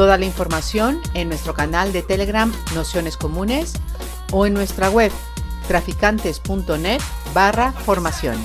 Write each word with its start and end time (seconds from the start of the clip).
Toda 0.00 0.16
la 0.16 0.24
información 0.24 0.98
en 1.12 1.28
nuestro 1.28 1.52
canal 1.52 1.92
de 1.92 2.00
Telegram 2.00 2.50
Nociones 2.74 3.18
Comunes 3.18 3.74
o 4.32 4.46
en 4.46 4.54
nuestra 4.54 4.88
web 4.88 5.12
traficantes.net 5.68 7.02
barra 7.34 7.72
formación. 7.72 8.38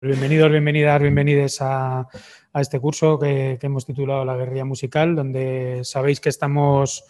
Bienvenidos, 0.00 0.48
bienvenidas, 0.48 1.02
bienvenidos 1.02 1.56
a, 1.60 2.06
este 2.54 2.78
curso 2.78 3.18
que 3.18 3.58
hemos 3.60 3.84
titulado 3.84 4.24
La 4.24 4.36
guerrilla 4.36 4.64
musical, 4.64 5.16
donde 5.16 5.80
sabéis 5.82 6.20
que 6.20 6.28
estamos 6.28 7.02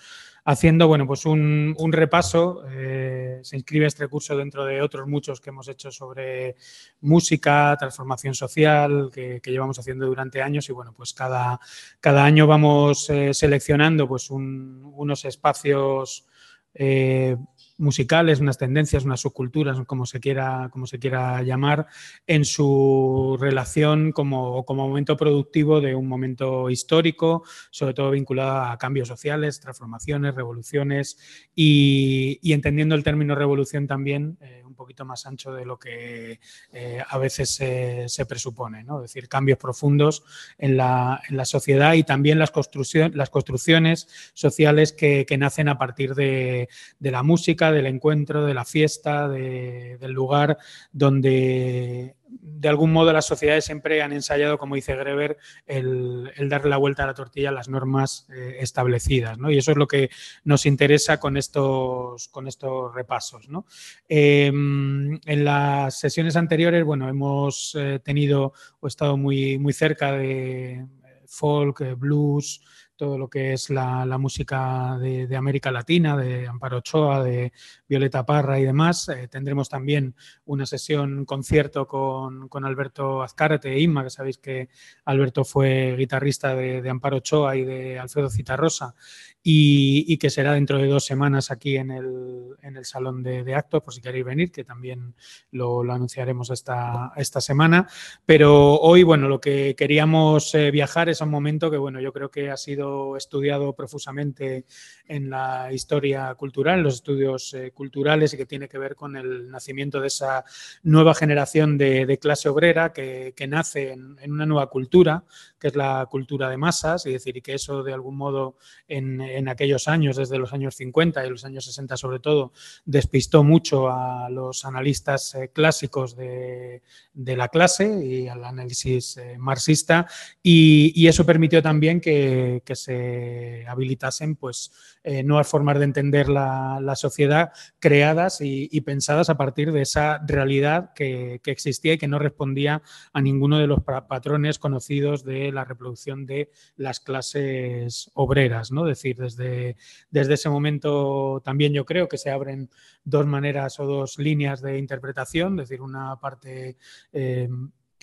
haciendo 0.44 0.86
bueno, 0.86 1.06
pues 1.06 1.24
un, 1.26 1.74
repaso. 1.90 2.64
Eh, 2.70 3.40
se 3.42 3.56
inscribe 3.56 3.86
este 3.86 4.06
curso 4.08 4.36
dentro 4.36 4.64
de 4.64 4.80
otros 4.82 5.08
muchos 5.08 5.40
que 5.40 5.50
hemos 5.50 5.68
hecho 5.68 5.90
sobre 5.90 6.56
música, 7.00 7.76
transformación 7.78 8.34
social, 8.34 9.10
que, 9.12 9.40
llevamos 9.44 9.78
haciendo 9.78 10.06
durante 10.06 10.42
años 10.42 10.68
y 10.68 10.72
bueno, 10.72 10.92
pues 10.92 11.12
cada, 11.14 11.58
cada 12.00 12.24
año 12.24 12.46
vamos 12.46 13.08
eh, 13.10 13.32
seleccionando 13.32 14.06
pues 14.06 14.30
un, 14.30 14.92
unos 14.94 15.24
espacios 15.24 16.26
eh, 16.74 17.36
musicales, 17.76 18.40
unas 18.40 18.58
tendencias, 18.58 19.04
unas 19.04 19.20
subculturas, 19.20 19.78
como 19.86 20.06
se 20.06 20.20
quiera, 20.20 20.68
como 20.72 20.86
se 20.86 20.98
quiera 20.98 21.42
llamar, 21.42 21.86
en 22.26 22.44
su 22.44 23.36
relación 23.40 24.12
como, 24.12 24.64
como 24.64 24.88
momento 24.88 25.16
productivo 25.16 25.80
de 25.80 25.94
un 25.94 26.08
momento 26.08 26.70
histórico, 26.70 27.44
sobre 27.70 27.94
todo 27.94 28.10
vinculado 28.10 28.70
a 28.70 28.78
cambios 28.78 29.08
sociales, 29.08 29.60
transformaciones, 29.60 30.34
revoluciones 30.34 31.18
y, 31.54 32.38
entendiendo 32.52 32.94
el 32.94 33.02
término 33.02 33.34
revolución 33.34 33.86
también 33.86 34.38
eh, 34.40 34.63
un 34.74 34.76
poquito 34.76 35.04
más 35.04 35.24
ancho 35.24 35.52
de 35.52 35.64
lo 35.64 35.78
que 35.78 36.40
eh, 36.72 37.02
a 37.08 37.16
veces 37.18 37.54
se, 37.54 38.26
presupone, 38.26 38.82
¿no? 38.82 38.96
es 38.96 39.12
decir, 39.12 39.28
cambios 39.28 39.58
profundos 39.58 40.24
en 40.58 40.76
la, 40.76 41.22
en 41.28 41.36
la 41.36 41.44
sociedad 41.44 41.94
y 41.94 42.02
también 42.02 42.40
las, 42.40 42.50
construcción, 42.50 43.12
las 43.14 43.30
construcciones 43.30 44.08
sociales 44.34 44.92
que, 44.92 45.24
que 45.26 45.38
nacen 45.38 45.68
a 45.68 45.78
partir 45.78 46.14
de, 46.14 46.68
de 46.98 47.10
la 47.12 47.22
música, 47.22 47.70
del 47.70 47.86
encuentro, 47.86 48.44
de 48.44 48.54
la 48.54 48.64
fiesta, 48.64 49.28
de, 49.28 49.96
del 49.98 50.10
lugar 50.10 50.58
donde 50.92 52.16
de 52.40 52.68
algún 52.68 52.92
modo 52.92 53.12
las 53.12 53.26
sociedades 53.26 53.64
siempre 53.64 54.02
han 54.02 54.12
ensayado, 54.12 54.58
como 54.58 54.74
dice 54.74 54.96
Greber, 54.96 55.38
el, 55.66 56.32
el 56.36 56.48
darle 56.48 56.70
la 56.70 56.76
vuelta 56.76 57.04
a 57.04 57.06
la 57.06 57.14
tortilla 57.14 57.50
a 57.50 57.52
las 57.52 57.68
normas 57.68 58.26
eh, 58.34 58.56
establecidas. 58.60 59.38
¿no? 59.38 59.50
Y 59.50 59.58
eso 59.58 59.70
es 59.70 59.76
lo 59.76 59.86
que 59.86 60.10
nos 60.44 60.66
interesa 60.66 61.18
con 61.20 61.36
estos, 61.36 62.28
con 62.28 62.48
estos 62.48 62.94
repasos. 62.94 63.48
¿no? 63.48 63.66
Eh, 64.08 64.46
en 64.46 65.44
las 65.44 65.98
sesiones 65.98 66.36
anteriores, 66.36 66.84
bueno, 66.84 67.08
hemos 67.08 67.74
eh, 67.78 68.00
tenido 68.02 68.52
o 68.80 68.86
estado 68.86 69.16
muy, 69.16 69.58
muy 69.58 69.72
cerca 69.72 70.12
de 70.12 70.86
folk, 71.26 71.98
blues, 71.98 72.60
todo 72.96 73.18
lo 73.18 73.28
que 73.28 73.52
es 73.52 73.70
la, 73.70 74.06
la 74.06 74.18
música 74.18 74.98
de, 75.00 75.26
de, 75.26 75.36
América 75.36 75.70
Latina, 75.70 76.16
de 76.16 76.46
Amparo 76.46 76.78
Ochoa, 76.78 77.22
de 77.24 77.52
Violeta 77.88 78.24
Parra 78.24 78.58
y 78.58 78.64
demás. 78.64 79.08
Eh, 79.08 79.28
tendremos 79.28 79.68
también 79.68 80.14
una 80.44 80.66
sesión 80.66 81.24
concierto 81.24 81.86
con, 81.86 82.48
con 82.48 82.64
Alberto 82.64 83.22
Azcárate 83.22 83.72
e 83.72 83.80
Inma, 83.80 84.04
que 84.04 84.10
sabéis 84.10 84.38
que 84.38 84.68
Alberto 85.04 85.44
fue 85.44 85.96
guitarrista 85.96 86.54
de, 86.54 86.88
Amparo 86.88 87.18
Ochoa 87.18 87.56
y 87.56 87.64
de 87.64 87.98
Alfredo 87.98 88.30
Citarrosa, 88.30 88.94
y, 89.42 90.04
y, 90.08 90.16
que 90.16 90.30
será 90.30 90.52
dentro 90.52 90.78
de 90.78 90.86
dos 90.86 91.04
semanas 91.04 91.50
aquí 91.50 91.76
en 91.76 91.90
el, 91.90 92.56
en 92.62 92.76
el 92.76 92.84
Salón 92.84 93.22
de, 93.22 93.44
de, 93.44 93.54
Actos, 93.54 93.82
por 93.82 93.92
si 93.92 94.00
queréis 94.00 94.24
venir, 94.24 94.50
que 94.50 94.64
también 94.64 95.14
lo, 95.50 95.84
lo 95.84 95.92
anunciaremos 95.92 96.50
esta, 96.50 97.12
esta, 97.16 97.40
semana. 97.40 97.86
Pero 98.24 98.76
hoy, 98.80 99.02
bueno, 99.02 99.28
lo 99.28 99.40
que 99.40 99.74
queríamos 99.76 100.54
eh, 100.54 100.70
viajar 100.70 101.08
es 101.10 101.20
a 101.20 101.24
un 101.24 101.30
momento 101.30 101.70
que, 101.70 101.76
bueno, 101.76 102.00
yo 102.00 102.12
creo 102.12 102.30
que 102.30 102.50
ha 102.50 102.56
sido 102.56 102.83
estudiado 103.16 103.72
profusamente 103.72 104.64
en 105.06 105.30
la 105.30 105.72
historia 105.72 106.34
cultural, 106.34 106.78
en 106.78 106.84
los 106.84 106.94
estudios 106.94 107.52
eh, 107.54 107.72
culturales 107.72 108.32
y 108.32 108.36
que 108.36 108.46
tiene 108.46 108.68
que 108.68 108.78
ver 108.78 108.94
con 108.94 109.16
el 109.16 109.50
nacimiento 109.50 110.00
de 110.00 110.06
esa 110.06 110.44
nueva 110.82 111.14
generación 111.14 111.76
de, 111.76 112.18
clase 112.20 112.48
obrera 112.48 112.92
que, 112.92 113.34
nace 113.48 113.92
en, 113.92 114.16
una 114.30 114.46
nueva 114.46 114.70
cultura, 114.70 115.24
que 115.58 115.68
es 115.68 115.76
la 115.76 116.06
cultura 116.10 116.48
de 116.48 116.56
masas, 116.56 117.06
y 117.06 117.12
decir, 117.12 117.36
y 117.36 117.42
que 117.42 117.54
eso 117.54 117.82
de 117.82 117.92
algún 117.92 118.16
modo 118.16 118.56
en, 118.88 119.48
aquellos 119.48 119.88
años, 119.88 120.16
desde 120.16 120.38
los 120.38 120.52
años 120.52 120.74
50 120.76 121.26
y 121.26 121.30
los 121.30 121.44
años 121.44 121.64
60 121.66 121.96
sobre 121.96 122.20
todo, 122.20 122.52
despistó 122.84 123.44
mucho 123.44 123.88
a 123.90 124.28
los 124.30 124.64
analistas 124.64 125.34
eh, 125.34 125.50
clásicos 125.52 126.16
de, 126.16 126.82
la 127.14 127.48
clase 127.48 128.04
y 128.04 128.28
al 128.28 128.44
análisis 128.44 129.16
eh, 129.16 129.36
marxista, 129.38 130.06
y, 130.42 131.04
eso 131.04 131.26
permitió 131.26 131.62
también 131.62 132.00
que 132.00 132.62
se 132.76 133.64
habilitasen 133.66 134.36
pues 134.36 134.72
eh, 135.02 135.22
nuevas 135.22 135.48
formas 135.48 135.78
de 135.78 135.84
entender 135.84 136.28
la, 136.28 136.78
la 136.80 136.96
sociedad 136.96 137.52
creadas 137.78 138.38
y, 138.40 138.80
pensadas 138.84 139.30
a 139.30 139.36
partir 139.36 139.72
de 139.72 139.80
esa 139.80 140.18
realidad 140.26 140.92
que, 140.94 141.40
que, 141.42 141.50
existía 141.50 141.94
y 141.94 141.98
que 141.98 142.08
no 142.08 142.18
respondía 142.18 142.82
a 143.12 143.20
ninguno 143.22 143.58
de 143.58 143.66
los 143.66 143.82
patrones 143.82 144.58
conocidos 144.58 145.24
de 145.24 145.52
la 145.52 145.64
reproducción 145.64 146.26
de 146.26 146.50
las 146.76 147.00
clases 147.00 148.10
obreras, 148.14 148.72
¿no? 148.72 148.84
Decir, 148.84 149.16
desde, 149.16 149.76
desde 150.10 150.34
ese 150.34 150.50
momento 150.50 151.40
también 151.44 151.72
yo 151.72 151.84
creo 151.84 152.08
que 152.08 152.18
se 152.18 152.30
abren 152.30 152.68
dos 153.04 153.26
maneras 153.26 153.80
o 153.80 153.86
dos 153.86 154.18
líneas 154.18 154.60
de 154.60 154.78
interpretación, 154.78 155.58
es 155.60 155.68
decir, 155.68 155.80
una 155.82 156.16
parte 156.20 156.76
eh, 157.12 157.48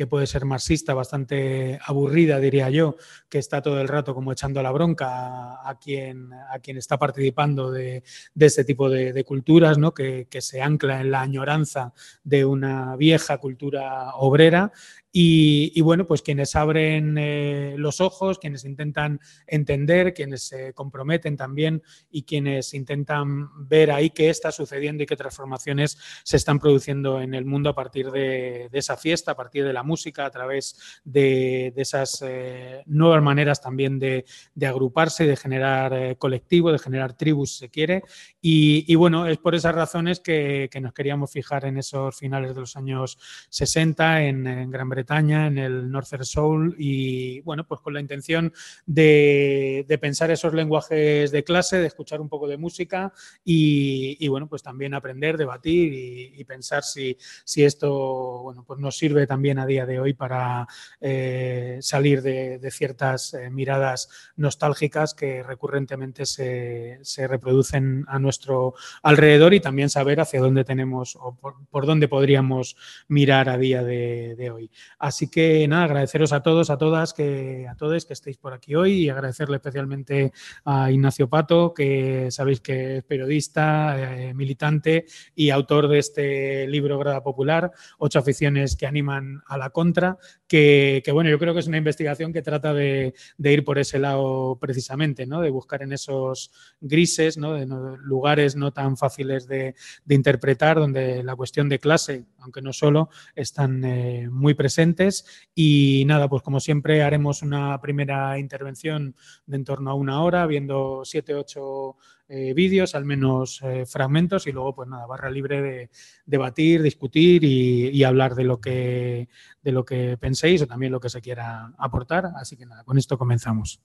que 0.01 0.07
puede 0.07 0.25
ser 0.25 0.45
marxista, 0.45 0.95
bastante 0.95 1.77
aburrida, 1.85 2.39
diría 2.39 2.71
yo, 2.71 2.95
que 3.29 3.37
está 3.37 3.61
todo 3.61 3.79
el 3.79 3.87
rato 3.87 4.15
como 4.15 4.31
echando 4.31 4.63
la 4.63 4.71
bronca 4.71 5.61
a, 5.63 5.77
quien, 5.79 6.33
a 6.33 6.57
quien 6.57 6.77
está 6.77 6.97
participando 6.97 7.69
de, 7.69 8.01
de 8.33 8.45
este 8.47 8.63
tipo 8.63 8.89
de, 8.89 9.13
de 9.13 9.23
culturas, 9.23 9.77
¿no? 9.77 9.93
que, 9.93 10.25
que 10.27 10.41
se 10.41 10.59
ancla 10.59 11.01
en 11.01 11.11
la 11.11 11.21
añoranza 11.21 11.93
de 12.23 12.45
una 12.45 12.95
vieja 12.95 13.37
cultura 13.37 14.15
obrera 14.15 14.71
y, 15.13 15.73
y, 15.75 15.81
bueno, 15.81 16.07
pues 16.07 16.21
quienes 16.21 16.55
abren 16.55 17.17
eh, 17.17 17.75
los 17.77 17.99
ojos, 17.99 18.39
quienes 18.39 18.63
intentan 18.63 19.19
entender, 19.45 20.13
quienes 20.13 20.43
se 20.43 20.73
comprometen 20.73 21.35
también 21.35 21.83
y 22.09 22.23
quienes 22.23 22.73
intentan 22.73 23.49
ver 23.67 23.91
ahí 23.91 24.11
qué 24.11 24.29
está 24.29 24.53
sucediendo 24.53 25.03
y 25.03 25.05
qué 25.05 25.17
transformaciones 25.17 25.97
se 26.23 26.37
están 26.37 26.59
produciendo 26.59 27.21
en 27.21 27.33
el 27.33 27.43
mundo 27.43 27.69
a 27.69 27.75
partir 27.75 28.09
de, 28.09 28.69
de 28.71 28.79
esa 28.79 28.95
fiesta, 28.95 29.33
a 29.33 29.35
partir 29.35 29.65
de 29.65 29.73
la 29.73 29.83
música, 29.83 30.25
a 30.25 30.31
través 30.31 31.01
de, 31.03 31.73
de 31.75 31.81
esas 31.81 32.23
eh, 32.25 32.81
nuevas 32.85 33.21
maneras 33.21 33.61
también 33.61 33.99
de, 33.99 34.23
de, 34.55 34.67
agruparse, 34.67 35.25
de 35.25 35.35
generar 35.35 35.93
eh, 35.93 36.15
colectivo, 36.15 36.71
de 36.71 36.79
generar 36.79 37.17
tribus, 37.17 37.51
si 37.51 37.59
se 37.59 37.69
quiere. 37.69 38.03
Y, 38.39 38.85
y, 38.87 38.95
bueno, 38.95 39.27
es 39.27 39.39
por 39.39 39.55
esas 39.55 39.75
razones 39.75 40.21
que, 40.21 40.69
que, 40.71 40.79
nos 40.79 40.93
queríamos 40.93 41.31
fijar 41.31 41.65
en 41.65 41.77
esos 41.77 42.17
finales 42.17 42.55
de 42.55 42.61
los 42.61 42.77
años 42.77 43.17
60 43.49 44.23
en, 44.23 44.47
en 44.47 44.71
Gran 44.71 44.87
Bretaña 44.87 45.00
Bretaña, 45.01 45.47
en 45.47 45.57
el 45.57 45.91
Northern 45.91 46.23
Soul, 46.23 46.75
y 46.77 47.41
bueno, 47.41 47.65
pues 47.65 47.81
con 47.81 47.95
la 47.95 47.99
intención 47.99 48.53
de, 48.85 49.85
pensar 49.99 50.29
esos 50.29 50.53
lenguajes 50.53 51.31
de 51.31 51.43
clase, 51.43 51.77
de 51.77 51.87
escuchar 51.87 52.21
un 52.21 52.29
poco 52.29 52.47
de 52.47 52.57
música 52.57 53.11
y, 53.43 54.27
bueno, 54.27 54.47
pues 54.47 54.61
también 54.61 54.93
aprender, 54.93 55.37
debatir 55.37 55.91
y, 56.35 56.43
pensar 56.43 56.83
si, 56.83 57.17
esto 57.55 58.41
bueno, 58.43 58.63
pues 58.65 58.79
nos 58.79 58.97
sirve 58.97 59.25
también 59.25 59.57
a 59.57 59.65
día 59.65 59.85
de 59.85 59.99
hoy 59.99 60.13
para 60.13 60.67
eh, 60.99 61.79
salir 61.81 62.21
de, 62.21 62.71
ciertas 62.71 63.33
eh, 63.33 63.49
miradas 63.49 64.09
nostálgicas 64.35 65.13
que 65.13 65.43
recurrentemente 65.43 66.25
se, 66.25 66.99
reproducen 67.27 68.05
a 68.07 68.19
nuestro 68.19 68.75
alrededor 69.03 69.53
y 69.53 69.59
también 69.59 69.89
saber 69.89 70.19
hacia 70.19 70.41
dónde 70.41 70.63
tenemos 70.63 71.15
o 71.19 71.35
por, 71.35 71.85
dónde 71.85 72.07
podríamos 72.07 72.75
mirar 73.07 73.49
a 73.49 73.57
día 73.57 73.83
de 73.83 74.51
hoy. 74.51 74.69
Así 75.01 75.31
que 75.31 75.67
nada, 75.67 75.85
agradeceros 75.85 76.31
a 76.31 76.43
todos, 76.43 76.69
a 76.69 76.77
todas, 76.77 77.11
que, 77.11 77.67
a 77.67 77.73
todos 77.73 78.05
que 78.05 78.13
estéis 78.13 78.37
por 78.37 78.53
aquí 78.53 78.75
hoy 78.75 78.93
y 78.93 79.09
agradecerle 79.09 79.55
especialmente 79.55 80.31
a 80.63 80.91
Ignacio 80.91 81.27
Pato, 81.27 81.73
que 81.73 82.29
sabéis 82.29 82.61
que 82.61 82.97
es 82.97 83.03
periodista, 83.03 83.95
eh, 83.97 84.35
militante 84.35 85.05
y 85.33 85.49
autor 85.49 85.87
de 85.87 85.97
este 85.97 86.67
libro 86.67 86.99
Grada 86.99 87.23
Popular, 87.23 87.71
Ocho 87.97 88.19
aficiones 88.19 88.75
que 88.75 88.85
animan 88.85 89.41
a 89.47 89.57
la 89.57 89.71
contra, 89.71 90.19
que, 90.51 91.11
bueno, 91.13 91.29
yo 91.29 91.39
creo 91.39 91.53
que 91.53 91.61
es 91.61 91.67
una 91.67 91.77
investigación 91.77 92.33
que 92.33 92.41
trata 92.41 92.73
de, 92.73 93.13
ir 93.37 93.63
por 93.63 93.79
ese 93.79 93.99
lado 93.99 94.57
precisamente, 94.59 95.25
¿no? 95.25 95.39
de 95.39 95.49
buscar 95.49 95.81
en 95.81 95.93
esos 95.93 96.51
grises, 96.81 97.37
¿no? 97.37 97.53
de 97.53 97.65
lugares 98.03 98.57
no 98.57 98.73
tan 98.73 98.97
fáciles 98.97 99.47
de, 99.47 99.75
interpretar, 100.09 100.77
donde 100.77 101.23
la 101.23 101.37
cuestión 101.37 101.69
de 101.69 101.79
clase, 101.79 102.25
aunque 102.39 102.61
no 102.61 102.73
solo, 102.73 103.09
están 103.33 103.85
eh, 103.85 104.27
muy 104.29 104.53
presentes. 104.53 105.25
Y 105.55 106.03
nada, 106.05 106.27
pues 106.27 106.43
como 106.43 106.59
siempre 106.59 107.01
haremos 107.01 107.43
una 107.43 107.79
primera 107.79 108.37
intervención 108.37 109.15
de 109.45 109.55
en 109.55 109.63
torno 109.63 109.91
a 109.91 109.93
una 109.93 110.21
hora, 110.21 110.45
viendo 110.47 111.03
siete, 111.05 111.33
ocho 111.33 111.95
eh, 112.33 112.53
vídeos, 112.53 112.95
al 112.95 113.03
menos 113.03 113.61
eh, 113.61 113.85
fragmentos, 113.85 114.47
y 114.47 114.53
luego, 114.53 114.73
pues 114.73 114.87
nada, 114.87 115.05
barra 115.05 115.29
libre 115.29 115.61
de 115.61 115.89
debatir, 116.25 116.81
discutir 116.81 117.43
y, 117.43 118.03
hablar 118.05 118.35
de 118.35 118.45
lo, 118.45 118.61
que, 118.61 119.27
de 119.61 119.71
lo 119.73 119.83
que 119.83 120.15
penséis 120.17 120.61
o 120.61 120.67
también 120.67 120.93
lo 120.93 121.01
que 121.01 121.09
se 121.09 121.19
quiera 121.19 121.73
aportar. 121.77 122.31
Así 122.37 122.55
que 122.55 122.65
nada, 122.65 122.85
con 122.85 122.97
esto 122.97 123.17
comenzamos. 123.17 123.81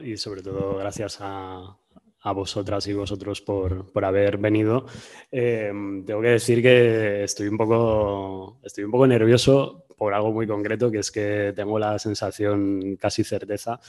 Y 0.00 0.16
sobre 0.16 0.42
todo 0.42 0.76
gracias 0.76 1.18
a, 1.20 1.76
vosotras 2.32 2.86
y 2.86 2.92
vosotros 2.92 3.40
por, 3.40 3.90
por 3.90 4.04
haber 4.04 4.38
venido. 4.38 4.86
Eh, 5.32 5.72
tengo 6.06 6.20
que 6.20 6.28
decir 6.28 6.62
que 6.62 7.24
estoy 7.24 7.48
un, 7.48 7.56
poco, 7.56 8.60
estoy 8.62 8.84
un 8.84 8.92
poco 8.92 9.08
nervioso 9.08 9.86
por 9.96 10.14
algo 10.14 10.30
muy 10.32 10.46
concreto, 10.46 10.90
que 10.90 10.98
es 10.98 11.10
que 11.10 11.52
tengo 11.56 11.78
la 11.78 11.98
sensación, 11.98 12.96
casi 12.96 13.24
certeza, 13.24 13.80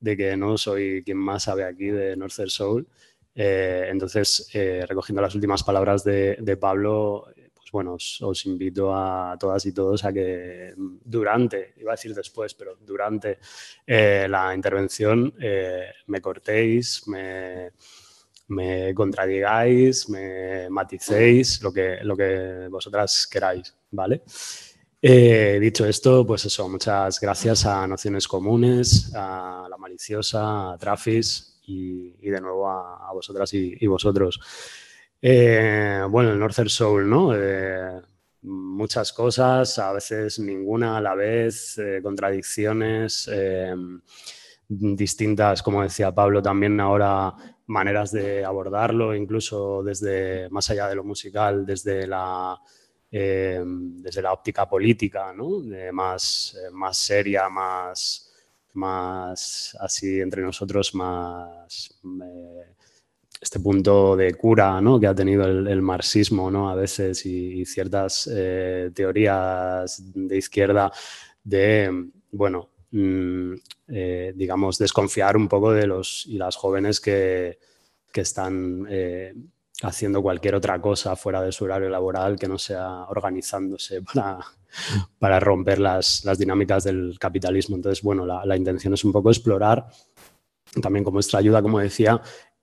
de 0.00 0.16
que 0.16 0.36
no 0.36 0.58
soy 0.58 1.02
quien 1.04 1.18
más 1.18 1.44
sabe 1.44 1.64
aquí 1.64 1.86
de 1.86 2.16
Northern 2.16 2.50
Soul. 2.50 2.86
Eh, 3.34 3.88
entonces, 3.90 4.48
eh, 4.52 4.84
recogiendo 4.86 5.20
las 5.20 5.34
últimas 5.34 5.62
palabras 5.64 6.04
de, 6.04 6.58
Pablo, 6.60 7.26
bueno, 7.74 7.94
os, 7.94 8.46
invito 8.46 8.94
a 8.94 9.36
todas 9.36 9.66
y 9.66 9.72
todos 9.72 10.04
a 10.04 10.12
que 10.12 10.72
durante, 10.76 11.74
iba 11.78 11.90
a 11.90 11.96
decir 11.96 12.14
después, 12.14 12.54
pero 12.54 12.76
durante 12.76 13.40
eh, 13.84 14.28
la 14.28 14.54
intervención 14.54 15.34
eh, 15.40 15.86
me 16.06 16.20
cortéis, 16.20 17.02
me, 17.08 17.72
contradigáis, 18.94 20.08
me 20.08 20.70
maticéis, 20.70 21.60
lo 21.62 21.72
que, 21.72 21.98
lo 22.04 22.16
que 22.16 22.68
vosotras 22.70 23.26
queráis, 23.26 23.74
¿vale? 23.90 24.22
Eh, 25.06 25.58
dicho 25.60 25.84
esto, 25.84 26.26
pues 26.26 26.46
eso, 26.46 26.66
muchas 26.66 27.20
gracias 27.20 27.66
a 27.66 27.86
Nociones 27.86 28.26
Comunes, 28.26 29.12
a 29.14 29.66
La 29.68 29.76
Maliciosa, 29.76 30.72
a 30.72 30.78
Trafis 30.78 31.60
y, 31.66 32.30
de 32.30 32.40
nuevo 32.40 32.70
a, 32.70 33.12
vosotras 33.12 33.52
y 33.52 33.86
vosotros. 33.86 34.40
Eh, 35.20 36.00
bueno, 36.08 36.32
el 36.32 36.38
Northern 36.38 36.70
Soul, 36.70 37.10
¿no? 37.10 37.36
Eh, 37.36 38.00
muchas 38.40 39.12
cosas, 39.12 39.78
a 39.78 39.92
veces 39.92 40.38
ninguna 40.38 40.96
a 40.96 41.02
la 41.02 41.14
vez, 41.14 41.78
contradicciones, 42.02 43.30
distintas, 44.66 45.62
como 45.62 45.82
decía 45.82 46.14
Pablo, 46.14 46.40
también 46.40 46.80
ahora 46.80 47.34
maneras 47.66 48.10
de 48.10 48.42
abordarlo, 48.42 49.14
incluso 49.14 49.82
desde 49.82 50.48
más 50.48 50.70
allá 50.70 50.88
de 50.88 50.94
lo 50.94 51.04
musical, 51.04 51.66
desde 51.66 52.06
la, 52.06 52.58
desde 53.16 54.22
la 54.22 54.32
óptica 54.32 54.68
política, 54.68 55.32
más, 55.92 56.56
más 56.72 56.96
seria, 56.96 57.48
más, 57.48 58.32
más 58.72 59.76
así 59.78 60.20
entre 60.20 60.42
nosotros, 60.42 60.94
más 60.94 62.00
este 63.44 63.60
punto 63.60 64.16
de 64.16 64.34
cura 64.34 64.80
que 64.98 65.06
ha 65.06 65.14
tenido 65.14 65.44
el, 65.44 65.82
marxismo 65.82 66.68
a 66.68 66.74
veces 66.74 67.26
y, 67.26 67.64
ciertas 67.66 68.28
eh, 68.32 68.90
teorías 68.94 70.02
de 70.14 70.36
izquierda 70.36 70.90
de, 71.42 72.08
bueno, 72.32 72.70
mm, 72.90 73.52
eh, 73.88 74.32
digamos, 74.34 74.78
desconfiar 74.78 75.36
un 75.36 75.46
poco 75.46 75.72
de 75.72 75.86
los 75.86 76.24
y 76.26 76.38
las 76.38 76.56
jóvenes 76.56 77.00
que, 77.00 77.58
que 78.10 78.22
están 78.22 78.86
eh, 78.88 79.34
haciendo 79.82 80.22
cualquier 80.22 80.54
otra 80.54 80.80
cosa 80.80 81.16
fuera 81.16 81.42
de 81.42 81.52
su 81.52 81.64
horario 81.64 81.88
laboral 81.88 82.38
que 82.38 82.48
no 82.48 82.58
sea 82.58 83.06
organizándose 83.08 84.02
para, 84.14 84.38
para 85.18 85.40
romper 85.40 85.78
las, 85.78 86.24
las 86.24 86.38
dinámicas 86.38 86.84
del 86.84 87.16
capitalismo. 87.18 87.76
Entonces, 87.76 88.02
bueno, 88.02 88.24
la, 88.24 88.44
la 88.44 88.56
intención 88.56 88.94
es 88.94 89.04
un 89.04 89.12
poco 89.12 89.30
explorar 89.30 89.86
también 90.80 91.04
con 91.04 91.14
nuestra 91.14 91.38
ayuda, 91.38 91.62
como 91.62 91.78
decía, 91.78 92.20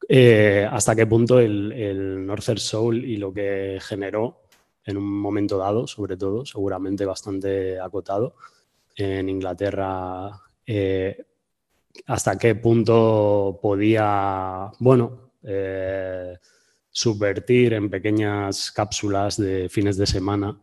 eh, 0.08 0.68
hasta 0.70 0.96
qué 0.96 1.06
punto 1.08 1.40
el, 1.40 1.72
el 1.72 2.26
Northern 2.26 2.58
Soul 2.58 3.06
y 3.06 3.18
lo 3.18 3.34
que 3.34 3.78
generó 3.82 4.42
en 4.84 4.98
un 4.98 5.20
momento 5.20 5.58
dado, 5.58 5.88
sobre 5.88 6.18
todo, 6.18 6.46
seguramente 6.46 7.06
bastante 7.06 7.80
acotado, 7.80 8.36
en 8.96 9.30
Inglaterra, 9.30 10.32
eh, 10.66 11.26
hasta 12.08 12.38
qué 12.38 12.56
punto 12.56 13.60
podía, 13.62 14.72
bueno, 14.80 15.32
eh, 15.44 16.38
subvertir 16.92 17.74
en 17.74 17.90
pequeñas 17.90 18.72
cápsulas 18.72 19.38
de 19.38 19.70
fines 19.70 19.98
de 19.98 20.06
semana 20.06 20.60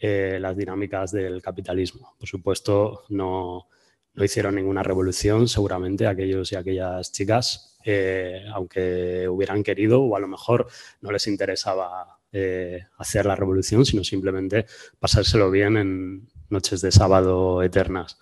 las 0.00 0.56
dinámicas 0.56 1.12
del 1.12 1.40
capitalismo. 1.40 2.16
Por 2.18 2.28
supuesto, 2.28 3.04
no, 3.10 3.68
no 4.14 4.24
hicieron 4.24 4.54
ninguna 4.54 4.82
revolución, 4.82 5.48
seguramente 5.48 6.06
aquellos 6.06 6.52
y 6.52 6.56
aquellas 6.56 7.12
chicas, 7.12 7.78
eh, 7.84 8.44
aunque 8.52 9.26
hubieran 9.28 9.62
querido 9.62 10.02
o 10.02 10.16
a 10.16 10.20
lo 10.20 10.28
mejor 10.28 10.68
no 11.00 11.10
les 11.10 11.26
interesaba 11.26 12.18
eh, 12.30 12.80
hacer 12.98 13.26
la 13.26 13.36
revolución, 13.36 13.84
sino 13.84 14.04
simplemente 14.04 14.66
pasárselo 14.98 15.50
bien 15.50 15.76
en 15.76 16.28
noches 16.50 16.80
de 16.82 16.92
sábado 16.92 17.62
eternas. 17.62 18.18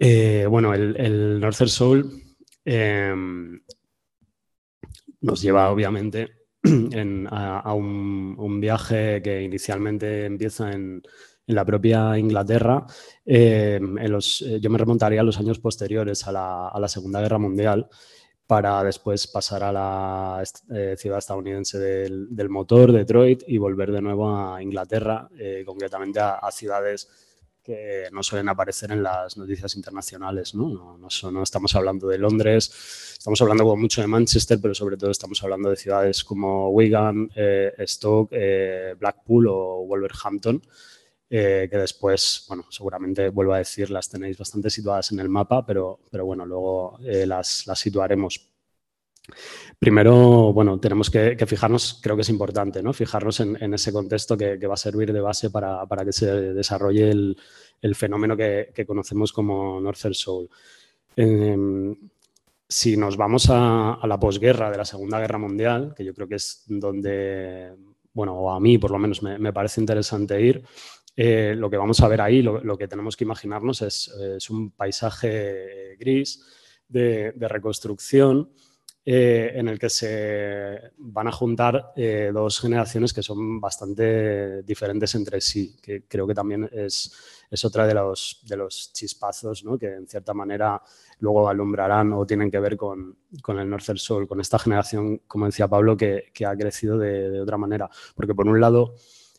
Eh, 0.00 0.46
bueno, 0.48 0.72
el, 0.74 0.96
el 0.96 1.40
Northern 1.40 1.68
Soul 1.68 2.22
em, 2.64 3.60
nos 5.20 5.42
lleva 5.42 5.70
obviamente 5.70 6.37
a, 7.30 7.74
un, 7.74 8.60
viaje 8.60 9.22
que 9.22 9.42
inicialmente 9.42 10.24
empieza 10.24 10.70
en, 10.72 11.02
la 11.46 11.64
propia 11.64 12.18
Inglaterra. 12.18 12.84
Em, 13.24 13.96
yo 14.60 14.70
me 14.70 14.78
remontaría 14.78 15.22
a 15.22 15.24
los 15.24 15.38
años 15.38 15.58
posteriores 15.58 16.26
a 16.26 16.32
la, 16.32 16.68
a 16.68 16.78
la 16.78 16.88
Segunda 16.88 17.22
Guerra 17.22 17.38
Mundial 17.38 17.88
para 18.48 18.82
después 18.82 19.26
pasar 19.26 19.62
a 19.62 19.70
la 19.70 20.42
eh, 20.70 20.96
ciudad 20.96 21.18
estadounidense 21.18 21.78
del, 21.78 22.48
motor, 22.48 22.92
Detroit, 22.92 23.42
y 23.46 23.58
volver 23.58 23.92
de 23.92 24.00
nuevo 24.00 24.34
a 24.34 24.62
Inglaterra, 24.62 25.28
eh, 25.38 25.64
concretamente 25.66 26.18
a, 26.18 26.50
ciudades 26.50 27.27
que 27.68 28.08
no 28.12 28.22
suelen 28.22 28.48
aparecer 28.48 28.92
en 28.92 29.02
las 29.02 29.36
noticias 29.36 29.76
internacionales. 29.76 30.54
¿no? 30.54 30.96
No, 30.96 31.42
estamos 31.42 31.74
hablando 31.74 32.08
de 32.08 32.16
Londres, 32.16 32.72
estamos 33.18 33.42
hablando 33.42 33.76
mucho 33.76 34.00
de 34.00 34.06
Manchester, 34.06 34.58
pero 34.58 34.74
sobre 34.74 34.96
todo 34.96 35.10
estamos 35.10 35.42
hablando 35.42 35.68
de 35.68 35.76
ciudades 35.76 36.24
como 36.24 36.70
Wigan, 36.70 37.30
eh, 37.36 37.74
Stoke, 37.86 38.96
Blackpool 38.98 39.48
o 39.48 39.84
Wolverhampton. 39.86 40.62
que 41.28 41.68
después, 41.70 42.46
bueno, 42.48 42.64
seguramente 42.70 43.28
vuelvo 43.28 43.52
a 43.52 43.58
decir, 43.58 43.90
las 43.90 44.08
tenéis 44.08 44.38
bastante 44.38 44.70
situadas 44.70 45.12
en 45.12 45.20
el 45.20 45.28
mapa, 45.28 45.66
pero, 45.66 46.00
pero 46.10 46.24
bueno, 46.24 46.46
luego 46.46 46.98
las, 47.02 47.66
situaremos. 47.74 48.50
Primero, 49.78 50.52
bueno, 50.52 50.80
tenemos 50.80 51.10
que, 51.10 51.36
fijarnos, 51.46 52.00
creo 52.02 52.16
que 52.16 52.22
es 52.22 52.28
importante, 52.28 52.82
¿no? 52.82 52.92
Fijarnos 52.92 53.40
en, 53.40 53.74
ese 53.74 53.92
contexto 53.92 54.36
que, 54.36 54.66
va 54.66 54.74
a 54.74 54.76
servir 54.76 55.12
de 55.12 55.20
base 55.20 55.50
para, 55.50 55.86
que 56.04 56.12
se 56.12 56.26
desarrolle 56.52 57.10
el, 57.10 57.94
fenómeno 57.94 58.36
que, 58.36 58.84
conocemos 58.86 59.32
como 59.32 59.80
Northern 59.80 60.14
Soul. 60.14 60.48
Em, 61.16 61.94
si 62.68 62.96
nos 62.96 63.16
vamos 63.16 63.48
a, 63.50 64.00
la 64.04 64.18
posguerra 64.18 64.70
de 64.70 64.78
la 64.78 64.84
Segunda 64.84 65.20
Guerra 65.20 65.38
Mundial, 65.38 65.94
que 65.96 66.04
yo 66.04 66.12
creo 66.14 66.28
que 66.28 66.36
es 66.36 66.64
donde, 66.66 67.72
bueno, 68.12 68.50
a 68.52 68.58
mí 68.60 68.78
por 68.78 68.90
lo 68.90 68.98
menos 68.98 69.22
me, 69.22 69.52
parece 69.52 69.80
interesante 69.80 70.40
ir, 70.40 70.64
eh, 71.16 71.54
lo 71.56 71.70
que 71.70 71.76
vamos 71.76 72.00
a 72.00 72.08
ver 72.08 72.20
ahí, 72.20 72.42
lo, 72.42 72.76
que 72.76 72.88
tenemos 72.88 73.16
que 73.16 73.24
imaginarnos 73.24 73.82
es, 73.82 74.50
un 74.50 74.72
paisaje 74.72 75.96
gris 75.98 76.44
de 76.88 77.32
reconstrucción 77.38 78.50
eh, 79.10 79.52
en 79.54 79.68
el 79.68 79.78
que 79.78 79.88
se 79.88 80.92
van 80.98 81.28
a 81.28 81.32
juntar 81.32 81.92
eh, 81.96 82.30
dos 82.30 82.60
generaciones 82.60 83.14
que 83.14 83.22
son 83.22 83.58
bastante 83.58 84.62
diferentes 84.62 85.14
entre 85.14 85.40
sí, 85.40 85.74
que 85.80 86.02
creo 86.06 86.26
que 86.26 86.34
también 86.34 86.68
es, 86.70 87.10
es 87.50 87.64
otra 87.64 87.86
de 87.86 87.94
los, 87.94 88.42
de 88.42 88.58
los 88.58 88.92
chispazos 88.92 89.64
que 89.80 89.94
en 89.94 90.06
cierta 90.06 90.34
manera 90.34 90.82
luego 91.20 91.48
alumbrarán 91.48 92.12
o 92.12 92.26
tienen 92.26 92.50
que 92.50 92.60
ver 92.60 92.76
con, 92.76 93.16
con 93.40 93.58
el 93.58 93.70
Northern 93.70 93.96
Soul, 93.96 94.28
con 94.28 94.42
esta 94.42 94.58
generación, 94.58 95.22
como 95.26 95.46
decía 95.46 95.66
Pablo, 95.68 95.96
que, 95.96 96.24
que 96.34 96.44
ha 96.44 96.54
crecido 96.54 96.98
de, 96.98 97.30
de, 97.30 97.40
otra 97.40 97.56
manera. 97.56 97.88
Porque 98.14 98.34
por 98.34 98.46
un 98.46 98.60
lado 98.60 98.94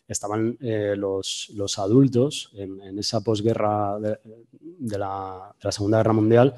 estaban 0.08 0.58
eh, 0.62 0.96
los, 0.98 1.52
los, 1.54 1.78
adultos 1.78 2.52
en, 2.56 2.98
esa 2.98 3.22
posguerra 3.22 4.00
de, 4.00 4.98
la, 4.98 5.54
Segunda 5.70 6.00
Guerra 6.00 6.14
Mundial, 6.14 6.56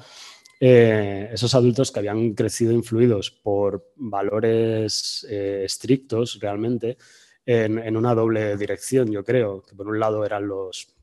eh, 0.64 1.28
esos 1.32 1.56
adultos 1.56 1.90
que 1.90 1.98
habían 1.98 2.34
crecido 2.34 2.70
influidos 2.70 3.32
por 3.32 3.90
valores 3.96 5.26
eh, 5.28 5.62
estrictos 5.64 6.38
realmente 6.40 6.98
en, 7.44 7.96
una 7.96 8.14
doble 8.14 8.56
dirección, 8.56 9.10
yo 9.10 9.24
creo, 9.24 9.62
que 9.62 9.74
por 9.74 9.88
un 9.88 9.98
lado 9.98 10.24
eran 10.24 10.46
los, 10.46 10.94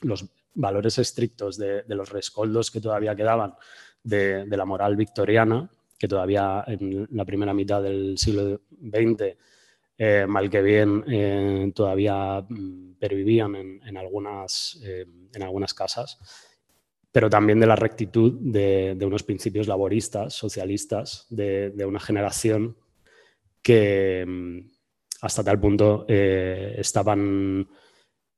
los 0.00 0.24
valores 0.54 0.96
estrictos 0.96 1.58
de, 1.58 1.84
los 1.88 2.08
rescoldos 2.08 2.70
que 2.70 2.80
todavía 2.80 3.14
quedaban 3.14 3.56
de, 4.02 4.46
la 4.46 4.64
moral 4.64 4.96
victoriana, 4.96 5.68
que 5.98 6.08
todavía 6.08 6.64
en 6.66 7.06
la 7.10 7.26
primera 7.26 7.52
mitad 7.52 7.82
del 7.82 8.16
siglo 8.16 8.62
XX 8.80 9.36
eh, 9.98 10.24
mal 10.26 10.48
que 10.48 10.62
bien 10.62 11.74
todavía 11.74 12.40
mm, 12.40 12.94
pervivían 12.94 13.54
en, 13.54 13.96
algunas, 13.98 14.80
en 14.82 15.42
algunas 15.42 15.74
casas, 15.74 16.47
pero 17.12 17.30
también 17.30 17.60
de 17.60 17.66
la 17.66 17.76
rectitud 17.76 18.38
de, 18.40 18.96
unos 19.02 19.22
principios 19.22 19.66
laboristas, 19.66 20.34
socialistas, 20.34 21.26
de, 21.30 21.72
una 21.86 22.00
generación 22.00 22.76
que 23.62 24.24
mm, 24.26 24.58
hasta 25.22 25.42
tal 25.42 25.58
punto 25.58 26.06
estaban, 26.08 27.68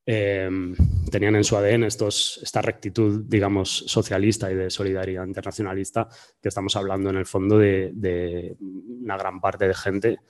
tenían 0.06 1.36
en 1.36 1.44
su 1.44 1.56
ADN 1.56 1.84
esta 1.84 2.62
rectitud, 2.62 3.24
digamos, 3.26 3.84
socialista 3.86 4.50
y 4.50 4.54
de 4.54 4.70
solidaridad 4.70 5.26
internacionalista, 5.26 6.08
que 6.40 6.48
estamos 6.48 6.74
hablando 6.76 7.10
en 7.10 7.16
el 7.16 7.26
fondo 7.26 7.58
de 7.58 8.56
una 8.58 9.18
gran 9.18 9.40
parte 9.40 9.68
de 9.68 9.74
gente 9.74 10.20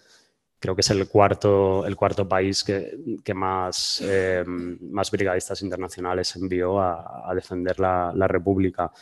creo 0.61 0.77
que 0.77 0.83
es 0.83 0.91
el 0.91 1.09
cuarto, 1.09 1.87
el 1.87 1.97
cuarto 1.97 2.29
país 2.29 2.63
que, 2.63 3.35
más, 3.35 4.03
eh, 4.05 4.45
más 4.47 5.11
brigadistas 5.11 5.63
internacionales 5.63 6.37
envió 6.37 6.79
a, 6.79 7.33
defender 7.35 7.81
la, 7.81 8.29
República, 8.29 8.93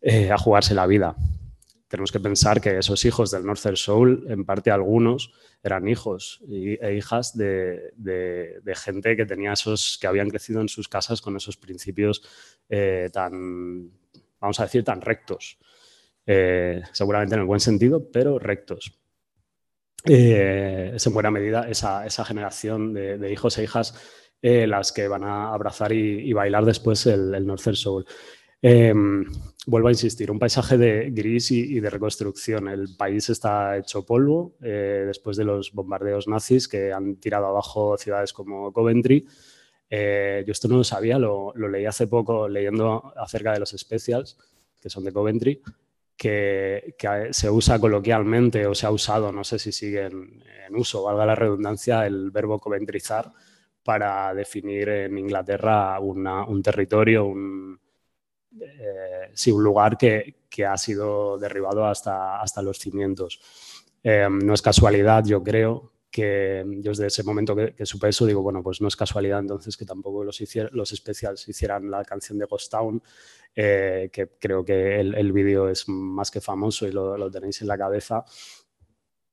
eh, 0.00 0.32
a 0.32 0.38
jugarse 0.38 0.74
la 0.74 0.86
vida. 0.86 1.14
Tenemos 1.88 2.10
que 2.10 2.18
pensar 2.18 2.60
que 2.60 2.78
esos 2.78 3.04
hijos 3.04 3.30
del 3.30 3.44
Northern 3.44 3.76
Soul, 3.76 4.26
en 4.28 4.44
parte 4.44 4.70
algunos, 4.70 5.32
eran 5.62 5.86
hijos 5.86 6.42
e 6.48 6.94
hijas 6.96 7.36
de, 7.36 7.92
gente 8.74 9.16
que 9.16 9.26
tenía 9.26 9.52
esos, 9.52 9.98
que 10.00 10.06
habían 10.06 10.30
crecido 10.30 10.62
en 10.62 10.68
sus 10.68 10.88
casas 10.88 11.20
con 11.20 11.36
esos 11.36 11.58
principios 11.58 12.22
eh, 12.70 13.10
tan, 13.12 13.90
vamos 14.40 14.58
a 14.60 14.64
decir, 14.64 14.82
tan 14.82 15.02
rectos. 15.02 15.58
seguramente 16.92 17.34
en 17.34 17.42
el 17.42 17.46
buen 17.46 17.60
sentido, 17.60 18.10
pero 18.10 18.38
rectos 18.38 18.98
eh, 20.04 20.92
es 20.94 21.06
en 21.06 21.14
buena 21.14 21.30
medida 21.30 21.68
esa, 21.68 22.24
generación 22.24 22.94
de, 22.94 23.32
hijos 23.32 23.58
e 23.58 23.64
hijas 23.64 23.94
eh, 24.42 24.66
las 24.66 24.92
que 24.92 25.08
van 25.08 25.24
a 25.24 25.52
abrazar 25.52 25.92
y, 25.92 26.32
bailar 26.32 26.64
después 26.64 27.06
el, 27.06 27.34
el 27.34 27.46
Northern 27.46 27.76
Soul. 27.76 28.06
Em, 28.62 29.24
vuelvo 29.66 29.88
a 29.88 29.92
insistir, 29.92 30.30
un 30.30 30.38
paisaje 30.38 30.78
de 30.78 31.10
gris 31.10 31.50
y, 31.50 31.78
de 31.80 31.90
reconstrucción. 31.90 32.68
El 32.68 32.96
país 32.96 33.28
está 33.28 33.76
hecho 33.76 34.04
polvo 34.04 34.56
eh, 34.62 35.04
después 35.06 35.36
de 35.36 35.44
los 35.44 35.72
bombardeos 35.72 36.26
nazis 36.26 36.66
que 36.68 36.92
han 36.92 37.16
tirado 37.16 37.46
abajo 37.46 37.96
ciudades 37.98 38.32
como 38.32 38.72
Coventry. 38.72 39.26
Eh, 39.88 40.42
yo 40.46 40.52
esto 40.52 40.68
no 40.68 40.78
lo 40.78 40.84
sabía, 40.84 41.18
lo, 41.18 41.52
lo, 41.54 41.68
leí 41.68 41.86
hace 41.86 42.08
poco 42.08 42.48
leyendo 42.48 43.12
acerca 43.16 43.52
de 43.52 43.60
los 43.60 43.70
specials, 43.70 44.36
que 44.80 44.90
son 44.90 45.04
de 45.04 45.12
Coventry, 45.12 45.62
que, 46.16 46.94
se 47.30 47.50
usa 47.50 47.78
coloquialmente 47.78 48.66
o 48.66 48.74
se 48.74 48.86
ha 48.86 48.90
usado, 48.90 49.32
no 49.32 49.44
sé 49.44 49.58
si 49.58 49.72
sigue 49.72 50.06
en, 50.06 50.42
uso, 50.70 51.04
valga 51.04 51.26
la 51.26 51.34
redundancia, 51.34 52.06
el 52.06 52.30
verbo 52.30 52.58
coventrizar 52.58 53.32
para 53.82 54.34
definir 54.34 54.88
en 54.88 55.16
Inglaterra 55.16 56.00
un 56.00 56.62
territorio, 56.62 57.24
un, 57.26 57.78
eh, 58.60 59.52
un 59.52 59.62
lugar 59.62 59.96
que, 59.96 60.34
ha 60.66 60.76
sido 60.78 61.36
derribado 61.36 61.84
hasta, 61.86 62.40
hasta 62.40 62.62
los 62.62 62.78
cimientos. 62.78 63.40
Eh, 64.02 64.26
no 64.30 64.54
es 64.54 64.62
casualidad, 64.62 65.22
yo 65.26 65.42
creo, 65.42 65.92
que 66.16 66.64
yo 66.78 66.92
desde 66.92 67.08
ese 67.08 67.22
momento 67.24 67.54
que, 67.54 67.84
supe 67.84 68.08
eso 68.08 68.24
digo, 68.24 68.40
bueno, 68.40 68.62
pues 68.62 68.80
no 68.80 68.88
es 68.88 68.96
casualidad 68.96 69.40
entonces 69.40 69.76
que 69.76 69.84
tampoco 69.84 70.24
los, 70.24 70.42
los 70.72 70.92
especiales 70.92 71.46
hicieran 71.46 71.90
la 71.90 72.02
canción 72.06 72.38
de 72.38 72.46
Ghost 72.46 72.70
Town, 72.70 73.02
eh, 73.54 74.08
que 74.10 74.30
creo 74.38 74.64
que 74.64 74.98
el, 74.98 75.32
vídeo 75.32 75.68
es 75.68 75.86
más 75.88 76.30
que 76.30 76.40
famoso 76.40 76.88
y 76.88 76.92
lo, 76.92 77.30
tenéis 77.30 77.60
en 77.60 77.68
la 77.68 77.76
cabeza, 77.76 78.24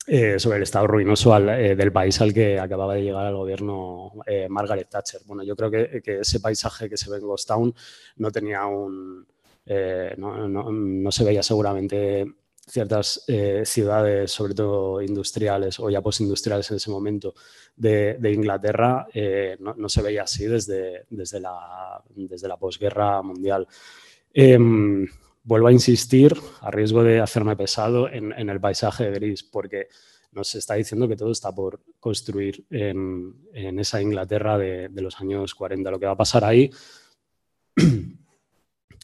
eh, 0.05 0.37
sobre 0.37 0.57
el 0.57 0.63
estado 0.63 0.87
ruinoso 0.87 1.37
eh, 1.37 1.73
del 1.73 1.93
país 1.93 2.19
al 2.19 2.33
que 2.33 2.59
acababa 2.59 2.95
de 2.95 3.03
llegar 3.03 3.25
al 3.25 3.37
gobierno 3.37 4.11
Margaret 4.49 4.89
Thatcher. 4.89 5.21
Bueno, 5.25 5.43
yo 5.43 5.55
creo 5.55 5.71
que, 5.71 6.01
ese 6.19 6.41
paisaje 6.41 6.89
que 6.89 6.97
se 6.97 7.09
ve 7.09 7.15
en 7.15 7.23
Ghost 7.23 7.47
Town 7.47 7.73
no 8.17 8.29
tenía 8.29 8.65
un... 8.65 9.25
no, 10.17 10.69
no 10.69 11.11
se 11.13 11.23
veía 11.23 11.43
seguramente 11.43 12.42
ciertas 12.67 13.24
eh, 13.27 13.63
ciudades, 13.65 14.32
sobre 14.32 14.53
todo 14.53 15.01
industriales 15.01 15.79
o 15.79 15.89
ya 15.89 16.01
postindustriales 16.01 16.70
en 16.72 16.77
ese 16.77 16.89
momento, 16.89 17.34
de, 17.75 18.17
Inglaterra, 18.34 19.08
eh, 19.13 19.58
no, 19.60 19.89
se 19.89 20.01
veía 20.01 20.24
así 20.24 20.46
desde, 20.46 21.05
desde, 21.10 21.39
la, 21.39 22.01
desde 22.15 22.48
la 22.48 22.58
posguerra 22.58 23.22
mundial. 23.22 23.67
Em, 24.34 25.08
vuelvo 25.43 25.67
a 25.67 25.72
insistir, 25.72 26.34
a 26.62 26.72
riesgo 26.72 27.03
de 27.03 27.20
hacerme 27.20 27.55
pesado, 27.55 28.10
en, 28.10 28.32
el 28.32 28.60
paisaje 28.62 29.12
gris, 29.12 29.43
porque 29.43 29.88
nos 30.32 30.55
está 30.55 30.75
diciendo 30.75 31.08
que 31.08 31.15
todo 31.15 31.32
está 31.32 31.53
por 31.53 31.82
construir 32.00 32.65
en, 32.70 33.36
esa 33.53 34.01
Inglaterra 34.01 34.58
de, 34.58 34.89
de 34.89 35.01
los 35.01 35.20
años 35.20 35.53
40. 35.53 35.91
Lo 35.91 36.00
que 36.00 36.05
va 36.05 36.13
a 36.13 36.17
pasar 36.17 36.46
ahí 36.46 36.72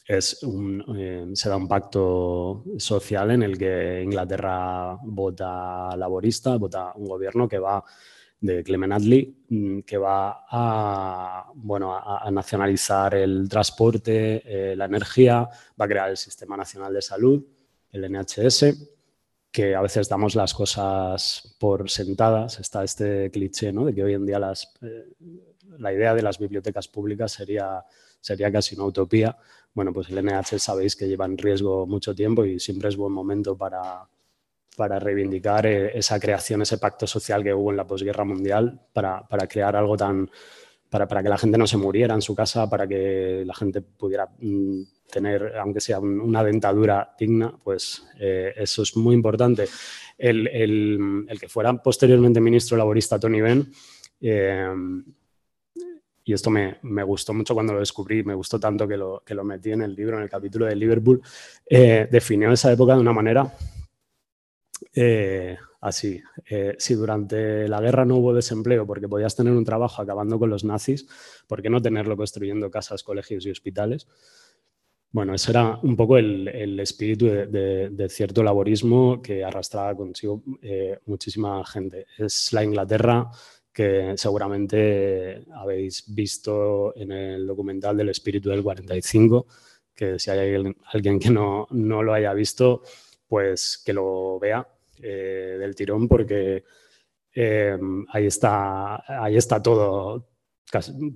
es 0.10 0.42
un, 0.42 0.84
eh, 0.98 1.30
se 1.36 1.50
da 1.50 1.56
un 1.56 1.68
pacto 1.68 2.64
social 2.80 3.30
en 3.30 3.44
el 3.44 3.60
que 3.60 4.02
Inglaterra 4.02 4.98
vota 5.04 5.96
laborista, 5.96 6.58
vota 6.58 6.94
un 6.96 7.06
gobierno 7.08 7.48
que 7.48 7.60
va 7.60 7.84
de 8.42 8.64
Clement 8.64 8.94
Attlee, 8.94 9.36
mm, 9.50 9.80
que 9.82 10.00
va 10.00 10.46
a, 10.50 11.52
bueno, 11.54 11.96
a, 11.96 12.28
nacionalizar 12.32 13.14
el 13.14 13.48
transporte, 13.48 14.72
eh, 14.72 14.76
la 14.76 14.86
energía, 14.86 15.48
va 15.80 15.86
a 15.86 15.88
crear 15.88 16.10
el 16.10 16.18
Sistema 16.18 16.58
Nacional 16.58 16.92
de 16.92 17.04
Salud, 17.04 17.46
el 17.92 18.06
NHS, 18.06 18.66
que 19.52 19.76
a 19.76 19.82
veces 19.82 20.10
damos 20.10 20.34
las 20.34 20.56
cosas 20.56 21.56
por 21.60 21.88
sentadas. 21.88 22.60
Está 22.60 22.84
este 22.84 23.30
cliché 23.30 23.72
¿no? 23.72 23.86
de 23.86 23.94
que 23.94 24.04
hoy 24.04 24.16
en 24.16 24.26
día 24.26 24.40
las, 24.40 24.74
eh, 24.82 25.06
la 25.78 25.94
idea 25.94 26.16
de 26.16 26.24
las 26.24 26.40
bibliotecas 26.40 26.88
públicas 26.88 27.32
sería, 27.32 27.86
sería 28.20 28.52
casi 28.52 28.74
una 28.74 28.86
utopía 28.86 29.38
bueno, 29.74 29.94
pues 29.94 30.10
el 30.10 30.24
NH 30.24 30.60
sabéis 30.60 30.96
que 30.96 31.08
lleva 31.08 31.26
en 31.26 31.38
riesgo 31.38 31.86
mucho 31.86 32.14
tiempo 32.16 32.46
y 32.46 32.60
siempre 32.60 32.90
es 32.90 32.98
buen 32.98 33.14
momento 33.14 33.58
para, 33.58 34.08
para 34.76 35.00
reivindicar 35.00 35.66
eh, 35.66 35.98
esa 35.98 36.20
creación, 36.20 36.62
ese 36.62 36.78
pacto 36.78 37.06
social 37.06 37.44
que 37.44 37.54
hubo 37.54 37.72
en 37.72 37.78
la 37.78 37.86
posguerra 37.86 38.24
mundial, 38.24 38.80
para, 38.94 39.28
para 39.28 39.48
crear 39.48 39.76
algo 39.76 39.98
tan, 39.98 40.30
para, 40.90 41.08
para, 41.08 41.22
que 41.22 41.30
la 41.30 41.38
gente 41.38 41.58
no 41.58 41.68
se 41.68 41.78
muriera 41.78 42.16
en 42.16 42.22
su 42.22 42.34
casa, 42.34 42.70
para 42.70 42.88
que 42.88 43.44
la 43.46 43.54
gente 43.54 43.82
pudiera 43.82 44.30
mm, 44.40 44.82
tener, 45.12 45.58
aunque 45.58 45.82
sea 45.82 46.00
una 46.00 46.44
dentadura 46.44 47.14
digna, 47.20 47.54
pues 47.64 48.06
eh, 48.20 48.54
eso 48.56 48.84
es 48.84 48.96
muy 48.96 49.16
importante. 49.16 49.68
El, 50.18 50.48
el, 50.48 51.26
el, 51.28 51.40
que 51.40 51.50
fuera 51.50 51.74
posteriormente 51.74 52.40
ministro 52.40 52.78
laborista 52.78 53.20
Tony 53.20 53.42
Benn, 53.42 53.72
eh, 54.22 54.68
y 56.30 56.34
esto 56.34 56.52
me, 56.52 56.78
me, 56.84 57.02
gustó 57.02 57.34
mucho 57.34 57.56
cuando 57.56 57.74
lo 57.74 57.80
descubrí, 57.80 58.24
me 58.24 58.36
gustó 58.36 58.60
tanto 58.60 58.88
que 58.88 58.96
lo, 58.96 59.24
que 59.26 59.34
lo 59.34 59.44
metí 59.44 59.72
en 59.72 59.82
el 59.82 59.96
libro, 59.96 60.18
en 60.18 60.22
el 60.22 60.30
capítulo 60.30 60.68
de 60.68 60.76
Liverpool, 60.76 61.24
eh, 61.66 62.08
definió 62.12 62.52
esa 62.52 62.72
época 62.72 62.94
de 62.94 63.00
una 63.00 63.14
manera 63.14 63.52
eh, 64.94 65.58
así. 65.82 66.22
Eh, 66.48 66.76
si 66.78 66.94
durante 66.94 67.68
la 67.68 67.82
guerra 67.82 68.06
no 68.06 68.18
hubo 68.18 68.32
desempleo 68.32 68.86
porque 68.86 69.10
podías 69.10 69.36
tener 69.36 69.54
un 69.54 69.66
trabajo 69.66 70.04
acabando 70.04 70.38
con 70.38 70.52
los 70.52 70.64
nazis, 70.64 71.08
¿por 71.48 71.64
qué 71.64 71.72
no 71.72 71.82
tenerlo 71.82 72.16
construyendo 72.16 72.70
casas, 72.70 73.02
colegios 73.02 73.48
y 73.48 73.50
hospitales? 73.50 74.06
Bueno, 75.12 75.34
ese 75.34 75.50
era 75.50 75.80
un 75.82 75.96
poco 75.96 76.20
el, 76.20 76.48
el 76.48 76.80
espíritu 76.80 77.26
de, 77.26 77.90
de, 77.90 78.10
cierto 78.10 78.44
laborismo 78.44 79.20
que 79.24 79.44
arrastraba 79.44 79.96
consigo 79.96 80.44
muchísima 81.08 81.66
gente. 81.66 82.06
Es 82.20 82.54
la 82.54 82.64
Inglaterra 82.64 83.32
que 83.80 84.18
seguramente 84.18 85.46
habéis 85.56 86.04
visto 86.14 86.94
en 86.98 87.14
el 87.14 87.48
documental 87.48 87.96
del 87.96 88.10
espíritu 88.10 88.50
del 88.50 88.62
45, 88.62 89.48
que 89.96 90.20
si 90.20 90.30
hay 90.30 90.54
alguien, 90.92 91.18
que 91.18 91.30
no, 91.30 91.66
lo 91.72 92.14
haya 92.14 92.34
visto, 92.34 92.82
pues 93.26 93.82
que 93.86 93.94
lo 93.94 94.38
vea 94.38 94.68
eh, 95.02 95.56
del 95.58 95.76
tirón, 95.76 96.10
porque 96.10 96.66
eh, 97.34 97.80
ahí, 98.10 98.26
está, 98.26 99.02
ahí 99.24 99.38
está 99.38 99.64
todo, 99.64 100.28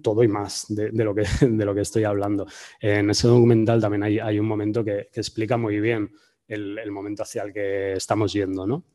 todo 0.01 0.23
y 0.23 0.29
más 0.29 0.67
de, 0.69 0.89
lo 0.93 1.13
que, 1.13 1.25
de 1.45 1.65
lo 1.65 1.75
que 1.75 1.81
estoy 1.81 2.05
hablando. 2.05 2.47
En 2.79 3.09
ese 3.09 3.27
documental 3.27 3.81
también 3.81 4.03
hay, 4.03 4.39
un 4.39 4.47
momento 4.47 4.85
que, 4.85 5.09
explica 5.13 5.57
muy 5.57 5.81
bien 5.81 6.13
el, 6.47 6.79
el, 6.79 6.91
momento 6.91 7.23
hacia 7.23 7.43
el 7.43 7.51
que 7.51 7.91
estamos 7.91 8.31
yendo. 8.31 8.65
¿no? 8.65 8.85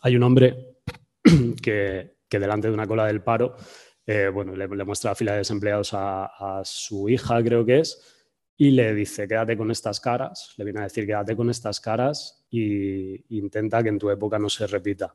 Hay 0.00 0.16
un 0.16 0.22
hombre 0.22 0.78
que, 1.62 2.16
que 2.28 2.38
delante 2.38 2.68
de 2.68 2.74
una 2.74 2.86
cola 2.86 3.06
del 3.06 3.22
paro, 3.22 3.56
eh, 4.06 4.30
bueno, 4.32 4.56
le, 4.56 4.66
muestra 4.84 5.10
la 5.10 5.14
fila 5.14 5.32
de 5.32 5.38
desempleados 5.38 5.90
a, 5.92 6.62
su 6.64 7.08
hija, 7.08 7.42
creo 7.42 7.64
que 7.64 7.80
es, 7.80 8.00
y 8.56 8.70
le 8.70 8.94
dice, 8.94 9.28
quédate 9.28 9.56
con 9.56 9.70
estas 9.70 10.00
caras, 10.00 10.54
le 10.56 10.64
viene 10.64 10.80
a 10.80 10.84
decir, 10.84 11.06
quédate 11.06 11.36
con 11.36 11.50
estas 11.50 11.80
caras 11.80 12.46
e 12.50 13.22
intenta 13.28 13.82
que 13.82 13.90
en 13.90 13.98
tu 13.98 14.10
época 14.10 14.38
no 14.38 14.48
se 14.48 14.66
repita. 14.66 15.14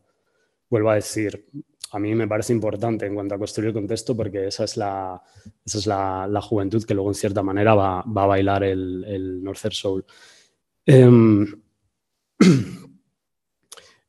Vuelvo 0.70 0.92
a 0.92 0.96
decir, 0.96 1.50
a 1.92 2.00
mí 2.00 2.16
me 2.16 2.28
parece 2.28 2.54
importante 2.54 3.06
en 3.06 3.16
cuanto 3.16 3.36
a 3.36 3.38
construir 3.38 3.70
el 3.70 3.74
contexto 3.74 4.16
porque 4.16 4.48
esa 4.48 4.64
es 4.64 4.78
la, 4.78 5.22
esa 5.66 5.78
es 5.78 5.88
la, 5.88 6.42
juventud 6.42 6.84
que 6.84 6.94
luego 6.94 7.10
en 7.10 7.16
cierta 7.16 7.44
manera 7.44 7.76
va, 7.76 8.00
a 8.00 8.26
bailar 8.26 8.64
el, 8.64 9.04
el 9.08 9.44
Northern 9.44 9.74
Soul. 9.74 10.06
Em, 10.86 11.46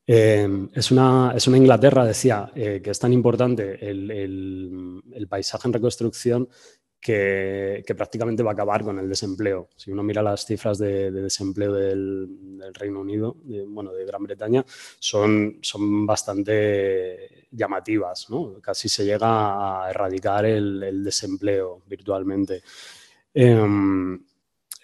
em, 0.07 0.69
es, 0.73 0.91
una, 0.91 1.33
es, 1.35 1.47
una, 1.47 1.57
Inglaterra, 1.57 2.05
decía, 2.05 2.51
eh, 2.55 2.81
que 2.83 2.91
es 2.91 2.99
tan 2.99 3.13
importante 3.13 3.77
el, 3.89 5.27
paisaje 5.29 5.67
en 5.67 5.73
reconstrucción 5.73 6.49
que, 6.99 7.83
prácticamente 7.95 8.43
va 8.43 8.51
a 8.51 8.53
acabar 8.53 8.83
con 8.83 8.99
el 8.99 9.09
desempleo. 9.09 9.69
Si 9.75 9.91
uno 9.91 10.03
mira 10.03 10.21
las 10.21 10.45
cifras 10.45 10.77
de, 10.77 11.11
desempleo 11.11 11.73
del, 11.73 12.29
Reino 12.73 13.01
Unido, 13.01 13.37
bueno, 13.67 13.93
de 13.93 14.05
Gran 14.05 14.23
Bretaña, 14.23 14.65
son, 14.99 15.59
son 15.61 16.05
bastante 16.05 17.47
llamativas. 17.51 18.29
¿no? 18.29 18.59
Casi 18.61 18.89
se 18.89 19.05
llega 19.05 19.83
a 19.85 19.89
erradicar 19.89 20.45
el, 20.45 21.03
desempleo 21.03 21.81
virtualmente. 21.87 22.63
Em, 23.33 24.19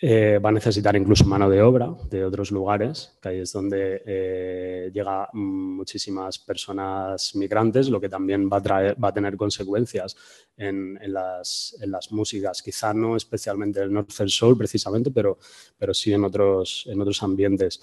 eh, 0.04 0.40
va 0.40 0.50
a 0.50 0.52
necesitar 0.52 0.96
incluso 0.96 1.26
mano 1.26 1.48
de 1.48 1.62
obra 1.62 1.94
de 2.10 2.26
otros 2.26 2.50
lugares, 2.50 3.16
que 3.22 3.30
ahí 3.30 3.40
es 3.42 3.54
donde 3.54 4.02
eh, 4.04 4.90
llega 4.92 5.30
muchísimas 5.34 6.40
personas 6.40 7.36
migrantes, 7.36 7.88
lo 7.88 8.02
que 8.02 8.10
también 8.10 8.50
va 8.50 8.58
a, 8.58 9.14
tener 9.14 9.38
consecuencias 9.38 10.18
en, 10.58 10.98
las, 11.06 11.78
en, 11.80 11.92
las, 11.92 12.12
músicas, 12.12 12.64
quizá 12.64 12.96
no 12.96 13.16
especialmente 13.16 13.80
el 13.80 13.94
Northern 13.94 14.28
Soul 14.28 14.58
precisamente, 14.58 15.12
pero, 15.12 15.38
pero 15.78 15.94
sí 15.94 16.12
en 16.12 16.24
otros, 16.24 16.88
en 16.88 17.00
otros 17.00 17.22
ambientes. 17.22 17.80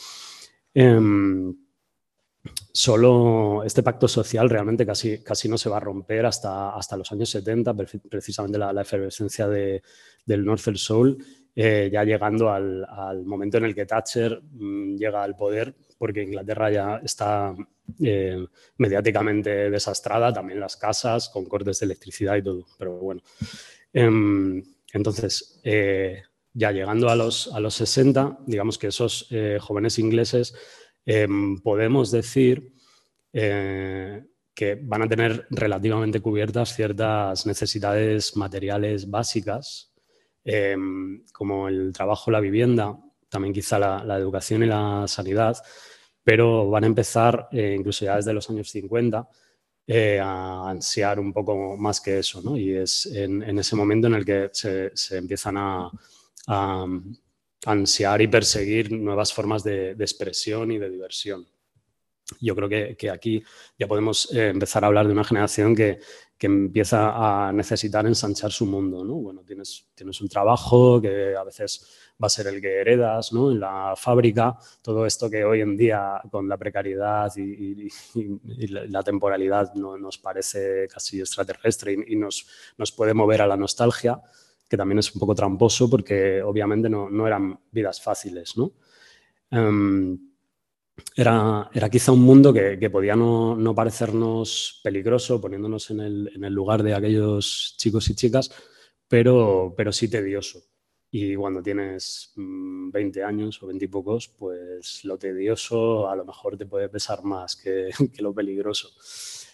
Em, 0.75 1.55
solo 2.73 3.63
este 3.65 3.85
pacto 3.85 4.09
social 4.09 4.51
realmente 4.51 4.85
casi, 4.85 5.23
casi 5.23 5.49
no 5.49 5.57
se 5.57 5.69
va 5.69 5.77
a 5.77 5.81
romper 5.81 6.27
hasta, 6.27 6.71
hasta 6.71 6.97
los 6.97 7.13
años 7.13 7.31
70, 7.31 7.75
precisamente 8.11 8.59
la, 8.59 8.81
efervescencia 8.81 9.47
de, 9.47 9.83
del 10.27 10.45
Northern 10.45 10.77
Soul 10.77 11.25
eh, 11.61 11.91
ya 11.93 12.05
llegando 12.05 12.53
al, 12.53 13.25
momento 13.25 13.59
en 13.59 13.65
el 13.65 13.75
que 13.75 13.85
Thatcher 13.85 14.41
mm, 14.41 14.95
llega 14.95 15.25
al 15.25 15.35
poder, 15.35 15.75
porque 15.99 16.23
Inglaterra 16.23 16.71
ya 16.71 17.01
está 17.03 17.53
eh, 18.01 18.47
mediáticamente 18.77 19.69
desastrada, 19.69 20.33
también 20.33 20.61
las 20.61 20.77
casas, 20.77 21.29
con 21.29 21.47
cortes 21.47 21.81
de 21.81 21.87
electricidad 21.87 22.37
y 22.37 22.45
todo. 22.45 22.65
Pero 22.79 22.99
bueno, 22.99 23.23
em, 23.93 24.63
entonces, 24.93 25.61
eh, 25.65 26.23
ya 26.53 26.71
llegando 26.71 27.09
a 27.09 27.17
los, 27.17 27.53
a 27.53 27.59
los 27.59 27.75
60, 27.75 28.39
digamos 28.47 28.79
que 28.79 28.87
esos 28.87 29.29
jóvenes 29.59 29.99
ingleses 29.99 30.55
em, 31.05 31.61
podemos 31.61 32.13
decir 32.13 32.73
que 33.33 34.79
van 34.81 35.03
a 35.03 35.09
tener 35.09 35.49
relativamente 35.51 36.21
cubiertas 36.21 36.73
ciertas 36.77 37.47
necesidades 37.47 38.37
materiales 38.37 39.11
básicas 39.11 39.88
Em, 40.51 41.27
como 41.31 41.69
el 41.69 41.93
trabajo, 41.93 42.31
la 42.31 42.41
vivienda, 42.41 42.99
también 43.29 43.53
quizá 43.53 43.79
la, 43.79 44.17
educación 44.17 44.63
y 44.63 44.67
la 44.67 45.05
sanidad, 45.07 45.59
pero 46.25 46.71
van 46.71 46.85
a 46.85 46.87
empezar, 46.87 47.49
eh, 47.53 47.75
incluso 47.79 48.07
ya 48.07 48.17
desde 48.17 48.33
los 48.33 48.49
años 48.49 48.71
50, 48.71 49.29
eh, 49.87 50.19
a 50.19 50.71
ansiar 50.71 51.21
un 51.21 51.35
poco 51.35 51.77
más 51.77 52.01
que 52.01 52.21
eso, 52.21 52.41
¿no? 52.41 52.57
Y 52.57 52.75
es 52.75 53.05
en, 53.13 53.59
ese 53.59 53.77
momento 53.77 54.07
en 54.07 54.15
el 54.15 54.25
que 54.25 54.49
se, 54.55 55.19
empiezan 55.19 55.57
a, 55.59 55.91
ansiar 57.67 58.23
y 58.23 58.29
perseguir 58.29 58.91
nuevas 58.93 59.35
formas 59.35 59.63
de, 59.63 59.91
expresión 59.91 60.73
y 60.73 60.79
de 60.79 60.89
diversión. 60.89 61.47
Yo 62.41 62.57
creo 62.57 62.71
que, 62.71 63.11
aquí 63.11 63.43
ya 63.79 63.87
podemos 63.87 64.33
eh, 64.33 64.49
empezar 64.49 64.83
a 64.83 64.87
hablar 64.87 65.07
de 65.07 65.13
una 65.13 65.25
generación 65.25 65.77
que, 65.77 65.99
que 66.39 66.47
empieza 66.47 67.49
a 67.49 67.53
necesitar 67.53 68.07
ensanchar 68.07 68.53
su 68.53 68.65
mundo. 68.65 69.05
¿no? 69.05 69.15
Bueno, 69.15 69.43
tienes, 69.45 69.89
tienes 69.95 70.21
un 70.21 70.29
trabajo 70.29 71.01
que 71.03 71.35
a 71.37 71.43
veces 71.43 71.85
va 72.23 72.27
a 72.27 72.31
ser 72.31 72.47
el 72.47 72.61
que 72.61 72.81
heredas 72.81 73.33
¿no? 73.33 73.51
en 73.51 73.59
la 73.59 73.95
fábrica, 73.97 74.57
todo 74.81 75.05
esto 75.05 75.29
que 75.29 75.45
hoy 75.45 75.61
en 75.61 75.77
día 75.77 76.21
con 76.31 76.49
la 76.49 76.57
precariedad 76.57 77.33
y, 77.37 77.89
la, 78.69 79.03
temporalidad 79.03 79.75
no, 79.75 79.99
nos 79.99 80.19
parece 80.19 80.87
casi 80.93 81.21
extraterrestre 81.21 81.97
y, 82.07 82.17
nos, 82.17 82.47
nos, 82.77 82.93
puede 82.93 83.15
mover 83.15 83.43
a 83.43 83.47
la 83.47 83.57
nostalgia, 83.57 84.21
que 84.69 84.77
también 84.77 85.01
es 85.01 85.13
un 85.15 85.21
poco 85.21 85.35
tramposo 85.35 85.91
porque 85.91 86.43
obviamente 86.43 86.89
no, 86.89 87.11
no 87.11 87.27
eran 87.27 87.59
vidas 87.73 88.01
fáciles. 88.01 88.57
¿no? 88.57 88.73
Em, 89.51 90.28
era, 91.15 91.71
era, 91.73 91.89
quizá 91.89 92.13
un 92.13 92.23
mundo 92.23 92.53
que, 92.53 92.91
podía 92.91 93.17
no, 93.17 93.75
parecernos 93.75 94.81
peligroso, 94.83 95.41
poniéndonos 95.41 95.91
en 95.91 96.01
el, 96.01 96.31
en 96.35 96.45
el, 96.45 96.53
lugar 96.53 96.83
de 96.83 96.95
aquellos 96.95 97.75
chicos 97.77 98.09
y 98.11 98.15
chicas, 98.15 98.51
pero, 99.09 99.75
pero 99.77 99.93
sí 99.93 100.09
tedioso. 100.09 100.63
Y 101.11 101.35
cuando 101.37 101.63
tienes 101.63 102.33
20 102.37 103.21
mm, 103.21 103.27
años 103.27 103.63
o 103.63 103.67
20 103.67 103.85
y 103.85 103.89
pocos, 103.89 104.29
pues 104.29 105.05
lo 105.05 105.19
tedioso 105.19 106.09
a 106.09 106.15
lo 106.15 106.25
mejor 106.25 106.59
te 106.59 106.67
puede 106.67 106.89
pesar 106.89 107.25
más 107.25 107.57
que, 107.57 107.91
que 108.15 108.23
lo 108.23 108.35
peligroso. 108.35 108.91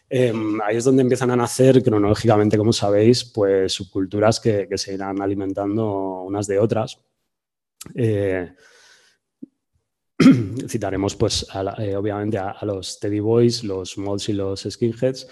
Em, 0.09 0.61
ahí 0.61 0.76
es 0.76 0.85
donde 0.85 1.02
empiezan 1.02 1.30
a 1.30 1.37
nacer 1.37 1.83
cronológicamente, 1.83 2.59
como 2.59 2.72
sabéis, 2.72 3.24
pues 3.24 3.72
subculturas 3.72 4.40
que, 4.40 4.68
que 4.68 4.76
se 4.76 4.94
irán 4.94 5.22
alimentando 5.22 6.22
unas 6.22 6.46
de 6.46 6.59
otras. 6.59 6.98
Eh, 7.94 8.52
citaremos 10.68 11.16
pues 11.16 11.46
eh, 11.78 11.96
obviamente 11.96 12.38
a, 12.38 12.58
los 12.62 12.98
Teddy 12.98 13.20
Boys, 13.20 13.64
los 13.64 13.98
Mods 13.98 14.28
y 14.28 14.32
los 14.32 14.66
Skinheads. 14.68 15.26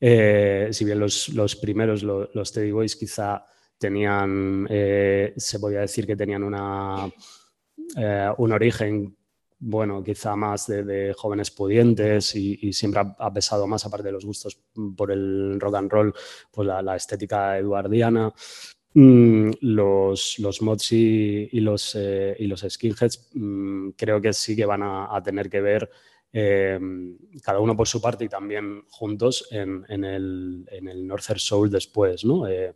Eh, 0.00 0.68
si 0.72 0.84
bien 0.84 0.98
los, 0.98 1.56
primeros, 1.60 2.02
los 2.02 2.52
Teddy 2.52 2.72
Boys 2.72 2.96
quizá 2.96 3.44
tenían, 3.78 4.66
eh, 4.68 5.34
se 5.36 5.58
podía 5.58 5.80
decir 5.80 6.06
que 6.06 6.16
tenían 6.16 6.42
una, 6.42 7.10
un 8.38 8.52
origen, 8.52 9.16
bueno, 9.58 10.02
quizá 10.02 10.36
más 10.36 10.66
de, 10.66 11.14
jóvenes 11.16 11.50
pudientes 11.50 12.34
y, 12.34 12.72
siempre 12.72 13.02
ha, 13.18 13.32
pesado 13.32 13.66
más, 13.66 13.86
aparte 13.86 14.06
de 14.06 14.12
los 14.12 14.24
gustos 14.24 14.58
por 14.96 15.10
el 15.10 15.58
rock 15.60 15.76
and 15.76 15.90
roll, 15.90 16.14
pues 16.50 16.68
la 16.68 16.96
estética 16.96 17.58
eduardiana. 17.58 18.32
Mm, 18.96 19.50
los, 19.62 20.38
los 20.38 20.62
mods 20.62 20.92
y, 20.92 21.48
los, 21.60 21.96
eh, 21.98 22.36
y 22.38 22.46
los 22.46 22.60
skinheads 22.60 23.30
mm, 23.34 23.88
creo 23.96 24.20
que 24.20 24.32
sí 24.32 24.54
que 24.54 24.64
van 24.64 24.82
a, 24.84 25.20
tener 25.20 25.50
que 25.50 25.60
ver 25.60 25.90
eh, 26.32 26.78
cada 27.42 27.58
uno 27.58 27.76
por 27.76 27.88
su 27.88 28.00
parte 28.00 28.24
y 28.24 28.28
también 28.28 28.84
juntos 28.88 29.48
en, 29.50 29.84
en, 29.88 30.04
el, 30.04 30.64
en 30.70 30.86
el 30.86 31.04
Northern 31.08 31.40
Soul 31.40 31.70
después, 31.70 32.24
¿no? 32.24 32.46
Eh, 32.46 32.72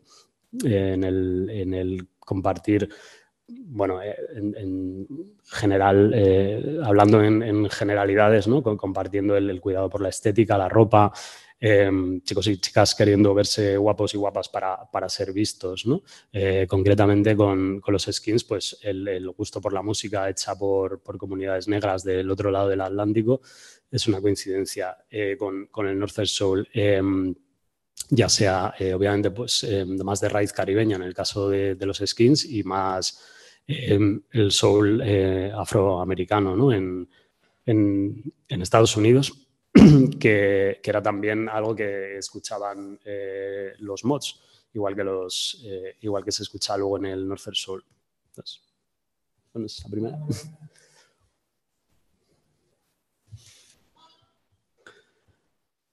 en, 0.65 1.05
el, 1.05 1.51
en, 1.51 1.75
el, 1.75 2.09
compartir, 2.19 2.89
bueno, 3.47 4.01
en, 4.03 5.07
general, 5.45 6.83
hablando 6.83 7.23
en, 7.23 7.71
generalidades, 7.71 8.49
¿no? 8.49 8.63
compartiendo 8.63 9.37
el, 9.37 9.51
el, 9.51 9.61
cuidado 9.61 9.89
por 9.89 10.01
la 10.01 10.09
estética, 10.09 10.59
la 10.59 10.69
ropa, 10.69 11.13
Em, 11.61 12.21
chicos 12.23 12.47
y 12.47 12.59
chicas 12.59 12.95
queriendo 12.95 13.35
verse 13.35 13.77
guapos 13.77 14.15
y 14.15 14.17
guapas 14.17 14.49
para, 14.49 14.89
para 14.93 15.09
ser 15.09 15.33
vistos, 15.33 15.87
¿no? 15.87 16.03
Eh, 16.33 16.67
concretamente 16.69 17.35
con, 17.35 17.81
con, 17.81 17.93
los 17.93 18.05
skins, 18.05 18.45
pues 18.45 18.79
el, 18.83 19.29
gusto 19.33 19.61
por 19.61 19.73
la 19.73 19.83
música 19.83 20.31
hecha 20.31 20.57
por, 20.57 21.03
por, 21.03 21.19
comunidades 21.19 21.67
negras 21.67 22.05
del 22.05 22.31
otro 22.31 22.53
lado 22.53 22.69
del 22.69 22.81
Atlántico 22.81 23.41
es 23.91 24.07
una 24.07 24.21
coincidencia 24.21 24.99
eh, 25.11 25.37
con, 25.37 25.67
con, 25.67 25.89
el 25.89 25.99
Northern 25.99 26.29
Soul 26.29 26.69
em, 26.73 27.35
ya 28.11 28.29
sea 28.29 28.75
eh, 28.79 28.95
obviamente 28.95 29.33
pues 29.33 29.65
em, 29.65 29.97
más 30.05 30.21
de 30.21 30.29
raíz 30.29 30.53
caribeña 30.53 30.95
en 30.95 31.03
el 31.03 31.15
caso 31.15 31.49
de, 31.51 31.75
de 31.75 31.87
los 31.87 31.99
skins 32.07 32.45
y 32.45 32.63
más 32.63 33.21
el 33.67 34.51
soul 34.51 35.03
afroamericano 35.55 36.57
¿no? 36.57 36.73
en, 36.73 37.07
en, 37.67 38.63
Estados 38.63 38.97
Unidos 38.97 39.48
que, 40.21 40.81
era 40.83 41.03
también 41.03 41.49
algo 41.49 41.75
que 41.75 42.17
escuchaban 42.19 42.99
eh, 43.05 43.75
los 43.79 44.05
mods, 44.05 44.41
igual 44.75 44.95
que, 44.95 45.05
los, 45.05 45.63
eh, 45.65 45.97
igual 46.01 46.25
que 46.25 46.33
se 46.33 46.43
escucha 46.43 46.77
luego 46.77 46.99
en 46.99 47.07
el 47.07 47.29
Northern 47.29 47.55
Soul. 47.55 47.85
Entonces, 48.29 48.63
es 49.55 49.85
la 49.85 49.91
primera? 49.91 50.19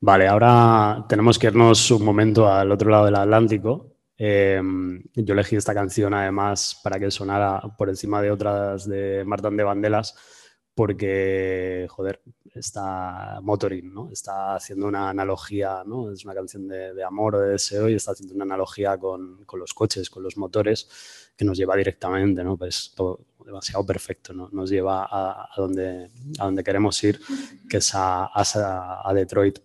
Vale, 0.01 0.27
ahora 0.27 1.03
tenemos 1.09 1.39
que 1.39 1.47
irnos 1.47 1.89
un 1.89 2.05
momento 2.05 2.47
al 2.47 2.71
otro 2.71 2.91
lado 2.91 3.05
del 3.05 3.15
Atlántico. 3.15 3.95
Em, 4.17 5.03
yo 5.15 5.33
elegí 5.33 5.55
esta 5.55 5.73
canción 5.73 6.13
además 6.13 6.79
para 6.83 6.99
que 6.99 7.09
sonara 7.09 7.59
por 7.75 7.89
encima 7.89 8.21
de 8.21 8.29
otras 8.29 8.87
de 8.87 9.23
Martán 9.25 9.57
de 9.57 9.63
Bandelas 9.63 10.15
porque, 10.75 11.87
joder, 11.89 12.21
está 12.53 13.39
motoring, 13.41 13.93
¿no? 13.93 14.09
Está 14.11 14.55
haciendo 14.55 14.87
una 14.87 15.09
analogía, 15.09 15.83
¿no? 15.85 16.11
Es 16.11 16.25
una 16.25 16.33
canción 16.33 16.67
de, 16.67 17.03
amor 17.03 17.35
o 17.35 17.39
de 17.39 17.51
deseo 17.51 17.89
y 17.89 17.95
está 17.95 18.11
haciendo 18.11 18.35
una 18.35 18.43
analogía 18.43 18.97
con, 18.97 19.45
con, 19.45 19.59
los 19.59 19.73
coches, 19.73 20.09
con 20.09 20.21
los 20.21 20.37
motores, 20.37 20.89
que 21.35 21.45
nos 21.45 21.57
lleva 21.57 21.75
directamente, 21.77 22.43
¿no? 22.43 22.57
Pues 22.57 22.93
todo 22.93 23.21
demasiado 23.45 23.85
perfecto, 23.85 24.33
¿no? 24.33 24.49
Nos 24.51 24.69
lleva 24.69 25.07
a, 25.09 25.49
donde, 25.55 26.09
a 26.39 26.45
donde 26.45 26.63
queremos 26.63 27.01
ir, 27.03 27.21
que 27.69 27.77
es 27.77 27.95
a, 27.95 28.29
a, 28.33 29.13
Detroit, 29.13 29.59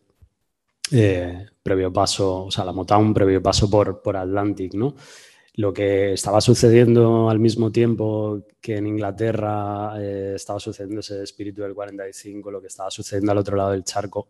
eh, 0.92 1.46
previo 1.62 1.92
paso, 1.92 2.44
o 2.44 2.50
sea, 2.50 2.64
la 2.64 2.72
Motown, 2.72 3.12
previo 3.14 3.42
paso 3.42 3.68
por, 3.68 4.00
por 4.00 4.16
Atlantic, 4.16 4.74
¿no? 4.74 4.94
Lo 5.60 5.74
que 5.74 6.14
estaba 6.14 6.40
sucediendo 6.40 7.28
al 7.28 7.38
mismo 7.38 7.70
tiempo 7.70 8.46
que 8.62 8.78
en 8.78 8.86
Inglaterra 8.86 9.92
eh, 10.00 10.32
estaba 10.34 10.58
sucediendo 10.58 11.00
ese 11.00 11.22
espíritu 11.22 11.60
del 11.60 11.74
45, 11.74 12.50
lo 12.50 12.62
que 12.62 12.68
estaba 12.68 12.90
sucediendo 12.90 13.32
al 13.32 13.38
otro 13.38 13.56
lado 13.58 13.72
del 13.72 13.84
charco, 13.84 14.28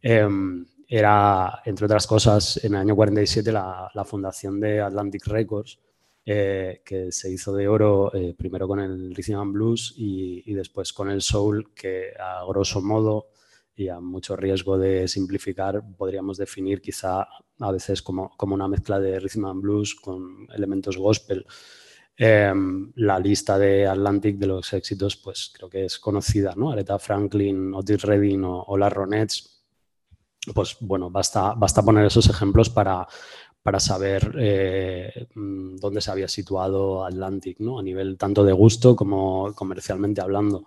em, 0.00 0.64
era, 0.88 1.60
entre 1.66 1.84
otras 1.84 2.06
cosas, 2.06 2.64
en 2.64 2.74
el 2.74 2.80
año 2.80 2.96
47 2.96 3.52
la, 3.52 4.04
fundación 4.06 4.58
de 4.58 4.80
Atlantic 4.80 5.26
Records, 5.26 5.78
eh, 6.24 6.80
que 6.82 7.12
se 7.12 7.30
hizo 7.30 7.54
de 7.54 7.68
oro 7.68 8.14
eh, 8.14 8.34
primero 8.36 8.66
con 8.66 8.80
el 8.80 9.14
rhythm 9.14 9.36
and 9.36 9.52
blues 9.52 9.94
y, 9.98 10.42
y, 10.50 10.54
después 10.54 10.94
con 10.94 11.10
el 11.10 11.20
soul, 11.20 11.74
que 11.74 12.12
a 12.18 12.42
grosso 12.46 12.80
modo 12.80 13.26
y 13.76 13.88
a 13.88 14.00
mucho 14.00 14.36
riesgo 14.36 14.78
de 14.78 15.08
simplificar, 15.08 15.82
podríamos 15.96 16.36
definir 16.38 16.80
quizá 16.80 17.26
a 17.58 17.72
veces 17.72 18.02
como, 18.02 18.30
como 18.36 18.54
una 18.54 18.68
mezcla 18.68 19.00
de 19.00 19.18
rhythm 19.18 19.46
and 19.46 19.62
blues 19.62 19.94
con 19.94 20.46
elementos 20.54 20.96
gospel. 20.96 21.44
Em, 22.16 22.92
la 22.96 23.18
lista 23.18 23.58
de 23.58 23.86
Atlantic 23.88 24.36
de 24.38 24.46
los 24.46 24.72
éxitos, 24.72 25.16
pues 25.16 25.52
creo 25.52 25.68
que 25.68 25.86
es 25.86 25.98
conocida, 25.98 26.54
¿no? 26.56 26.70
Aretha 26.70 26.98
Franklin, 26.98 27.74
Otis 27.74 28.02
Redding 28.02 28.44
o, 28.44 28.62
o 28.62 28.76
las 28.76 28.92
Ronettes. 28.92 29.64
Pues 30.54 30.76
bueno, 30.80 31.10
basta, 31.10 31.54
basta 31.54 31.82
poner 31.82 32.06
esos 32.06 32.28
ejemplos 32.28 32.70
para, 32.70 33.06
para 33.64 33.80
saber 33.80 34.34
eh, 34.38 35.26
mm, 35.34 35.76
dónde 35.76 36.02
se 36.02 36.10
había 36.10 36.28
situado 36.28 37.04
Atlantic, 37.04 37.58
¿no? 37.60 37.78
A 37.78 37.82
nivel 37.82 38.18
tanto 38.18 38.44
de 38.44 38.52
gusto 38.52 38.94
como 38.94 39.54
comercialmente 39.54 40.20
hablando. 40.20 40.66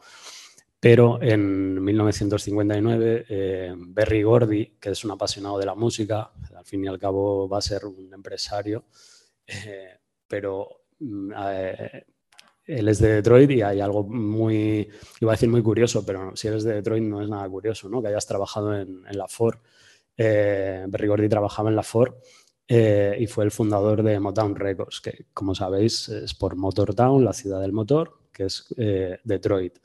Pero 0.79 1.19
en 1.21 1.83
1959, 1.83 3.25
eh, 3.29 3.73
Berry 3.75 4.21
Gordy, 4.21 4.77
que 4.79 4.91
es 4.91 5.03
un 5.03 5.11
apasionado 5.11 5.57
de 5.57 5.65
la 5.65 5.73
música, 5.73 6.31
al 6.55 6.65
fin 6.65 6.83
y 6.83 6.87
al 6.87 6.99
cabo 6.99 7.49
va 7.49 7.57
a 7.57 7.61
ser 7.61 7.85
un 7.85 8.13
empresario, 8.13 8.85
eh, 9.47 9.99
pero 10.27 10.83
mm, 10.99 11.31
eh, 11.35 12.05
él 12.65 12.87
es 12.89 12.99
de 12.99 13.13
Detroit 13.13 13.49
y 13.51 13.61
hay 13.61 13.79
algo 13.79 14.03
muy, 14.03 14.87
iba 15.21 15.31
a 15.31 15.35
decir 15.35 15.49
muy 15.49 15.63
curioso, 15.63 16.05
pero 16.05 16.35
si 16.35 16.47
eres 16.47 16.63
de 16.63 16.75
Detroit 16.75 17.03
no 17.03 17.21
es 17.23 17.29
nada 17.29 17.49
curioso, 17.49 17.89
¿no? 17.89 18.01
Que 18.01 18.09
hayas 18.09 18.27
trabajado 18.27 18.77
en, 18.77 19.03
la 19.11 19.27
Ford. 19.27 19.57
Berry 20.17 21.07
Gordy 21.07 21.29
trabajaba 21.29 21.69
en 21.69 21.75
la 21.75 21.83
Ford 21.83 22.15
y 22.67 23.27
fue 23.27 23.45
el 23.45 23.51
fundador 23.51 24.03
de 24.03 24.19
Motown 24.19 24.55
Records, 24.55 24.99
que 24.99 25.27
como 25.33 25.55
sabéis 25.55 26.09
es 26.09 26.33
por 26.33 26.57
Motortown, 26.57 27.23
la 27.23 27.33
ciudad 27.33 27.61
del 27.61 27.71
motor, 27.71 28.19
que 28.33 28.45
es 28.45 28.65
Detroit 29.23 29.77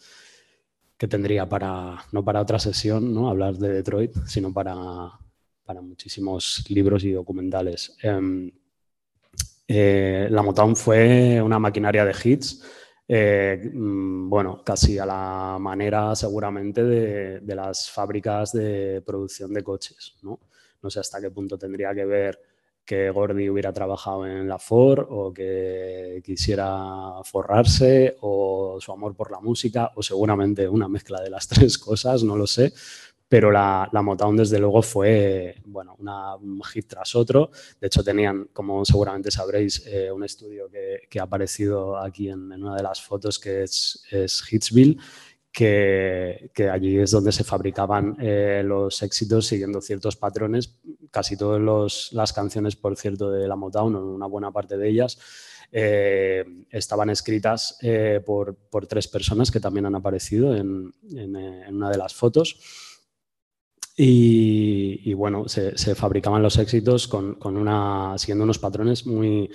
que 1.02 1.08
tendría 1.08 1.48
para, 1.48 1.96
no 2.12 2.24
para 2.24 2.40
otra 2.40 2.60
sesión, 2.60 3.12
¿no? 3.12 3.28
hablar 3.28 3.56
de 3.56 3.70
Detroit, 3.72 4.14
sino 4.24 4.52
para, 4.52 5.10
para 5.64 5.80
muchísimos 5.80 6.64
libros 6.68 7.02
y 7.02 7.10
documentales. 7.10 7.96
Em, 8.04 8.48
eh, 9.66 10.28
la 10.30 10.42
Motown 10.42 10.76
fue 10.76 11.42
una 11.42 11.58
maquinaria 11.58 12.04
de 12.04 12.14
hits, 12.22 12.62
eh, 13.08 13.68
mm, 13.74 14.30
bueno, 14.30 14.62
casi 14.64 14.96
a 15.00 15.04
la 15.04 15.56
manera 15.58 16.14
seguramente 16.14 16.84
de, 16.84 17.40
de, 17.40 17.54
las 17.56 17.90
fábricas 17.90 18.52
de 18.52 19.02
producción 19.04 19.52
de 19.52 19.64
coches. 19.64 20.14
¿no? 20.22 20.38
no 20.80 20.88
sé 20.88 21.00
hasta 21.00 21.20
qué 21.20 21.32
punto 21.32 21.58
tendría 21.58 21.92
que 21.92 22.04
ver 22.04 22.38
que 22.84 23.10
Gordy 23.10 23.50
hubiera 23.50 23.72
trabajado 23.72 24.24
en 24.24 24.48
la 24.48 24.60
Ford 24.60 25.06
o 25.08 25.32
que 25.32 26.22
quisiera 26.24 27.22
forrarse 27.24 28.16
o 28.20 28.51
su 28.80 28.92
amor 28.92 29.14
por 29.14 29.30
la 29.30 29.40
música 29.40 29.92
o 29.94 30.02
seguramente 30.02 30.68
una 30.68 30.88
mezcla 30.88 31.20
de 31.20 31.30
las 31.30 31.48
tres 31.48 31.78
cosas, 31.78 32.22
no 32.22 32.36
lo 32.36 32.46
sé. 32.46 32.72
Pero 33.28 33.50
la, 33.50 33.88
la 33.90 34.02
Motown 34.02 34.36
desde 34.36 34.58
luego 34.58 34.82
fue 34.82 35.54
bueno, 35.64 35.96
una, 35.98 36.36
un 36.36 36.62
hit 36.64 36.86
tras 36.86 37.14
otro. 37.14 37.50
De 37.80 37.86
hecho 37.86 38.04
tenían, 38.04 38.48
como 38.52 38.84
seguramente 38.84 39.30
sabréis, 39.30 39.86
eh, 39.86 40.12
un 40.12 40.22
estudio 40.22 40.68
que, 40.68 41.00
que, 41.08 41.18
ha 41.18 41.22
aparecido 41.22 41.96
aquí 41.96 42.28
en, 42.28 42.52
en, 42.52 42.62
una 42.62 42.76
de 42.76 42.82
las 42.82 43.00
fotos 43.00 43.38
que 43.38 43.62
es, 43.62 44.04
es 44.10 44.42
Hitsville 44.52 44.98
que, 45.52 46.70
allí 46.72 46.98
es 46.98 47.10
donde 47.10 47.30
se 47.30 47.44
fabricaban 47.44 48.16
eh, 48.18 48.62
los 48.64 49.02
éxitos 49.02 49.46
siguiendo 49.46 49.80
ciertos 49.80 50.16
patrones. 50.16 50.78
Casi 51.10 51.36
todas 51.36 52.10
las 52.12 52.32
canciones, 52.32 52.74
por 52.74 52.96
cierto, 52.96 53.30
de 53.30 53.46
la 53.46 53.54
Motown, 53.54 53.94
una 53.94 54.26
buena 54.26 54.50
parte 54.50 54.78
de 54.78 54.88
ellas, 54.88 55.18
eh, 55.72 56.44
estaban 56.70 57.10
escritas 57.10 57.78
eh, 57.80 58.20
por, 58.24 58.56
tres 58.86 59.08
personas 59.08 59.50
que 59.50 59.58
también 59.58 59.86
han 59.86 59.94
aparecido 59.94 60.54
en, 60.54 60.92
una 61.70 61.90
de 61.90 61.98
las 61.98 62.14
fotos. 62.14 62.60
Y, 63.96 65.12
bueno, 65.14 65.48
se, 65.48 65.94
fabricaban 65.94 66.42
los 66.42 66.58
éxitos 66.58 67.08
con, 67.08 67.34
con 67.36 67.56
una, 67.56 68.14
siguiendo 68.18 68.44
unos 68.44 68.58
patrones 68.58 69.06
muy, 69.06 69.50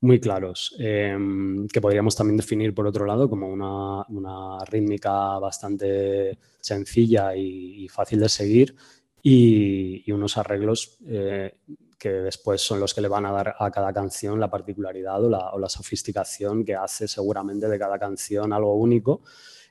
muy 0.00 0.18
claros, 0.18 0.74
em, 0.78 1.68
que 1.68 1.80
podríamos 1.80 2.16
también 2.16 2.38
definir 2.38 2.74
por 2.74 2.86
otro 2.86 3.04
lado 3.04 3.28
como 3.28 3.48
una, 3.48 4.64
rítmica 4.64 5.38
bastante 5.38 6.38
sencilla 6.60 7.36
y, 7.36 7.86
fácil 7.88 8.20
de 8.20 8.28
seguir 8.28 8.74
y, 9.22 10.10
unos 10.10 10.38
arreglos 10.38 10.98
eh, 11.06 11.54
que 12.00 12.08
después 12.10 12.60
son 12.60 12.80
los 12.80 12.94
que 12.94 13.00
le 13.00 13.08
van 13.08 13.26
a 13.26 13.30
dar 13.30 13.54
a 13.58 13.70
cada 13.70 13.92
canción 13.92 14.40
la 14.40 14.50
particularidad 14.50 15.22
o 15.24 15.58
la, 15.58 15.68
sofisticación 15.68 16.64
que 16.64 16.74
hace 16.74 17.06
seguramente 17.06 17.68
de 17.68 17.78
cada 17.78 17.98
canción 17.98 18.52
algo 18.52 18.74
único, 18.74 19.22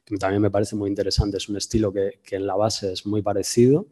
que 0.06 0.16
también 0.18 0.42
me 0.42 0.52
parece 0.52 0.78
muy 0.78 0.90
interesante. 0.90 1.38
Es 1.38 1.50
un 1.50 1.58
estilo 1.58 1.92
que, 1.92 2.22
que 2.24 2.38
en 2.38 2.48
la 2.48 2.56
base 2.56 2.94
es 2.94 3.06
muy 3.06 3.22
parecido 3.22 3.88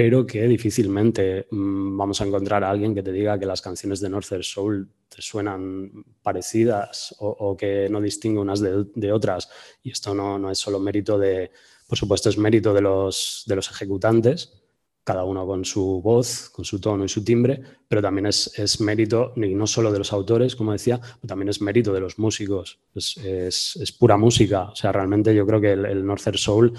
pero 0.00 0.26
que 0.26 0.46
difícilmente 0.48 1.46
mm, 1.50 1.96
vamos 1.98 2.20
a 2.22 2.24
encontrar 2.24 2.64
a 2.64 2.70
alguien 2.70 2.94
que 2.94 3.02
te 3.02 3.12
diga 3.12 3.38
que 3.38 3.44
las 3.44 3.60
canciones 3.60 4.00
de 4.00 4.08
Northern 4.08 4.42
Soul 4.42 4.88
te 5.08 5.20
suenan 5.20 5.92
parecidas 6.22 7.14
o, 7.18 7.54
que 7.54 7.86
no 7.90 8.00
distingue 8.00 8.40
unas 8.40 8.60
de, 8.60 9.12
otras. 9.12 9.50
Y 9.82 9.90
esto 9.90 10.14
no, 10.14 10.38
no, 10.38 10.50
es 10.50 10.58
solo 10.58 10.80
mérito 10.80 11.18
de, 11.18 11.50
por 11.86 11.98
supuesto, 11.98 12.30
es 12.30 12.38
mérito 12.38 12.72
de 12.72 12.80
los, 12.80 13.44
de 13.46 13.56
los 13.56 13.70
ejecutantes, 13.70 14.59
cada 15.04 15.24
uno 15.24 15.46
con 15.46 15.64
su 15.64 16.00
voz, 16.02 16.50
con 16.50 16.64
su 16.64 16.80
tono 16.80 17.04
y 17.04 17.08
su 17.08 17.24
timbre, 17.24 17.60
pero 17.88 18.02
también 18.02 18.26
es, 18.26 18.58
es 18.58 18.80
mérito, 18.80 19.32
y 19.36 19.54
no 19.54 19.66
solo 19.66 19.90
de 19.90 19.98
los 19.98 20.12
autores, 20.12 20.54
como 20.54 20.72
decía, 20.72 21.00
también 21.26 21.48
es 21.48 21.60
mérito 21.60 21.92
de 21.92 22.00
los 22.00 22.18
músicos. 22.18 22.78
Es, 22.94 23.16
es, 23.16 23.92
pura 23.92 24.16
música. 24.16 24.70
O 24.70 24.76
sea, 24.76 24.92
realmente 24.92 25.34
yo 25.34 25.46
creo 25.46 25.60
que 25.60 25.72
el, 25.72 25.86
el 25.86 26.06
Northern 26.06 26.38
Soul 26.38 26.72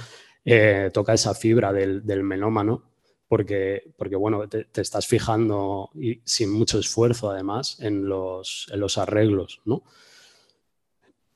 eh, 0.46 0.90
toca 0.94 1.14
esa 1.14 1.34
fibra 1.34 1.74
del, 1.74 2.06
del 2.06 2.24
melómano 2.24 2.92
porque, 3.32 3.94
porque 3.96 4.18
bueno, 4.18 4.50
te, 4.50 4.68
estás 4.76 5.08
fijando 5.08 5.90
y 5.96 6.20
sin 6.26 6.52
mucho 6.52 6.78
esfuerzo 6.78 7.32
además 7.32 7.78
en 7.80 8.10
los, 8.10 8.68
en 8.74 8.82
los 8.82 8.98
arreglos, 8.98 9.62
¿no? 9.64 9.84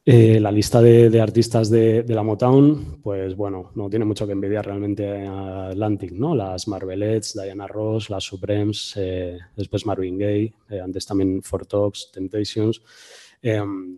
Eh, 0.08 0.40
la 0.40 0.52
lista 0.52 0.84
de, 0.84 1.20
artistas 1.20 1.72
de, 1.72 2.06
la 2.08 2.22
Motown, 2.22 3.02
pues 3.02 3.36
bueno, 3.36 3.72
no 3.74 3.90
tiene 3.90 4.06
mucho 4.06 4.28
que 4.28 4.34
envidiar 4.34 4.64
realmente 4.64 5.26
a 5.26 5.70
Atlantic, 5.70 6.12
¿no? 6.12 6.36
Las 6.36 6.68
Marvelettes, 6.68 7.34
Diana 7.34 7.66
Ross, 7.66 8.12
las 8.12 8.24
Supremes, 8.24 8.94
eh, 8.98 9.40
después 9.56 9.88
Marvin 9.88 10.20
Gaye, 10.20 10.54
eh, 10.70 10.80
antes 10.80 11.08
también 11.08 11.42
Four 11.42 11.66
Tops, 11.66 12.12
Temptations. 12.14 12.84
Em, 13.42 13.98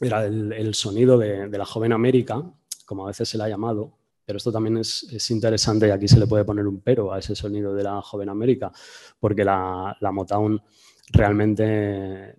era 0.00 0.24
el, 0.24 0.72
sonido 0.74 1.18
de, 1.18 1.48
la 1.48 1.64
joven 1.64 1.92
América, 1.92 2.40
como 2.86 3.04
a 3.04 3.08
veces 3.08 3.28
se 3.28 3.36
le 3.36 3.42
ha 3.42 3.48
llamado, 3.48 3.92
pero 4.24 4.36
esto 4.36 4.52
también 4.52 4.76
es, 4.78 5.30
interesante 5.32 5.88
y 5.88 5.90
aquí 5.90 6.06
se 6.06 6.20
le 6.20 6.28
puede 6.28 6.44
poner 6.44 6.66
un 6.66 6.80
pero 6.80 7.12
a 7.12 7.18
ese 7.18 7.34
sonido 7.34 7.74
de 7.74 7.82
la 7.82 8.00
joven 8.02 8.28
América, 8.28 8.70
porque 9.18 9.44
la, 9.44 9.96
Motown 10.12 10.62
realmente 11.12 12.36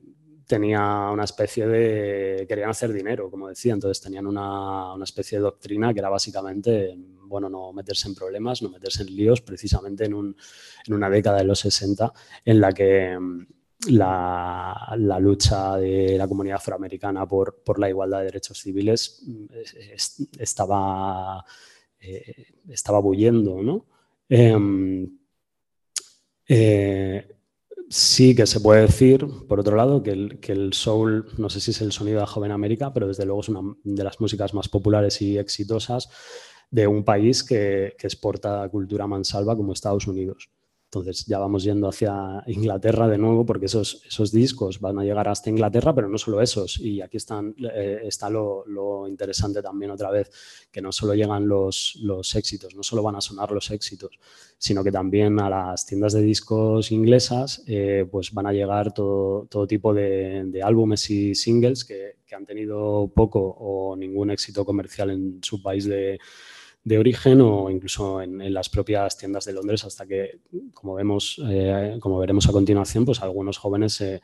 tenía 0.47 1.09
una 1.11 1.23
especie 1.23 1.67
de... 1.67 2.45
querían 2.47 2.69
hacer 2.69 2.93
dinero, 2.93 3.29
como 3.29 3.47
decía, 3.47 3.73
entonces 3.73 4.01
tenían 4.03 4.27
una, 4.27 4.95
especie 5.03 5.37
de 5.37 5.43
doctrina 5.43 5.93
que 5.93 5.99
era 5.99 6.09
básicamente, 6.09 6.95
bueno, 7.23 7.49
no 7.49 7.73
meterse 7.73 8.07
en 8.07 8.15
problemas, 8.15 8.61
no 8.61 8.69
meterse 8.69 9.03
en 9.03 9.15
líos, 9.15 9.41
precisamente 9.41 10.05
en, 10.05 10.13
una 10.13 11.09
década 11.09 11.39
de 11.39 11.45
los 11.45 11.59
60 11.59 12.11
en 12.45 12.61
la 12.61 12.71
que 12.71 13.17
mm, 13.19 13.47
la, 13.89 14.95
lucha 15.19 15.77
de 15.77 16.17
la 16.17 16.27
comunidad 16.27 16.57
afroamericana 16.57 17.27
por, 17.27 17.63
por 17.63 17.79
la 17.79 17.89
igualdad 17.89 18.19
de 18.19 18.25
derechos 18.25 18.59
civiles 18.59 19.23
mm, 19.25 19.45
estaba 20.39 21.43
eh, 22.07 22.53
estaba 22.69 22.99
bulliendo, 22.99 23.61
¿no? 23.63 23.87
Em, 24.29 25.17
eh, 26.47 27.34
sí 27.89 28.35
que 28.35 28.45
se 28.45 28.59
puede 28.59 28.81
decir, 28.81 29.25
por 29.47 29.59
otro 29.59 29.75
lado, 29.75 30.01
que 30.03 30.11
el, 30.11 30.39
que 30.39 30.51
el, 30.51 30.73
soul, 30.73 31.27
no 31.37 31.49
sé 31.49 31.59
si 31.59 31.71
es 31.71 31.81
el 31.81 31.91
sonido 31.91 32.19
de 32.19 32.25
Joven 32.25 32.51
América, 32.51 32.93
pero 32.93 33.07
desde 33.07 33.25
luego 33.25 33.41
es 33.41 33.49
una 33.49 33.61
de 33.83 34.03
las 34.03 34.19
músicas 34.19 34.53
más 34.53 34.69
populares 34.69 35.21
y 35.21 35.37
exitosas 35.37 36.09
de 36.71 36.87
un 36.87 37.03
país 37.03 37.43
que 37.43 37.95
exporta 37.99 38.67
cultura 38.69 39.07
mansalva 39.07 39.55
como 39.55 39.73
Estados 39.73 40.07
Unidos. 40.07 40.49
Entonces 40.99 41.25
ya 41.25 41.39
vamos 41.39 41.63
yendo 41.63 41.87
hacia 41.87 42.43
Inglaterra 42.47 43.07
de 43.07 43.17
nuevo 43.17 43.45
porque 43.45 43.65
esos, 43.65 44.01
esos 44.07 44.31
discos 44.31 44.79
van 44.79 44.99
a 44.99 45.03
llegar 45.03 45.27
hasta 45.27 45.49
Inglaterra, 45.49 45.93
pero 45.93 46.09
no 46.09 46.17
solo 46.17 46.41
esos. 46.41 46.79
Y 46.79 47.01
aquí 47.01 47.17
están, 47.17 47.55
eh, 47.73 48.01
está 48.03 48.29
lo, 48.29 48.63
interesante 49.07 49.61
también 49.61 49.91
otra 49.91 50.11
vez, 50.11 50.31
que 50.71 50.81
no 50.81 50.91
solo 50.91 51.13
llegan 51.13 51.47
los, 51.47 51.99
los, 52.01 52.35
éxitos, 52.35 52.75
no 52.75 52.83
solo 52.83 53.03
van 53.03 53.15
a 53.15 53.21
sonar 53.21 53.51
los 53.51 53.71
éxitos, 53.71 54.17
sino 54.57 54.83
que 54.83 54.91
también 54.91 55.39
a 55.39 55.49
las 55.49 55.85
tiendas 55.85 56.13
de 56.13 56.21
discos 56.21 56.91
inglesas 56.91 57.63
eh, 57.67 58.07
pues 58.09 58.33
van 58.33 58.47
a 58.47 58.53
llegar 58.53 58.93
todo, 58.93 59.45
todo 59.45 59.67
tipo 59.67 59.93
de, 59.93 60.43
de, 60.45 60.63
álbumes 60.63 61.09
y 61.09 61.35
singles 61.35 61.85
que, 61.85 62.17
que 62.25 62.35
han 62.35 62.45
tenido 62.45 63.11
poco 63.13 63.39
o 63.39 63.95
ningún 63.95 64.31
éxito 64.31 64.65
comercial 64.65 65.11
en 65.11 65.39
su 65.43 65.61
país 65.61 65.85
de 65.85 66.19
de 66.85 66.99
origen 66.99 67.41
o 67.41 67.71
incluso 67.71 68.21
en, 68.21 68.53
las 68.53 68.69
propias 68.69 69.17
tiendas 69.17 69.45
de 69.45 69.53
Londres 69.53 69.83
hasta 69.83 70.05
que, 70.05 70.39
como, 70.71 70.93
vemos, 70.93 71.41
eh, 71.49 71.97
como 71.99 72.19
veremos 72.19 72.47
a 72.47 72.51
continuación, 72.51 73.05
pues 73.05 73.23
algunos 73.23 73.57
jóvenes 73.57 73.93
se, 73.93 74.21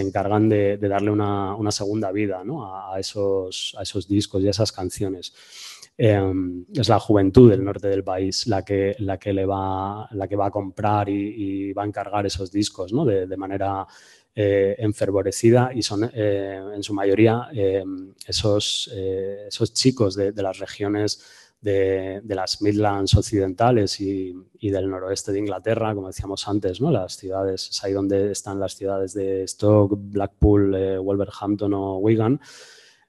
encargan 0.00 0.46
de, 0.50 0.76
de, 0.76 0.88
darle 0.88 1.10
una, 1.10 1.56
una 1.56 1.72
segunda 1.72 2.12
vida 2.12 2.44
¿no? 2.44 2.66
a, 2.66 3.00
esos, 3.00 3.74
a 3.78 3.82
esos 3.82 4.06
discos 4.06 4.42
y 4.42 4.46
a 4.46 4.50
esas 4.50 4.72
canciones. 4.72 5.32
Eh, 5.96 6.32
es 6.74 6.88
la 6.88 7.00
juventud 7.00 7.50
del 7.50 7.64
norte 7.64 7.88
del 7.88 8.04
país 8.04 8.46
la 8.46 8.62
que, 8.62 8.94
la 8.98 9.18
que, 9.18 9.32
le 9.32 9.46
va, 9.46 10.06
la 10.12 10.28
que 10.28 10.36
va 10.36 10.46
a 10.46 10.50
comprar 10.50 11.08
y, 11.08 11.14
y 11.14 11.72
va 11.72 11.82
a 11.82 11.86
encargar 11.86 12.26
esos 12.26 12.52
discos 12.52 12.92
¿no? 12.92 13.06
de, 13.06 13.26
de 13.26 13.36
manera 13.36 13.86
eh, 14.34 14.76
enfervorecida 14.78 15.72
y 15.74 15.82
son 15.82 16.10
eh, 16.14 16.58
en 16.74 16.82
su 16.82 16.94
mayoría 16.94 17.50
eh, 17.52 17.84
esos, 18.26 18.90
esos 18.90 19.74
chicos 19.74 20.14
de, 20.14 20.32
de 20.32 20.42
las 20.42 20.58
regiones 20.58 21.22
de, 21.62 22.20
de, 22.22 22.34
las 22.34 22.60
Midlands 22.60 23.14
occidentales 23.14 24.00
y, 24.00 24.34
y, 24.58 24.70
del 24.70 24.90
noroeste 24.90 25.32
de 25.32 25.38
Inglaterra, 25.38 25.94
como 25.94 26.08
decíamos 26.08 26.46
antes, 26.46 26.80
¿no? 26.80 26.90
las 26.90 27.16
ciudades, 27.16 27.70
es 27.70 27.84
ahí 27.84 27.92
donde 27.92 28.32
están 28.32 28.60
las 28.60 28.74
ciudades 28.74 29.14
de 29.14 29.46
Stoke, 29.48 29.94
Blackpool, 29.96 30.74
eh, 30.74 30.98
Wolverhampton 30.98 31.72
o 31.72 31.96
Wigan. 31.98 32.40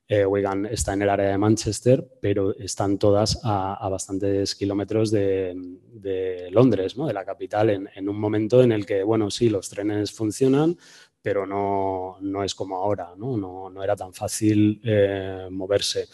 Eh, 0.07 0.25
Wigan 0.25 0.67
está 0.67 0.93
en 0.93 1.01
el 1.01 1.09
área 1.09 1.29
de 1.29 1.37
Manchester, 1.37 2.07
pero 2.21 2.55
están 2.57 2.97
todas 2.99 3.39
a, 3.43 3.73
a 3.73 3.89
bastantes 3.89 4.53
kilómetros 4.53 5.09
de, 5.09 5.53
de 5.91 6.49
Londres, 6.51 6.95
¿no? 6.95 7.07
de 7.07 7.13
la 7.13 7.25
capital, 7.25 7.71
en, 7.71 7.89
en, 7.95 8.07
un 8.07 8.19
momento 8.19 8.61
en 8.61 8.71
el 8.71 8.85
que, 8.85 9.03
bueno, 9.03 9.31
sí, 9.31 9.49
los 9.49 9.69
trenes 9.69 10.11
funcionan, 10.11 10.77
pero 11.23 11.47
no, 11.47 12.17
no 12.21 12.43
es 12.43 12.53
como 12.53 12.75
ahora, 12.75 13.13
no, 13.17 13.37
no, 13.37 13.69
no 13.69 13.83
era 13.83 13.95
tan 13.95 14.13
fácil 14.13 14.79
eh, 14.83 15.47
moverse. 15.49 16.07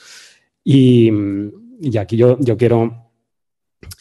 Y, 0.64 1.12
y 1.80 1.98
aquí 1.98 2.18
yo, 2.18 2.38
yo 2.40 2.58
quiero 2.58 3.12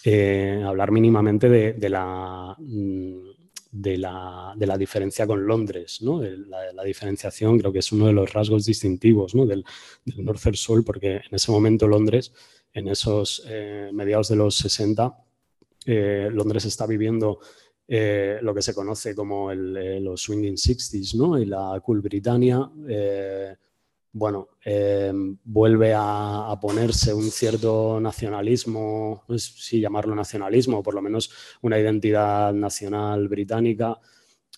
eh, 0.04 0.62
hablar 0.64 0.90
mínimamente 0.90 1.48
de, 1.48 1.74
de, 1.74 1.88
la, 1.88 2.56
de, 2.58 3.98
la, 3.98 4.54
de, 4.56 4.66
la, 4.66 4.76
diferencia 4.76 5.26
con 5.26 5.46
Londres. 5.46 6.02
¿no? 6.02 6.20
La, 6.22 6.82
diferenciación 6.84 7.58
creo 7.58 7.72
que 7.72 7.78
es 7.78 7.92
uno 7.92 8.06
de 8.06 8.12
los 8.12 8.32
rasgos 8.32 8.64
distintivos 8.64 9.34
¿no? 9.34 9.46
del, 9.46 9.64
del 10.04 10.24
Northern 10.24 10.56
Soul, 10.56 10.84
porque 10.84 11.16
en 11.16 11.34
ese 11.34 11.52
momento 11.52 11.86
Londres, 11.86 12.32
en 12.72 12.88
esos 12.88 13.44
eh, 13.48 13.90
mediados 13.92 14.28
de 14.28 14.36
los 14.36 14.56
60, 14.56 15.24
eh, 15.86 16.28
Londres 16.32 16.64
está 16.64 16.86
viviendo 16.86 17.38
lo 17.90 18.54
que 18.54 18.60
se 18.60 18.74
conoce 18.74 19.14
como 19.14 19.50
el, 19.50 20.04
los 20.04 20.20
swinging 20.20 20.56
60s 20.56 21.14
¿no? 21.14 21.38
y 21.38 21.46
la 21.46 21.80
cool 21.82 22.02
Britannia 22.02 22.70
bueno, 24.12 24.48
eh, 24.64 25.12
vuelve 25.44 25.92
a, 25.94 26.56
ponerse 26.60 27.12
un 27.12 27.30
cierto 27.30 28.00
nacionalismo, 28.00 29.24
no 29.28 29.38
sé 29.38 29.52
si 29.56 29.80
llamarlo 29.80 30.14
nacionalismo, 30.14 30.78
o 30.78 30.82
por 30.82 30.94
lo 30.94 31.02
menos 31.02 31.30
una 31.62 31.78
identidad 31.78 32.52
nacional 32.52 33.28
británica, 33.28 33.98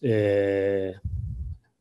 eh, 0.01 0.95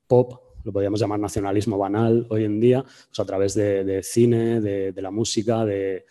pop, 0.08 0.34
lo 0.64 0.74
podríamos 0.74 1.00
llamar 1.00 1.20
nacionalismo 1.20 1.78
banal 1.78 2.28
hoy 2.30 2.44
en 2.44 2.60
día, 2.60 2.84
pues 2.84 3.20
a 3.20 3.26
través 3.26 3.54
de, 3.54 3.84
de 3.84 4.04
cine, 4.04 4.60
de, 4.60 4.92
de, 4.92 5.02
la 5.02 5.12
música, 5.12 5.64
de, 5.64 6.06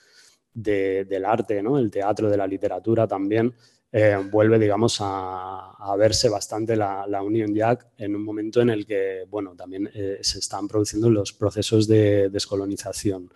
del 0.55 1.25
arte, 1.25 1.63
¿no? 1.63 1.79
el 1.79 1.91
teatro, 1.91 2.31
de 2.31 2.37
la 2.37 2.47
literatura 2.47 3.07
también 3.07 3.55
eh, 3.93 4.17
vuelve, 4.31 4.59
digamos, 4.59 4.99
a, 5.01 5.71
a 5.79 5.97
verse 5.97 6.29
bastante 6.29 6.77
la, 6.77 7.07
la, 7.07 7.23
Union 7.23 7.55
Jack 7.55 7.89
en 7.97 8.15
un 8.15 8.23
momento 8.23 8.61
en 8.61 8.71
el 8.71 8.87
que, 8.87 9.25
bueno, 9.31 9.55
también 9.57 9.91
eh, 9.95 10.19
se 10.21 10.39
están 10.39 10.69
produciendo 10.69 11.11
los 11.11 11.33
procesos 11.33 11.89
de 11.89 12.29
descolonización. 12.29 13.31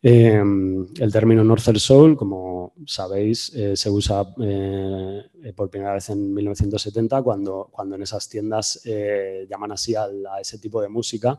Eh, 0.00 0.40
el 0.40 1.12
término 1.12 1.42
Northern 1.42 1.78
Soul, 1.78 2.16
como 2.16 2.72
sabéis, 2.86 3.52
eh, 3.54 3.76
se 3.76 3.90
usa 3.90 4.32
eh, 4.40 5.52
por 5.56 5.70
primera 5.70 5.94
vez 5.94 6.10
en 6.10 6.32
1970, 6.32 7.22
cuando, 7.22 7.68
cuando 7.70 7.96
en 7.96 8.02
esas 8.02 8.28
tiendas 8.28 8.80
eh, 8.84 9.46
llaman 9.50 9.72
así 9.72 9.94
a, 9.94 10.04
a, 10.04 10.40
ese 10.40 10.58
tipo 10.58 10.80
de 10.80 10.88
música, 10.88 11.38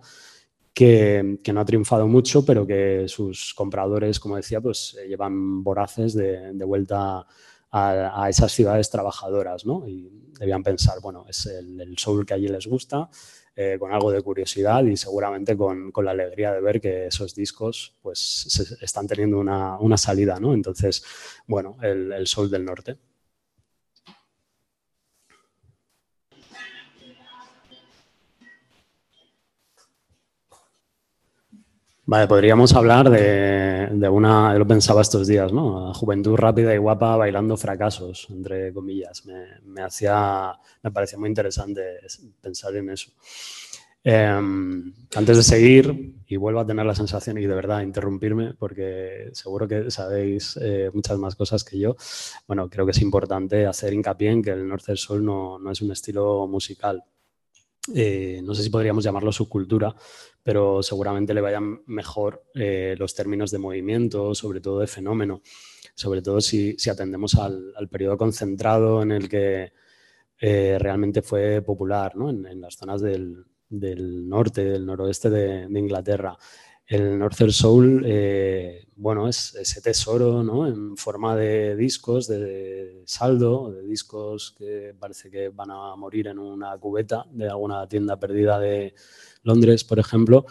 que, 0.73 1.39
que, 1.43 1.53
no 1.53 1.61
ha 1.61 1.65
triunfado 1.65 2.07
mucho, 2.07 2.45
pero 2.45 2.65
que 2.65 3.05
sus 3.07 3.53
compradores, 3.53 4.19
como 4.19 4.35
decía, 4.35 4.61
pues 4.61 4.97
llevan 5.07 5.63
voraces 5.63 6.13
de, 6.13 6.53
de 6.53 6.65
vuelta 6.65 7.25
a, 7.71 8.27
esas 8.29 8.51
ciudades 8.51 8.89
trabajadoras, 8.89 9.65
¿no? 9.65 9.87
Y 9.87 10.09
debían 10.39 10.63
pensar, 10.63 10.99
bueno, 11.01 11.25
es 11.27 11.45
el, 11.45 11.79
el 11.79 11.97
soul 11.97 12.25
que 12.25 12.33
allí 12.33 12.47
les 12.47 12.67
gusta, 12.67 13.09
eh, 13.55 13.77
con 13.77 13.91
algo 13.91 14.11
de 14.11 14.21
curiosidad 14.21 14.83
y 14.83 14.95
seguramente 14.95 15.57
con, 15.57 15.91
con, 15.91 16.05
la 16.05 16.11
alegría 16.11 16.53
de 16.53 16.61
ver 16.61 16.79
que 16.79 17.07
esos 17.07 17.35
discos 17.35 17.97
pues 18.01 18.17
se, 18.19 18.83
están 18.83 19.05
teniendo 19.05 19.37
una, 19.37 19.77
una, 19.79 19.97
salida, 19.97 20.39
¿no? 20.39 20.53
Entonces, 20.53 21.03
bueno, 21.45 21.77
el, 21.81 22.13
el 22.13 22.25
soul 22.25 22.49
del 22.49 22.63
norte. 22.63 22.97
Vale, 32.11 32.25
podríamos 32.27 32.73
hablar 32.73 33.07
de, 33.07 33.87
de, 33.91 34.09
una, 34.09 34.55
lo 34.55 34.65
pensaba 34.65 35.03
estos 35.03 35.27
días, 35.27 35.53
¿no? 35.53 35.93
Juventud 35.93 36.35
rápida 36.35 36.73
y 36.73 36.79
guapa 36.79 37.15
bailando 37.15 37.55
fracasos, 37.55 38.25
entre 38.31 38.73
comillas. 38.73 39.27
Me, 39.27 39.45
me 39.65 39.83
hacía, 39.83 40.53
me 40.81 40.89
parecía 40.89 41.19
muy 41.19 41.29
interesante 41.29 41.99
pensar 42.41 42.75
en 42.77 42.89
eso. 42.89 43.11
Eh, 44.03 44.41
antes 45.15 45.37
de 45.37 45.43
seguir, 45.43 46.15
y 46.25 46.35
vuelvo 46.35 46.61
a 46.61 46.65
tener 46.65 46.83
la 46.83 46.95
sensación, 46.95 47.37
y 47.37 47.45
de 47.45 47.53
verdad 47.53 47.81
interrumpirme, 47.81 48.55
porque 48.55 49.29
seguro 49.33 49.67
que 49.67 49.91
sabéis 49.91 50.57
eh, 50.59 50.89
muchas 50.91 51.19
más 51.19 51.35
cosas 51.35 51.63
que 51.63 51.77
yo, 51.77 51.95
bueno, 52.47 52.71
creo 52.71 52.85
que 52.87 52.91
es 52.91 53.01
importante 53.03 53.67
hacer 53.67 53.93
hincapié 53.93 54.31
en 54.31 54.41
que 54.41 54.49
el 54.49 54.67
Norte 54.67 54.93
del 54.93 54.97
Sol 54.97 55.23
no, 55.23 55.59
no 55.59 55.69
es 55.69 55.79
un 55.83 55.91
estilo 55.91 56.47
musical. 56.47 57.03
Eh, 57.95 58.41
no 58.43 58.53
sé 58.53 58.63
si 58.63 58.69
podríamos 58.69 59.03
llamarlo 59.03 59.31
subcultura, 59.31 59.95
pero 60.43 60.83
seguramente 60.83 61.33
le 61.33 61.41
vayan 61.41 61.81
mejor 61.87 62.43
eh, 62.53 62.95
los 62.97 63.13
términos 63.15 63.51
de 63.51 63.57
movimiento, 63.57 64.35
sobre 64.35 64.61
todo 64.61 64.79
de 64.79 64.87
fenómeno, 64.87 65.41
sobre 65.95 66.21
todo 66.21 66.41
si, 66.41 66.75
atendemos 66.89 67.35
al, 67.35 67.73
al, 67.75 67.87
periodo 67.89 68.17
concentrado 68.17 69.01
en 69.01 69.11
el 69.11 69.27
que 69.27 69.73
eh, 70.39 70.77
realmente 70.79 71.21
fue 71.21 71.61
popular, 71.61 72.15
¿no? 72.15 72.29
en, 72.29 72.61
las 72.61 72.75
zonas 72.75 73.01
del, 73.01 73.45
norte, 73.69 74.63
del 74.63 74.85
noroeste 74.85 75.29
de 75.29 75.67
Inglaterra. 75.79 76.37
El 76.89 77.19
Northern 77.19 77.51
Soul, 77.51 78.03
eh, 78.05 78.87
bueno, 78.95 79.29
es 79.29 79.53
ese 79.55 79.79
tesoro, 79.79 80.43
¿no? 80.43 80.67
En 80.67 80.97
forma 80.97 81.35
de 81.35 81.75
discos, 81.75 82.27
de 82.27 83.03
saldo, 83.05 83.71
de 83.71 83.83
discos 83.83 84.55
que 84.57 84.95
parece 84.99 85.29
que 85.29 85.49
van 85.49 85.69
a 85.69 85.95
morir 85.95 86.27
en 86.27 86.39
una 86.39 86.75
cubeta 86.79 87.25
de 87.31 87.47
alguna 87.47 87.87
tienda 87.87 88.19
perdida 88.19 88.59
de, 88.59 88.95
Londres, 89.43 89.83
por 89.83 89.99
ejemplo, 89.99 90.45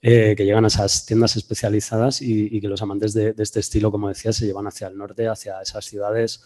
eh, 0.00 0.34
que 0.36 0.44
llegan 0.44 0.64
a 0.64 0.68
esas 0.68 1.04
tiendas 1.04 1.36
especializadas 1.36 2.22
y, 2.22 2.60
que 2.60 2.68
los 2.68 2.82
amantes 2.82 3.12
de, 3.12 3.34
este 3.36 3.60
estilo, 3.60 3.90
como 3.90 4.08
decía, 4.08 4.32
se 4.32 4.46
llevan 4.46 4.66
hacia 4.66 4.88
el 4.88 4.96
norte, 4.96 5.28
hacia 5.28 5.60
esas 5.60 5.84
ciudades 5.84 6.42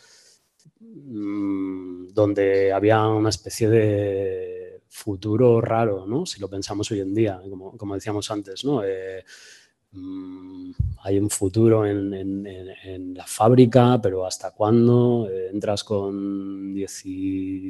mmm, 0.81 2.09
donde 2.09 2.73
había 2.73 3.07
una 3.07 3.29
especie 3.29 3.69
de 3.69 4.64
futuro 4.95 5.61
raro, 5.61 6.07
¿no? 6.07 6.25
Si 6.25 6.41
lo 6.41 6.49
pensamos 6.49 6.89
hoy 6.93 7.01
en 7.01 7.13
día, 7.13 7.41
como, 7.77 7.95
decíamos 7.95 8.31
antes, 8.31 8.65
¿no? 8.65 8.85
Eh, 8.85 9.25
mmm, 9.91 10.71
hay 11.03 11.19
un 11.19 11.29
futuro 11.29 11.85
en, 11.85 13.13
la 13.15 13.27
fábrica, 13.27 14.01
pero 14.01 14.25
¿hasta 14.25 14.53
cuándo? 14.53 15.29
Eh, 15.29 15.51
entras 15.53 15.83
con 15.83 16.73
10, 16.73 17.05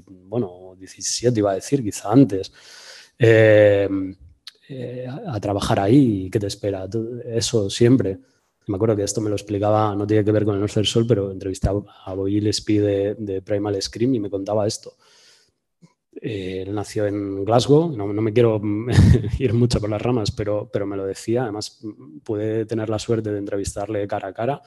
bueno, 0.06 0.76
17, 0.78 1.40
iba 1.40 1.52
a 1.52 1.54
decir, 1.54 1.82
quizá 1.82 2.12
antes 2.12 2.52
eh, 3.18 3.88
a 5.26 5.40
trabajar 5.40 5.80
ahí, 5.80 6.28
¿qué 6.30 6.38
te 6.38 6.46
espera? 6.46 6.86
Eso 7.26 7.70
siempre. 7.70 8.18
Me 8.66 8.76
acuerdo 8.76 8.96
que 8.96 9.02
esto 9.02 9.20
me 9.20 9.30
lo 9.30 9.36
explicaba, 9.36 9.94
no 9.94 10.06
tiene 10.06 10.24
que 10.24 10.32
ver 10.32 10.44
con 10.44 10.54
el 10.54 10.60
Northern 10.60 10.86
Sol, 10.86 11.06
pero 11.06 11.30
entrevisté 11.30 11.68
a, 11.68 11.74
a 12.04 12.14
Boy 12.14 12.40
de, 12.40 13.16
de, 13.18 13.42
Primal 13.42 13.80
Scream 13.80 14.14
y 14.14 14.20
me 14.20 14.30
contaba 14.30 14.66
esto. 14.66 14.96
Eh, 16.20 16.62
él 16.66 16.74
nació 16.74 17.06
en 17.06 17.44
Glasgow, 17.44 17.90
no, 17.96 18.06
me 18.06 18.32
quiero 18.32 18.60
ir 19.38 19.54
mucho 19.54 19.80
por 19.80 19.90
las 19.90 20.02
ramas, 20.02 20.30
pero, 20.30 20.70
pero 20.72 20.86
me 20.86 20.96
lo 20.96 21.04
decía, 21.04 21.44
además 21.44 21.80
pude 22.22 22.66
tener 22.66 22.88
la 22.88 22.98
suerte 22.98 23.30
de 23.30 23.38
entrevistarle 23.38 24.06
cara 24.06 24.28
a 24.28 24.32
cara 24.32 24.62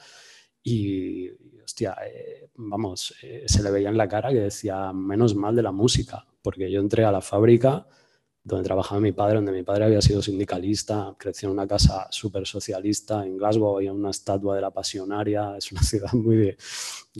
y, 0.62 1.28
hostia, 1.64 1.96
eh, 2.06 2.50
vamos, 2.56 3.14
eh, 3.22 3.44
se 3.46 3.62
le 3.62 3.70
veía 3.70 3.88
en 3.88 3.96
la 3.96 4.08
cara 4.08 4.30
que 4.30 4.40
decía, 4.40 4.92
menos 4.92 5.34
mal 5.34 5.54
de 5.54 5.62
la 5.62 5.72
música, 5.72 6.26
porque 6.42 6.70
yo 6.70 6.80
entré 6.80 7.04
a 7.04 7.12
la 7.12 7.20
fábrica 7.20 7.86
donde 8.48 8.64
trabajaba 8.64 9.00
mi 9.00 9.12
padre, 9.12 9.36
donde 9.36 9.52
mi 9.52 9.62
padre 9.62 9.84
había 9.84 10.00
sido 10.00 10.22
sindicalista, 10.22 11.14
creció 11.18 11.48
en 11.48 11.52
una 11.52 11.66
casa 11.66 12.08
súper 12.10 12.46
socialista, 12.46 13.24
en 13.24 13.36
Glasgow 13.36 13.76
había 13.76 13.92
una 13.92 14.10
estatua 14.10 14.56
de 14.56 14.62
la 14.62 14.70
pasionaria, 14.70 15.54
es 15.56 15.70
una 15.70 15.82
ciudad 15.90 16.12
muy 16.14 16.56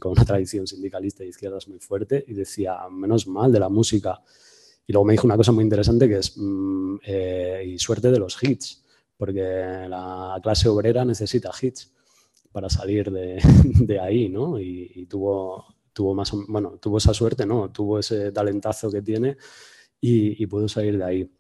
con 0.00 0.12
una 0.12 0.24
tradición 0.24 0.66
sindicalista 0.66 1.22
de 1.22 1.28
izquierdas 1.28 1.68
muy 1.68 1.78
fuerte, 1.80 2.24
y 2.26 2.32
decía, 2.32 2.78
menos 2.90 3.26
mal 3.26 3.52
de 3.52 3.60
la 3.60 3.68
música. 3.68 4.22
Y 4.86 4.92
luego 4.92 5.04
me 5.04 5.12
dijo 5.12 5.26
una 5.26 5.36
cosa 5.36 5.52
muy 5.52 5.64
interesante 5.64 6.08
que 6.08 6.18
es, 6.18 6.32
mm, 6.36 6.96
eh, 7.04 7.64
y 7.66 7.78
suerte 7.78 8.10
de 8.10 8.18
los 8.18 8.42
hits, 8.42 8.82
porque 9.16 9.42
la 9.88 10.38
clase 10.42 10.68
obrera 10.68 11.04
necesita 11.04 11.50
hits 11.60 11.92
para 12.52 12.70
salir 12.70 13.10
de, 13.10 13.38
de 13.64 14.00
ahí, 14.00 14.30
¿no? 14.30 14.58
Y, 14.58 15.06
tuvo, 15.10 15.66
tuvo 15.92 16.14
más, 16.14 16.32
bueno, 16.48 16.78
tuvo 16.80 16.96
esa 16.96 17.12
suerte, 17.12 17.44
¿no? 17.44 17.70
Tuvo 17.70 17.98
ese 17.98 18.32
talentazo 18.32 18.90
que 18.90 19.02
tiene 19.02 19.36
y, 20.00 20.42
y 20.42 20.46
pudo 20.46 20.68
salir 20.68 20.98
de 20.98 21.04
ahí. 21.04 21.30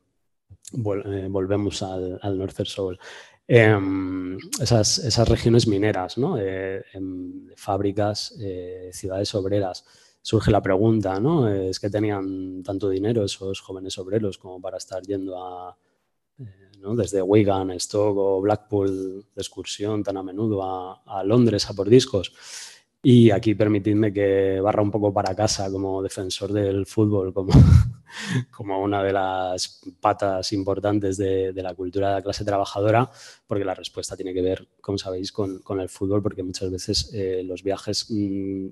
Eh, 0.72 1.26
volvemos 1.30 1.82
al, 1.82 2.18
al 2.22 2.38
Northern 2.38 2.66
Soul. 2.66 2.98
Em, 3.46 4.36
esas, 4.60 4.98
esas, 4.98 5.26
regiones 5.28 5.66
mineras, 5.66 6.18
¿no? 6.18 6.36
Eh, 6.38 6.84
em, 6.92 7.48
fábricas, 7.56 8.34
eh, 8.40 8.90
ciudades 8.92 9.34
obreras. 9.34 9.84
Surge 10.20 10.50
la 10.50 10.60
pregunta, 10.60 11.18
¿no? 11.18 11.48
Es 11.48 11.80
que 11.80 11.88
tenían 11.88 12.62
tanto 12.62 12.90
dinero 12.90 13.24
esos 13.24 13.60
jóvenes 13.60 13.96
obreros 13.98 14.36
como 14.36 14.60
para 14.60 14.76
estar 14.76 15.02
yendo 15.02 15.42
a, 15.42 15.76
¿no? 16.80 16.94
desde 16.94 17.22
Wigan, 17.22 17.78
Stoke 17.80 18.18
o 18.18 18.40
Blackpool 18.42 19.24
de 19.34 19.40
excursión 19.40 20.02
tan 20.02 20.18
a 20.18 20.22
menudo 20.22 20.62
a, 20.62 21.02
a 21.06 21.24
Londres 21.24 21.70
a 21.70 21.74
por 21.74 21.88
discos. 21.88 22.32
Y 23.02 23.30
aquí 23.30 23.54
permitidme 23.54 24.12
que 24.12 24.60
barra 24.60 24.82
un 24.82 24.90
poco 24.90 25.12
para 25.12 25.34
casa 25.34 25.70
como 25.70 26.02
defensor 26.02 26.52
del 26.52 26.84
fútbol, 26.84 27.32
como, 27.32 27.52
como 28.50 28.82
una 28.82 29.02
de 29.04 29.12
las 29.12 29.82
patas 30.00 30.52
importantes 30.52 31.16
de, 31.16 31.52
la 31.54 31.74
cultura 31.74 32.08
de 32.08 32.14
la 32.14 32.22
clase 32.22 32.44
trabajadora, 32.44 33.08
porque 33.46 33.64
la 33.64 33.74
respuesta 33.74 34.16
tiene 34.16 34.34
que 34.34 34.42
ver, 34.42 34.66
como 34.80 34.98
sabéis, 34.98 35.30
con, 35.30 35.60
con 35.60 35.80
el 35.80 35.88
fútbol, 35.88 36.22
porque 36.22 36.42
muchas 36.42 36.70
veces 36.72 37.10
eh, 37.14 37.42
los 37.44 37.62
viajes, 37.62 38.06
mmm, 38.10 38.66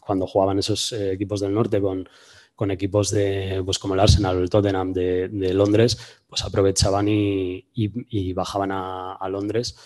cuando 0.00 0.26
jugaban 0.28 0.60
esos 0.60 0.92
eh, 0.92 1.12
equipos 1.12 1.40
del 1.40 1.52
norte 1.52 1.80
con, 1.80 2.08
con 2.54 2.70
equipos 2.70 3.10
de, 3.10 3.60
pues 3.64 3.80
como 3.80 3.94
el 3.94 4.00
Arsenal 4.00 4.36
o 4.36 4.40
el 4.40 4.50
Tottenham 4.50 4.92
de, 4.92 5.28
de 5.28 5.52
Londres, 5.52 5.98
pues 6.28 6.44
aprovechaban 6.44 7.08
y, 7.08 7.56
y, 7.74 7.90
y 8.08 8.32
bajaban 8.34 8.70
a, 8.70 9.14
a 9.14 9.28
Londres. 9.28 9.76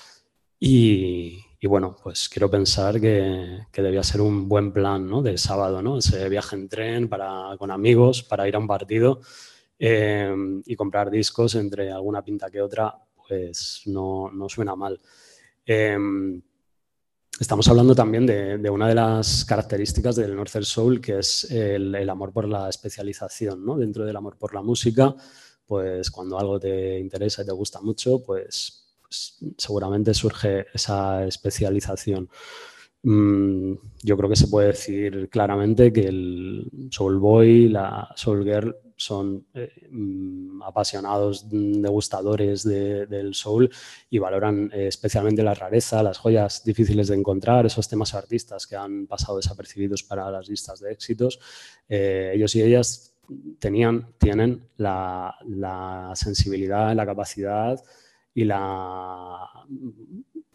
Y, 0.61 1.45
y 1.59 1.66
bueno, 1.66 1.97
pues 2.03 2.29
quiero 2.29 2.51
pensar 2.51 3.01
que, 3.01 3.66
debía 3.73 4.03
ser 4.03 4.21
un 4.21 4.49
buen 4.49 4.73
plan 4.73 5.09
¿no? 5.09 5.23
de 5.23 5.38
sábado, 5.38 5.81
¿no? 5.81 5.99
ese 5.99 6.29
viaje 6.29 6.57
en 6.57 6.69
tren 6.69 7.09
para, 7.09 7.57
con 7.59 7.71
amigos 7.71 8.23
para 8.23 8.47
ir 8.47 8.57
a 8.57 8.59
un 8.59 8.66
partido 8.66 9.21
eh, 9.79 10.35
y 10.64 10.77
comprar 10.77 11.11
discos 11.11 11.55
entre 11.55 11.90
alguna 11.90 12.23
pinta 12.23 12.51
que 12.51 12.61
otra, 12.61 12.95
pues 13.27 13.83
no, 13.87 14.31
no 14.31 14.49
suena 14.49 14.77
mal. 14.77 15.01
Eh, 15.64 15.97
estamos 17.40 17.66
hablando 17.69 17.95
también 17.95 18.27
de, 18.27 18.59
de, 18.59 18.71
una 18.71 18.88
de 18.88 18.95
las 18.95 19.45
características 19.45 20.16
del 20.16 20.37
Northern 20.37 20.64
Soul, 20.64 21.01
que 21.01 21.19
es 21.19 21.51
el, 21.51 21.95
el 21.95 22.11
amor 22.11 22.33
por 22.33 22.49
la 22.49 22.69
especialización. 22.69 23.64
¿no? 23.64 23.77
Dentro 23.77 24.05
del 24.05 24.16
amor 24.16 24.37
por 24.37 24.55
la 24.55 24.62
música, 24.62 25.14
pues 25.66 26.11
cuando 26.11 26.38
algo 26.38 26.61
te 26.61 26.99
interesa 26.99 27.42
y 27.42 27.47
te 27.47 27.53
gusta 27.53 27.81
mucho, 27.81 28.23
pues 28.23 28.86
seguramente 29.09 30.14
surge 30.14 30.66
esa 30.73 31.25
especialización. 31.27 32.29
Mm, 33.03 33.75
yo 34.03 34.16
creo 34.16 34.29
que 34.29 34.37
se 34.37 34.49
puede 34.49 34.69
decir 34.69 35.29
claramente 35.31 35.92
que 35.92 36.09
el 36.09 36.88
Soul 36.90 37.19
Boy, 37.19 37.69
la 37.69 38.09
Soul 38.16 38.42
Girl 38.45 38.77
son 38.97 39.47
eh, 39.55 39.71
mm, 39.90 40.62
apasionados, 40.62 41.47
degustadores 41.49 42.64
de, 42.64 43.07
del 43.07 43.35
soul 43.35 43.71
y 44.11 44.19
valoran 44.19 44.71
eh, 44.73 44.88
especialmente 44.88 45.42
la 45.42 45.55
rareza, 45.55 46.03
las 46.03 46.19
joyas 46.19 46.64
difíciles 46.64 47.09
de 47.09 47.16
encontrar, 47.16 47.66
esos 47.66 47.88
temas 47.88 48.14
artistas 48.14 48.66
que 48.66 48.75
han 48.75 49.07
pasado 49.07 49.37
desapercibidos 49.37 50.03
para 50.03 50.31
las 50.31 50.49
listas 50.49 50.81
de 50.81 50.92
éxitos. 50.92 51.38
Eh, 51.88 52.33
ellos 52.35 52.57
y 52.57 52.62
ellas 52.62 53.14
tenían, 53.59 54.14
tienen 54.19 54.69
la 54.79 56.12
sensibilidad, 56.14 56.95
la 56.95 57.07
capacidad 57.07 57.79
y 58.37 58.44
la, 58.44 59.49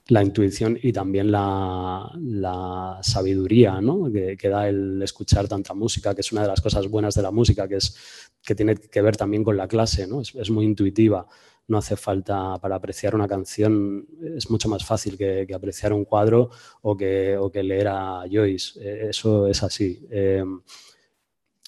la 0.08 0.24
intuición 0.24 0.78
y 0.82 0.94
también 0.94 1.32
la, 1.32 2.12
la 2.16 3.00
sabiduría 3.02 3.82
¿no? 3.82 4.12
que, 4.12 4.38
que, 4.38 4.50
da 4.50 4.70
el 4.70 5.02
escuchar 5.02 5.48
tanta 5.48 5.74
música, 5.74 6.14
que 6.14 6.22
es 6.22 6.32
una 6.32 6.44
de 6.44 6.50
las 6.50 6.62
cosas 6.62 6.88
buenas 6.88 7.16
de 7.16 7.24
la 7.24 7.32
música, 7.32 7.68
que, 7.68 7.78
es, 7.78 8.30
que 8.44 8.54
tiene 8.54 8.76
que 8.76 9.02
ver 9.02 9.18
también 9.18 9.44
con 9.44 9.58
la 9.58 9.68
clase, 9.68 10.06
¿no? 10.06 10.22
es, 10.22 10.36
es 10.36 10.52
muy 10.52 10.64
intuitiva. 10.64 11.26
No 11.68 11.80
hace 11.80 11.96
falta 11.96 12.56
para 12.62 12.76
apreciar 12.76 13.16
una 13.16 13.28
canción, 13.28 14.06
es 14.38 14.52
mucho 14.52 14.70
más 14.70 14.86
fácil 14.86 15.18
que, 15.18 15.46
que 15.48 15.56
apreciar 15.56 15.92
un 15.92 16.06
cuadro 16.06 16.52
o 16.84 16.96
que, 16.96 17.36
o 17.36 17.52
que 17.52 17.64
leer 17.64 17.88
a 17.88 18.26
Joyce. 18.32 18.80
Eh, 18.80 19.08
eso 19.10 19.48
es 19.48 19.64
así. 19.64 20.06
Eh, 20.12 20.44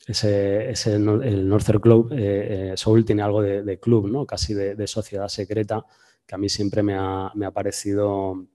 ese, 0.05 0.69
ese, 0.69 0.95
el 0.95 1.47
Northern 1.47 1.79
Club, 1.79 2.11
eh, 2.11 2.71
eh, 2.71 2.77
Soul 2.77 3.05
tiene 3.05 3.21
algo 3.21 3.41
de, 3.41 3.79
club, 3.79 4.09
¿no? 4.09 4.25
casi 4.25 4.53
de, 4.53 4.87
sociedad 4.87 5.27
secreta, 5.29 5.85
que 6.25 6.35
a 6.35 6.37
mí 6.37 6.49
siempre 6.49 6.83
me 6.83 6.95
ha, 6.95 7.31
me 7.35 7.45
ha 7.45 7.51
parecido 7.51 8.47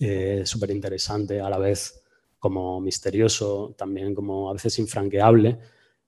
eh, 0.00 0.42
súper 0.44 0.70
interesante, 0.70 1.40
a 1.40 1.48
la 1.48 1.58
vez 1.58 2.02
como 2.38 2.80
misterioso, 2.80 3.74
también 3.76 4.14
como 4.14 4.50
a 4.50 4.54
veces 4.54 4.78
infranqueable, 4.78 5.58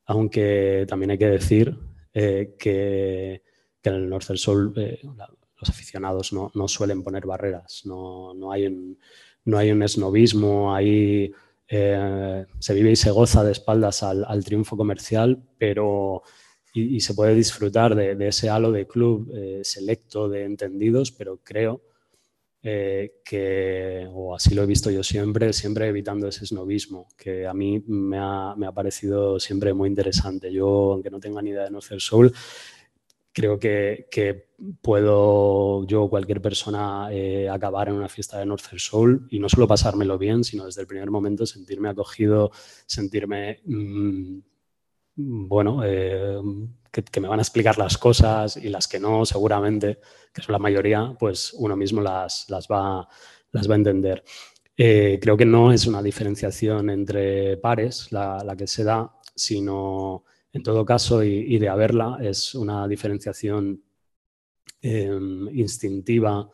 aunque 0.07 0.87
también 0.89 1.13
hay 1.13 1.19
que 1.19 1.29
decir 1.29 1.79
eh, 2.13 2.57
que, 2.59 3.43
que, 3.81 3.91
el 3.91 4.09
Northern 4.09 4.39
Soul 4.39 4.75
los 4.75 5.71
aficionados 5.71 6.33
no, 6.33 6.51
no, 6.55 6.67
suelen 6.67 7.05
poner 7.05 7.27
barreras, 7.27 7.83
no, 7.85 8.35
no, 8.35 8.51
hay 8.51 8.67
un, 8.67 8.99
no 9.45 9.59
hay 9.59 9.71
un 9.71 9.83
esnovismo, 9.83 10.75
hay 10.75 11.33
eh, 11.75 12.45
se 12.59 12.75
vive 12.75 12.91
y 12.91 12.97
se 12.97 13.11
goza 13.11 13.43
de 13.43 13.53
espaldas 13.53 14.03
al, 14.03 14.45
triunfo 14.45 14.77
comercial, 14.77 15.43
pero 15.57 16.23
y, 16.75 17.01
se 17.01 17.15
puede 17.15 17.35
disfrutar 17.35 17.95
de, 17.95 18.29
ese 18.29 18.51
halo 18.51 18.73
de 18.73 18.87
club 18.87 19.31
eh, 19.35 19.63
selecto 19.65 20.29
de 20.29 20.45
entendidos, 20.45 21.13
pero 21.13 21.41
creo 21.43 21.81
eh, 22.63 23.23
que, 23.25 24.07
o 24.13 24.35
así 24.35 24.55
lo 24.55 24.65
he 24.65 24.67
visto 24.67 24.91
yo 24.91 25.03
siempre, 25.03 25.55
siempre 25.55 25.89
evitando 25.89 26.29
ese 26.29 26.45
snobismo, 26.45 27.09
que 27.17 27.47
a 27.47 27.55
mí 27.55 27.83
me 27.87 28.19
ha, 28.21 28.55
me 28.55 28.67
ha 28.67 28.73
parecido 28.73 29.41
siempre 29.41 29.73
muy 29.73 29.89
interesante. 29.89 30.53
Yo, 30.53 30.93
aunque 30.93 31.09
no 31.09 31.21
tenga 31.21 31.41
ni 31.41 31.51
idea 31.51 31.65
de 31.65 31.71
Northern 31.71 32.01
Soul, 32.01 32.35
creo 33.33 33.59
que, 33.59 34.09
puedo 34.81 35.85
yo 35.87 36.05
o 36.05 36.11
cualquier 36.11 36.41
persona 36.41 37.09
eh, 37.11 37.49
acabar 37.49 37.89
en 37.89 37.97
una 37.97 38.09
fiesta 38.09 38.39
de 38.39 38.47
Northern 38.47 38.79
Soul 38.79 39.27
y 39.31 39.41
no 39.41 39.49
solo 39.49 39.67
pasármelo 39.67 40.19
bien, 40.19 40.45
sino 40.45 40.67
desde 40.67 40.83
el 40.83 40.87
primer 40.87 41.11
momento 41.11 41.47
sentirme 41.47 41.89
acogido, 41.89 42.53
sentirme, 42.87 43.61
mmm, 43.65 44.39
bueno, 45.17 45.83
eh, 45.85 46.39
que, 46.91 47.03
que, 47.03 47.21
me 47.21 47.29
van 47.29 47.41
a 47.41 47.43
explicar 47.43 47.77
las 47.79 47.99
cosas 47.99 48.57
y 48.57 48.69
las 48.69 48.87
que 48.87 49.01
no, 49.01 49.25
seguramente, 49.27 49.99
que 50.33 50.43
son 50.43 50.53
la 50.53 50.59
mayoría, 50.59 51.17
pues 51.19 51.53
uno 51.55 51.77
mismo 51.77 52.01
las, 52.01 52.49
las, 52.49 52.69
va, 52.69 53.09
las 53.51 53.69
va 53.69 53.75
a 53.75 53.77
entender. 53.79 54.25
Eh, 54.77 55.19
creo 55.21 55.37
que 55.37 55.45
no 55.45 55.73
es 55.73 55.87
una 55.87 56.03
diferenciación 56.03 56.89
entre 56.91 57.57
pares 57.59 58.11
la, 58.13 58.43
la 58.45 58.57
que 58.57 58.67
se 58.67 58.85
da, 58.85 59.13
sino 59.35 60.25
en 60.53 60.63
todo 60.63 60.85
caso, 60.85 61.23
y, 61.25 61.59
de 61.59 61.69
haberla, 61.69 62.19
es 62.21 62.55
una 62.55 62.87
diferenciación 62.87 63.83
eh, 64.83 65.19
instintiva 65.53 66.51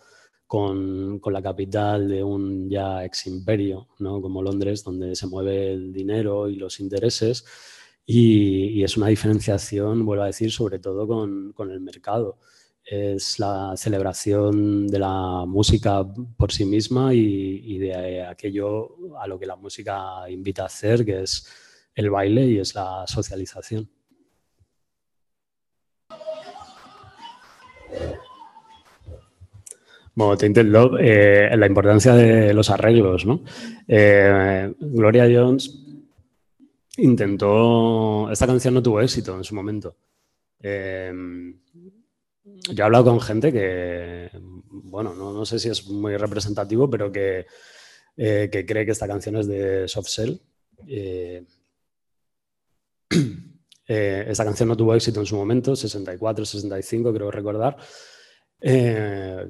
con, 0.46 1.18
con, 1.18 1.32
la 1.32 1.42
capital 1.42 2.08
de 2.08 2.22
un 2.22 2.70
ya 2.70 3.04
ex 3.04 3.26
imperio, 3.26 3.88
¿no? 3.98 4.22
como 4.22 4.42
Londres, 4.42 4.84
donde 4.84 5.16
se 5.16 5.26
mueve 5.26 5.72
el 5.72 5.92
dinero 5.92 6.48
y 6.48 6.56
los 6.56 6.80
intereses. 6.80 7.44
Y, 8.06 8.68
y 8.80 8.84
es 8.84 8.96
una 8.96 9.08
diferenciación, 9.08 10.06
vuelvo 10.06 10.22
a 10.22 10.26
decir, 10.26 10.50
sobre 10.52 10.78
todo 10.78 11.06
con, 11.06 11.52
con 11.52 11.70
el 11.70 11.80
mercado 11.80 12.38
es 12.90 13.38
la 13.38 13.74
celebración 13.76 14.86
de 14.86 14.98
la 14.98 15.44
música 15.46 16.06
por 16.36 16.50
sí 16.50 16.64
misma 16.64 17.12
y, 17.12 17.60
y, 17.64 17.78
de 17.78 18.22
aquello 18.24 18.96
a 19.20 19.26
lo 19.26 19.38
que 19.38 19.44
la 19.44 19.56
música 19.56 20.28
invita 20.30 20.62
a 20.62 20.66
hacer, 20.66 21.04
que 21.04 21.22
es 21.22 21.46
el 21.98 22.10
baile 22.10 22.46
y 22.46 22.58
es 22.60 22.76
la 22.76 23.04
socialización. 23.08 23.90
Bueno, 30.14 30.36
Tainted 30.36 30.66
Love, 30.66 31.00
eh, 31.00 31.56
la 31.56 31.66
importancia 31.66 32.14
de 32.14 32.54
los 32.54 32.70
arreglos, 32.70 33.26
¿no? 33.26 33.42
Eh, 33.88 34.72
Gloria 34.78 35.28
Jones 35.28 35.76
intentó, 36.98 38.30
esta 38.30 38.46
canción 38.46 38.74
no 38.74 38.82
tuvo 38.82 39.00
éxito 39.00 39.36
en 39.36 39.42
su 39.42 39.56
momento. 39.56 39.96
Eh, 40.60 41.12
yo 42.44 42.82
he 42.82 42.86
hablado 42.86 43.06
con 43.06 43.20
gente 43.20 43.52
que, 43.52 44.30
bueno, 44.70 45.14
no, 45.14 45.44
sé 45.44 45.58
si 45.58 45.68
es 45.68 45.88
muy 45.88 46.16
representativo, 46.16 46.88
pero 46.88 47.10
que, 47.10 47.46
que 48.16 48.64
cree 48.66 48.84
que 48.84 48.92
esta 48.92 49.08
canción 49.08 49.36
es 49.36 49.48
de 49.48 49.88
Soft 49.88 50.10
Cell. 50.10 50.36
Eh, 53.90 54.26
esta 54.28 54.44
canción 54.44 54.68
no 54.68 54.76
tuvo 54.76 54.94
éxito 54.94 55.18
en 55.18 55.24
su 55.24 55.34
momento, 55.34 55.74
64, 55.74 56.44
65, 56.44 57.10
creo 57.10 57.30
recordar. 57.30 57.74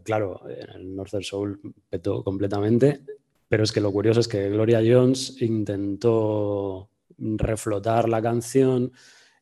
claro, 0.05 0.43
el 0.49 0.95
Northern 0.95 1.25
Soul 1.25 1.61
petó 1.91 2.23
completamente, 2.23 3.03
pero 3.49 3.65
es 3.65 3.73
que 3.73 3.81
lo 3.81 3.91
curioso 3.91 4.21
es 4.21 4.29
que 4.29 4.49
Gloria 4.49 4.81
Jones 4.81 5.43
intentó 5.43 6.89
reflotar 7.19 8.09
la 8.09 8.23
canción 8.23 8.93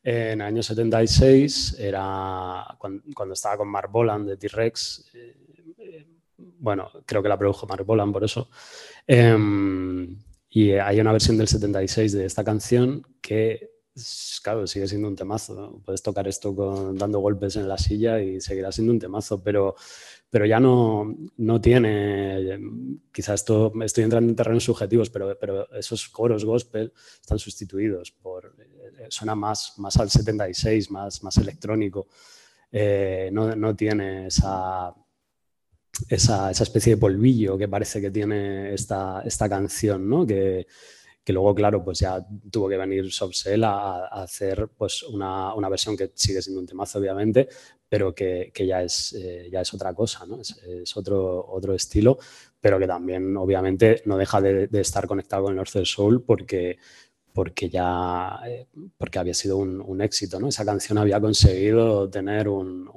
en 0.02 0.40
el 0.40 0.46
año 0.46 0.62
76, 0.62 1.80
era 1.80 2.64
cuando, 2.78 3.32
estaba 3.32 3.56
con 3.56 3.68
Mark 3.68 3.90
Boland 3.90 4.28
de 4.28 4.36
T-Rex. 4.36 5.10
Eh, 5.14 6.06
bueno, 6.38 6.88
creo 7.04 7.22
que 7.24 7.28
la 7.28 7.36
produjo 7.36 7.66
Mark 7.66 7.84
Boland 7.84 8.12
por 8.12 8.22
eso. 8.22 8.48
Em, 9.04 10.16
y 10.48 10.70
hay 10.72 11.00
una 11.00 11.10
versión 11.10 11.36
del 11.36 11.48
76 11.48 12.12
de 12.12 12.24
esta 12.24 12.44
canción 12.44 13.02
que, 13.20 13.75
claro, 14.42 14.66
sigue 14.66 14.88
siendo 14.88 15.08
un 15.08 15.16
temazo. 15.16 15.80
Puedes 15.84 16.02
tocar 16.02 16.28
esto 16.28 16.92
dando 16.94 17.20
golpes 17.20 17.56
en 17.56 17.68
la 17.68 17.78
silla 17.78 18.20
y 18.20 18.40
seguirá 18.40 18.72
siendo 18.72 18.92
un 18.92 18.98
temazo, 18.98 19.42
pero 19.42 19.74
pero 20.28 20.44
ya 20.44 20.58
no, 20.58 21.16
no 21.36 21.60
tiene, 21.60 22.58
quizás 23.12 23.40
esto, 23.40 23.72
estoy 23.82 24.04
entrando 24.04 24.28
en 24.28 24.36
terrenos 24.36 24.64
subjetivos, 24.64 25.08
pero, 25.08 25.36
pero 25.38 25.72
esos 25.72 26.08
coros 26.08 26.44
gospel 26.44 26.92
están 27.20 27.38
sustituidos 27.38 28.10
por, 28.10 28.54
eh, 28.58 29.06
suena 29.08 29.34
más, 29.34 29.74
más 29.78 29.96
al 29.96 30.10
76, 30.10 30.90
más, 30.90 31.22
más 31.22 31.36
electrónico, 31.38 32.08
eh, 32.72 33.30
no, 33.32 33.54
no, 33.54 33.76
tiene 33.76 34.26
esa, 34.26 34.92
esa, 36.08 36.50
esa, 36.50 36.62
especie 36.64 36.96
de 36.96 37.00
polvillo 37.00 37.56
que 37.56 37.68
parece 37.68 38.00
que 38.00 38.10
tiene 38.10 38.74
esta, 38.74 39.22
esta 39.24 39.48
canción, 39.48 40.08
¿no? 40.08 40.26
Que, 40.26 40.66
que 41.26 41.32
luego, 41.32 41.52
claro, 41.56 41.82
pues 41.82 41.98
ya 41.98 42.24
tuvo 42.52 42.68
que 42.68 42.76
venir 42.76 43.12
Sobsel 43.12 43.64
a, 43.64 44.06
a 44.06 44.22
hacer 44.22 44.68
pues 44.78 45.02
una, 45.02 45.52
una, 45.54 45.68
versión 45.68 45.96
que 45.96 46.12
sigue 46.14 46.40
siendo 46.40 46.60
un 46.60 46.68
temazo, 46.68 47.00
obviamente, 47.00 47.48
pero 47.88 48.14
que, 48.14 48.52
que 48.54 48.64
ya, 48.64 48.80
es, 48.84 49.12
eh, 49.14 49.48
ya 49.50 49.60
es 49.60 49.74
otra 49.74 49.92
cosa, 49.92 50.24
¿no? 50.24 50.40
Es, 50.40 50.56
es, 50.58 50.96
otro, 50.96 51.44
otro 51.48 51.74
estilo, 51.74 52.16
pero 52.60 52.78
que 52.78 52.86
también, 52.86 53.36
obviamente, 53.36 54.02
no 54.04 54.16
deja 54.16 54.40
de, 54.40 54.68
estar 54.80 55.08
conectado 55.08 55.42
con 55.42 55.52
el 55.54 55.56
North 55.56 55.84
Soul 55.84 56.22
porque, 56.22 56.78
porque 57.32 57.68
ya 57.68 58.38
eh, 58.46 58.68
porque 58.96 59.18
había 59.18 59.34
sido 59.34 59.56
un, 59.56 59.80
un, 59.80 60.02
éxito, 60.02 60.38
¿no? 60.38 60.46
Esa 60.46 60.64
canción 60.64 60.96
había 60.96 61.20
conseguido 61.20 62.08
tener 62.08 62.48
un 62.48 62.88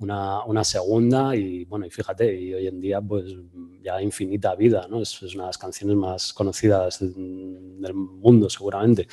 una, 0.00 0.64
segunda 0.64 1.36
y 1.36 1.64
bueno, 1.64 1.86
y 1.86 1.90
fíjate, 1.90 2.34
y 2.34 2.54
hoy 2.54 2.66
en 2.66 2.80
día 2.80 3.00
pues 3.00 3.34
ya 3.82 4.00
infinita 4.00 4.54
vida, 4.54 4.86
¿no? 4.88 5.02
Es, 5.02 5.20
una 5.22 5.44
de 5.44 5.48
las 5.48 5.58
canciones 5.58 5.96
más 5.96 6.32
conocidas 6.32 6.98
del 7.00 7.94
mundo 7.94 8.48
seguramente. 8.48 9.06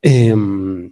Em, 0.00 0.90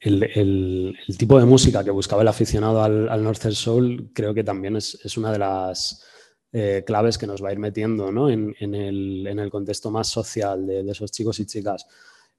el, 0.00 0.96
tipo 1.18 1.38
de 1.38 1.46
música 1.46 1.82
que 1.82 1.90
buscaba 1.90 2.22
el 2.22 2.28
aficionado 2.28 2.82
al, 2.82 3.08
al 3.08 3.22
Northern 3.22 3.54
Soul 3.54 4.10
creo 4.12 4.34
que 4.34 4.44
también 4.44 4.76
es, 4.76 5.16
una 5.16 5.32
de 5.32 5.38
las 5.38 6.04
eh, 6.52 6.84
claves 6.86 7.18
que 7.18 7.26
nos 7.26 7.42
va 7.42 7.48
a 7.48 7.52
ir 7.52 7.58
metiendo 7.58 8.12
¿no? 8.12 8.28
en, 8.30 8.54
el, 8.60 9.48
contexto 9.50 9.90
más 9.90 10.08
social 10.08 10.66
de, 10.66 10.82
de 10.82 10.92
esos 10.92 11.10
chicos 11.10 11.40
y 11.40 11.46
chicas. 11.46 11.86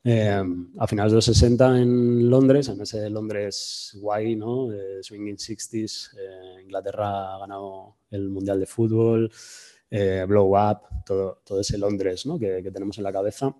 Eh, 0.04 0.44
a 0.78 0.88
finales 0.88 1.12
de 1.12 1.16
los 1.16 1.26
60 1.26 1.82
en 1.82 2.30
Londres, 2.30 2.70
en 2.70 2.80
ese 2.82 3.10
Londres 3.10 3.98
guay, 4.00 4.36
¿no? 4.36 4.72
Eh, 4.72 5.04
swinging 5.04 5.36
60s, 5.36 6.18
eh, 6.18 6.62
Inglaterra 6.64 7.36
ha 7.36 7.40
ganado 7.40 7.98
el 8.12 8.30
Mundial 8.30 8.60
de 8.60 8.66
Fútbol, 8.66 9.30
Blow 9.90 10.58
Up, 10.58 11.04
todo, 11.06 11.42
todo 11.44 11.60
ese 11.60 11.78
Londres 11.78 12.26
¿no? 12.26 12.38
que, 12.38 12.62
tenemos 12.74 12.98
en 12.98 13.04
la 13.04 13.12
cabeza, 13.12 13.54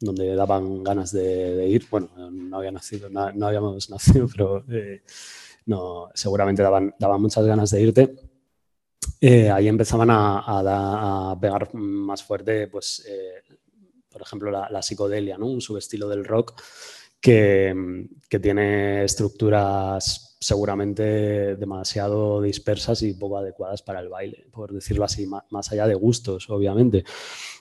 donde 0.00 0.34
daban 0.34 0.82
ganas 0.82 1.12
de, 1.12 1.66
ir. 1.68 1.86
Bueno, 1.90 2.10
no, 2.30 2.58
había 2.58 2.72
nacido, 2.72 3.08
no, 3.08 3.46
habíamos 3.46 3.88
nacido, 3.90 4.28
pero 4.28 4.64
no, 5.66 6.10
seguramente 6.14 6.62
daban, 6.62 6.94
daban 6.98 7.22
muchas 7.22 7.46
ganas 7.46 7.70
de 7.70 7.82
irte. 7.82 8.16
ahí 9.50 9.68
empezaban 9.68 10.10
a, 10.10 11.30
a, 11.30 11.40
pegar 11.40 11.72
más 11.74 12.22
fuerte 12.22 12.68
pues, 12.68 13.06
por 14.16 14.22
ejemplo, 14.22 14.50
la, 14.50 14.80
psicodelia, 14.80 15.36
¿no? 15.36 15.44
un 15.46 15.60
subestilo 15.60 16.08
del 16.08 16.24
rock 16.24 16.58
que, 17.20 18.08
tiene 18.40 19.04
estructuras 19.04 20.38
seguramente 20.40 21.56
demasiado 21.56 22.40
dispersas 22.40 23.02
y 23.02 23.12
poco 23.12 23.36
adecuadas 23.36 23.82
para 23.82 24.00
el 24.00 24.08
baile, 24.08 24.46
por 24.50 24.72
decirlo 24.72 25.04
así, 25.04 25.26
más, 25.50 25.70
allá 25.70 25.86
de 25.86 25.94
gustos, 25.96 26.48
obviamente. 26.48 27.04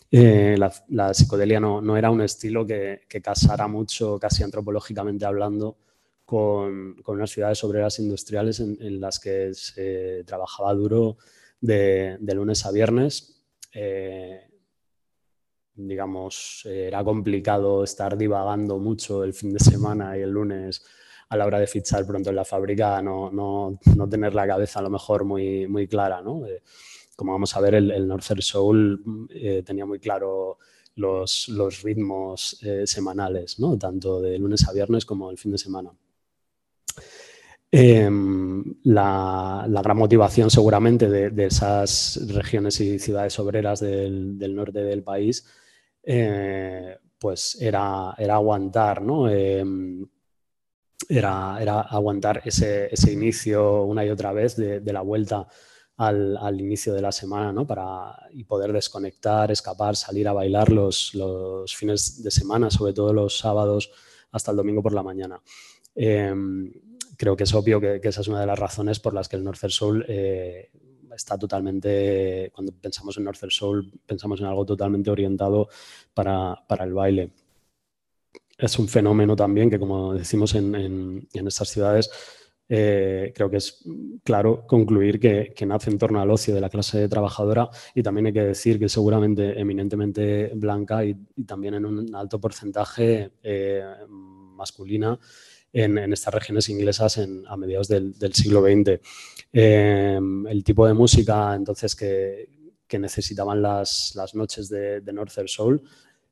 Eh, 0.10 0.56
la, 0.58 1.14
psicodelia 1.14 1.60
no, 1.60 1.98
era 1.98 2.10
un 2.10 2.22
estilo 2.22 2.66
que, 2.66 3.02
casara 3.22 3.68
mucho, 3.68 4.18
casi 4.18 4.42
antropológicamente 4.42 5.26
hablando, 5.26 5.78
con, 6.24 6.96
con 7.04 7.18
unas 7.18 7.32
ciudades 7.32 7.62
obreras 7.66 8.00
industriales 8.00 8.62
en, 8.62 9.02
las 9.02 9.20
que 9.20 9.54
se 9.54 10.24
trabajaba 10.24 10.74
duro 10.74 11.18
de, 11.60 12.18
lunes 12.22 12.66
a 12.66 12.72
viernes. 12.72 13.44
Eh, 13.74 14.55
digamos, 15.76 16.64
eh, 16.66 16.88
era 16.88 17.04
complicado 17.04 17.84
estar 17.84 18.18
divagando 18.18 18.80
mucho 18.80 19.24
el 19.24 19.34
fin 19.34 19.54
de 19.54 19.60
semana 19.60 20.18
y 20.18 20.22
el 20.22 20.30
lunes 20.32 20.84
a 21.30 21.38
la 21.38 21.46
hora 21.46 21.60
de 21.60 21.68
fichar 21.68 22.06
pronto 22.06 22.30
en 22.30 22.36
la 22.36 22.46
fábrica, 22.46 23.02
no, 23.02 23.32
no, 23.32 23.80
no 23.96 24.10
tener 24.10 24.34
la 24.36 24.48
cabeza 24.48 24.80
a 24.80 24.84
lo 24.84 24.90
mejor 24.90 25.26
muy, 25.26 25.68
muy 25.68 25.88
clara, 25.88 26.22
¿no? 26.22 26.46
Eh, 26.46 26.62
como 27.16 27.32
vamos 27.32 27.56
a 27.56 27.62
ver, 27.62 27.76
el, 27.76 27.92
el 27.92 28.08
Northern 28.08 28.42
Soul 28.42 29.28
eh, 29.30 29.64
tenía 29.66 29.86
muy 29.86 30.00
claro 30.00 30.60
los, 30.96 31.50
los 31.50 31.82
ritmos 31.82 32.60
semanales, 32.86 33.60
¿no? 33.60 33.78
Tanto 33.78 34.22
de 34.22 34.38
lunes 34.38 34.68
a 34.68 34.74
viernes 34.74 35.06
como 35.06 35.32
el 35.32 35.38
fin 35.38 35.52
de 35.52 35.58
semana. 35.58 35.92
Em, 37.72 38.64
la, 38.84 39.66
la, 39.68 39.82
gran 39.82 39.98
motivación 39.98 40.50
seguramente 40.50 41.10
de, 41.10 41.30
de, 41.30 41.46
esas 41.48 42.22
regiones 42.34 42.80
y 42.80 43.00
ciudades 43.00 43.38
obreras 43.40 43.82
del, 43.82 44.38
del 44.38 44.56
norte 44.56 44.80
del 44.80 45.04
país 45.04 45.46
eh, 46.06 46.98
pues 47.18 47.58
era, 47.60 48.14
era 48.18 48.36
aguantar, 48.36 49.02
¿no? 49.02 49.30
Em, 49.30 50.08
era, 51.10 51.58
era, 51.62 51.82
aguantar 51.82 52.42
ese, 52.46 52.88
ese, 52.94 53.12
inicio 53.12 53.84
una 53.84 54.06
y 54.06 54.10
otra 54.10 54.32
vez 54.32 54.56
de, 54.56 54.82
la 54.94 55.02
vuelta 55.02 55.48
al, 55.98 56.38
al, 56.38 56.60
inicio 56.60 56.94
de 56.94 57.02
la 57.02 57.12
semana, 57.12 57.52
¿no? 57.52 57.66
Para, 57.66 58.16
y 58.32 58.44
poder 58.44 58.74
desconectar, 58.74 59.52
escapar, 59.52 59.96
salir 59.96 60.28
a 60.28 60.34
bailar 60.34 60.72
los, 60.72 61.14
los 61.16 61.76
fines 61.76 62.24
de 62.24 62.32
semana, 62.32 62.70
sobre 62.70 62.94
todo 62.94 63.14
los 63.14 63.38
sábados 63.38 63.92
hasta 64.32 64.52
el 64.52 64.58
domingo 64.58 64.84
por 64.84 64.94
la 64.94 65.04
mañana. 65.04 65.42
Eh, 65.96 66.34
creo 67.18 67.36
que 67.36 67.44
es 67.44 67.54
obvio 67.54 67.80
que, 67.80 68.00
esa 68.04 68.22
es 68.22 68.28
una 68.28 68.42
de 68.42 68.48
las 68.48 68.60
razones 68.60 69.00
por 69.00 69.14
las 69.14 69.30
que 69.30 69.38
el 69.38 69.44
Northern 69.44 69.72
Soul 69.72 70.06
eh, 70.08 70.70
está 71.16 71.38
totalmente, 71.38 72.52
cuando 72.54 72.74
pensamos 72.74 73.18
en 73.18 73.24
Northern 73.24 73.52
Soul, 73.52 73.92
pensamos 74.06 74.40
en 74.40 74.48
algo 74.48 74.66
totalmente 74.66 75.10
orientado 75.10 75.70
para, 76.14 76.56
para 76.68 76.86
el 76.86 76.94
baile. 76.94 77.32
Es 78.58 78.80
un 78.80 78.88
fenómeno 78.88 79.36
también 79.36 79.70
que, 79.70 79.80
como 79.80 80.14
decimos 80.14 80.56
en, 80.56 80.76
en, 80.76 81.28
en 81.34 81.48
estas 81.48 81.70
ciudades, 81.70 82.10
eh, 82.68 83.32
creo 83.36 83.50
que 83.50 83.58
es 83.58 83.84
claro 84.24 84.66
concluir 84.66 85.20
que, 85.20 85.54
que, 85.56 85.68
nace 85.68 85.92
en 85.92 86.00
torno 86.00 86.20
al 86.20 86.32
ocio 86.32 86.56
de 86.56 86.62
la 86.62 86.70
clase 86.70 87.08
trabajadora 87.08 87.70
y 87.94 88.02
también 88.02 88.26
hay 88.28 88.34
que 88.34 88.42
decir 88.42 88.80
que 88.80 88.90
seguramente 88.90 89.60
eminentemente 89.60 90.52
blanca 90.56 91.06
y, 91.06 91.16
y 91.36 91.44
también 91.44 91.76
en 91.76 91.86
un 91.86 92.16
alto 92.16 92.42
porcentaje 92.42 93.34
eh, 93.44 93.84
masculina 94.10 95.20
en, 95.72 95.98
en, 96.00 96.14
estas 96.14 96.34
regiones 96.34 96.68
inglesas 96.70 97.20
en, 97.20 97.44
a 97.48 97.56
mediados 97.56 97.88
del, 97.88 98.18
del 98.18 98.34
siglo 98.34 98.64
XX. 98.64 99.00
Eh, 99.58 100.20
el 100.50 100.64
tipo 100.66 100.86
de 100.86 100.94
música 100.94 101.56
entonces 101.56 101.96
que, 101.96 102.50
necesitaban 102.98 103.62
las, 103.62 104.14
las, 104.16 104.36
noches 104.36 104.70
de, 104.70 105.02
de 105.02 105.12
Northern 105.12 105.50
Soul 105.50 105.82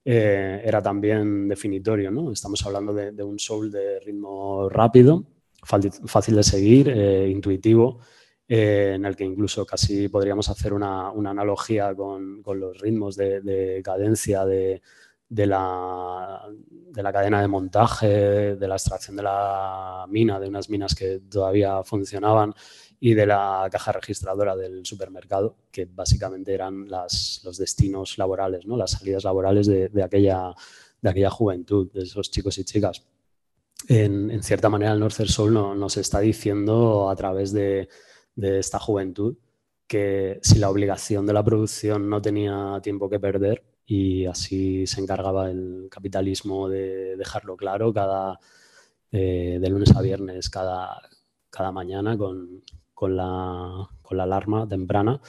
eh, 0.05 0.61
era 0.63 0.81
también 0.81 1.47
definitorio. 1.47 2.11
¿no? 2.11 2.31
Estamos 2.31 2.65
hablando 2.65 2.93
de, 2.93 3.23
un 3.23 3.39
soul 3.39 3.71
de 3.71 3.99
ritmo 3.99 4.69
rápido, 4.69 5.25
fácil 5.63 6.35
de 6.35 6.43
seguir, 6.43 6.89
eh, 6.89 7.29
intuitivo, 7.29 7.99
eh, 8.47 8.93
en 8.95 9.05
el 9.05 9.15
que 9.15 9.23
incluso 9.23 9.65
casi 9.65 10.09
podríamos 10.09 10.49
hacer 10.49 10.73
una, 10.73 11.11
una 11.11 11.29
analogía 11.31 11.95
con, 11.95 12.41
con, 12.41 12.59
los 12.59 12.77
ritmos 12.79 13.15
de, 13.15 13.41
de 13.41 13.81
cadencia 13.83 14.45
de, 14.45 14.81
de 15.29 15.47
la, 15.47 16.41
de 16.69 17.03
la 17.03 17.13
cadena 17.13 17.41
de 17.41 17.47
montaje, 17.47 18.55
de 18.55 18.67
la 18.67 18.75
extracción 18.75 19.15
de 19.15 19.23
la 19.23 20.05
mina, 20.09 20.39
de 20.39 20.49
unas 20.49 20.69
minas 20.69 20.93
que 20.93 21.21
todavía 21.29 21.81
funcionaban 21.83 22.53
y 23.05 23.15
de 23.15 23.25
la 23.25 23.67
caja 23.69 23.91
registradora 23.91 24.55
del 24.55 24.85
supermercado, 24.85 25.57
que 25.69 25.83
básicamente 25.83 26.53
eran 26.53 26.89
las, 26.89 27.41
los 27.43 27.57
destinos 27.57 28.17
laborales, 28.17 28.65
¿no? 28.65 28.77
las 28.77 28.91
salidas 28.91 29.25
laborales 29.25 29.67
de, 29.67 29.89
de, 29.89 30.03
aquella, 30.03 30.55
de 31.01 31.09
aquella 31.09 31.29
juventud, 31.29 31.91
de 31.91 32.03
esos 32.03 32.31
chicos 32.31 32.57
y 32.59 32.63
chicas. 32.63 33.03
En, 33.89 34.31
en 34.31 34.41
cierta 34.41 34.69
manera, 34.69 34.93
el 34.93 35.01
Northern 35.01 35.27
Soul 35.27 35.53
no, 35.53 35.75
nos 35.75 35.97
está 35.97 36.21
diciendo 36.21 37.09
a 37.09 37.15
través 37.17 37.51
de, 37.51 37.89
de 38.35 38.59
esta 38.59 38.79
juventud 38.79 39.35
que 39.85 40.39
si 40.41 40.59
la 40.59 40.69
obligación 40.69 41.25
de 41.25 41.33
la 41.33 41.43
producción 41.43 42.09
no 42.09 42.21
tenía 42.21 42.79
tiempo 42.81 43.09
que 43.09 43.19
perder 43.19 43.65
y 43.85 44.27
así 44.27 44.87
se 44.87 45.01
encargaba 45.01 45.51
el 45.51 45.89
capitalismo 45.91 46.69
de 46.69 47.17
dejarlo 47.17 47.57
claro 47.57 47.91
cada, 47.93 48.39
eh, 49.11 49.57
de 49.59 49.69
lunes 49.69 49.93
a 49.93 50.01
viernes, 50.01 50.49
cada, 50.49 51.01
cada 51.49 51.73
mañana 51.73 52.17
con, 52.17 52.63
con, 52.93 53.15
la, 53.15 53.89
con, 54.01 54.17
la, 54.17 54.23
alarma 54.23 54.67
temprana, 54.67 55.19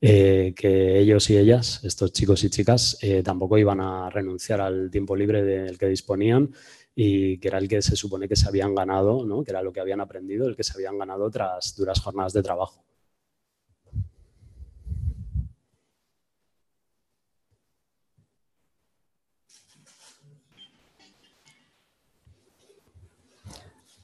eh, 0.00 0.52
que 0.56 0.98
ellos 0.98 1.28
y 1.30 1.38
ellas, 1.38 1.80
estos 1.84 2.12
chicos 2.12 2.44
y 2.44 2.50
chicas, 2.50 2.98
eh, 3.02 3.22
tampoco 3.22 3.58
iban 3.58 3.80
a 3.80 4.10
renunciar 4.10 4.60
al 4.60 4.90
tiempo 4.90 5.16
libre 5.16 5.42
del 5.42 5.78
que 5.78 5.88
disponían 5.88 6.52
y 6.94 7.38
que 7.38 7.48
era 7.48 7.58
el 7.58 7.68
que 7.68 7.80
se 7.82 7.96
supone 7.96 8.28
que 8.28 8.36
se 8.36 8.48
habían 8.48 8.74
ganado, 8.74 9.24
¿no? 9.24 9.42
que 9.42 9.50
era 9.50 9.62
lo 9.62 9.72
que 9.72 9.80
habían 9.80 10.00
aprendido, 10.00 10.46
el 10.46 10.56
que 10.56 10.64
se 10.64 10.74
habían 10.74 10.98
ganado 10.98 11.30
tras 11.30 11.74
duras 11.76 12.00
jornadas 12.00 12.32
de 12.32 12.42
trabajo. 12.42 12.84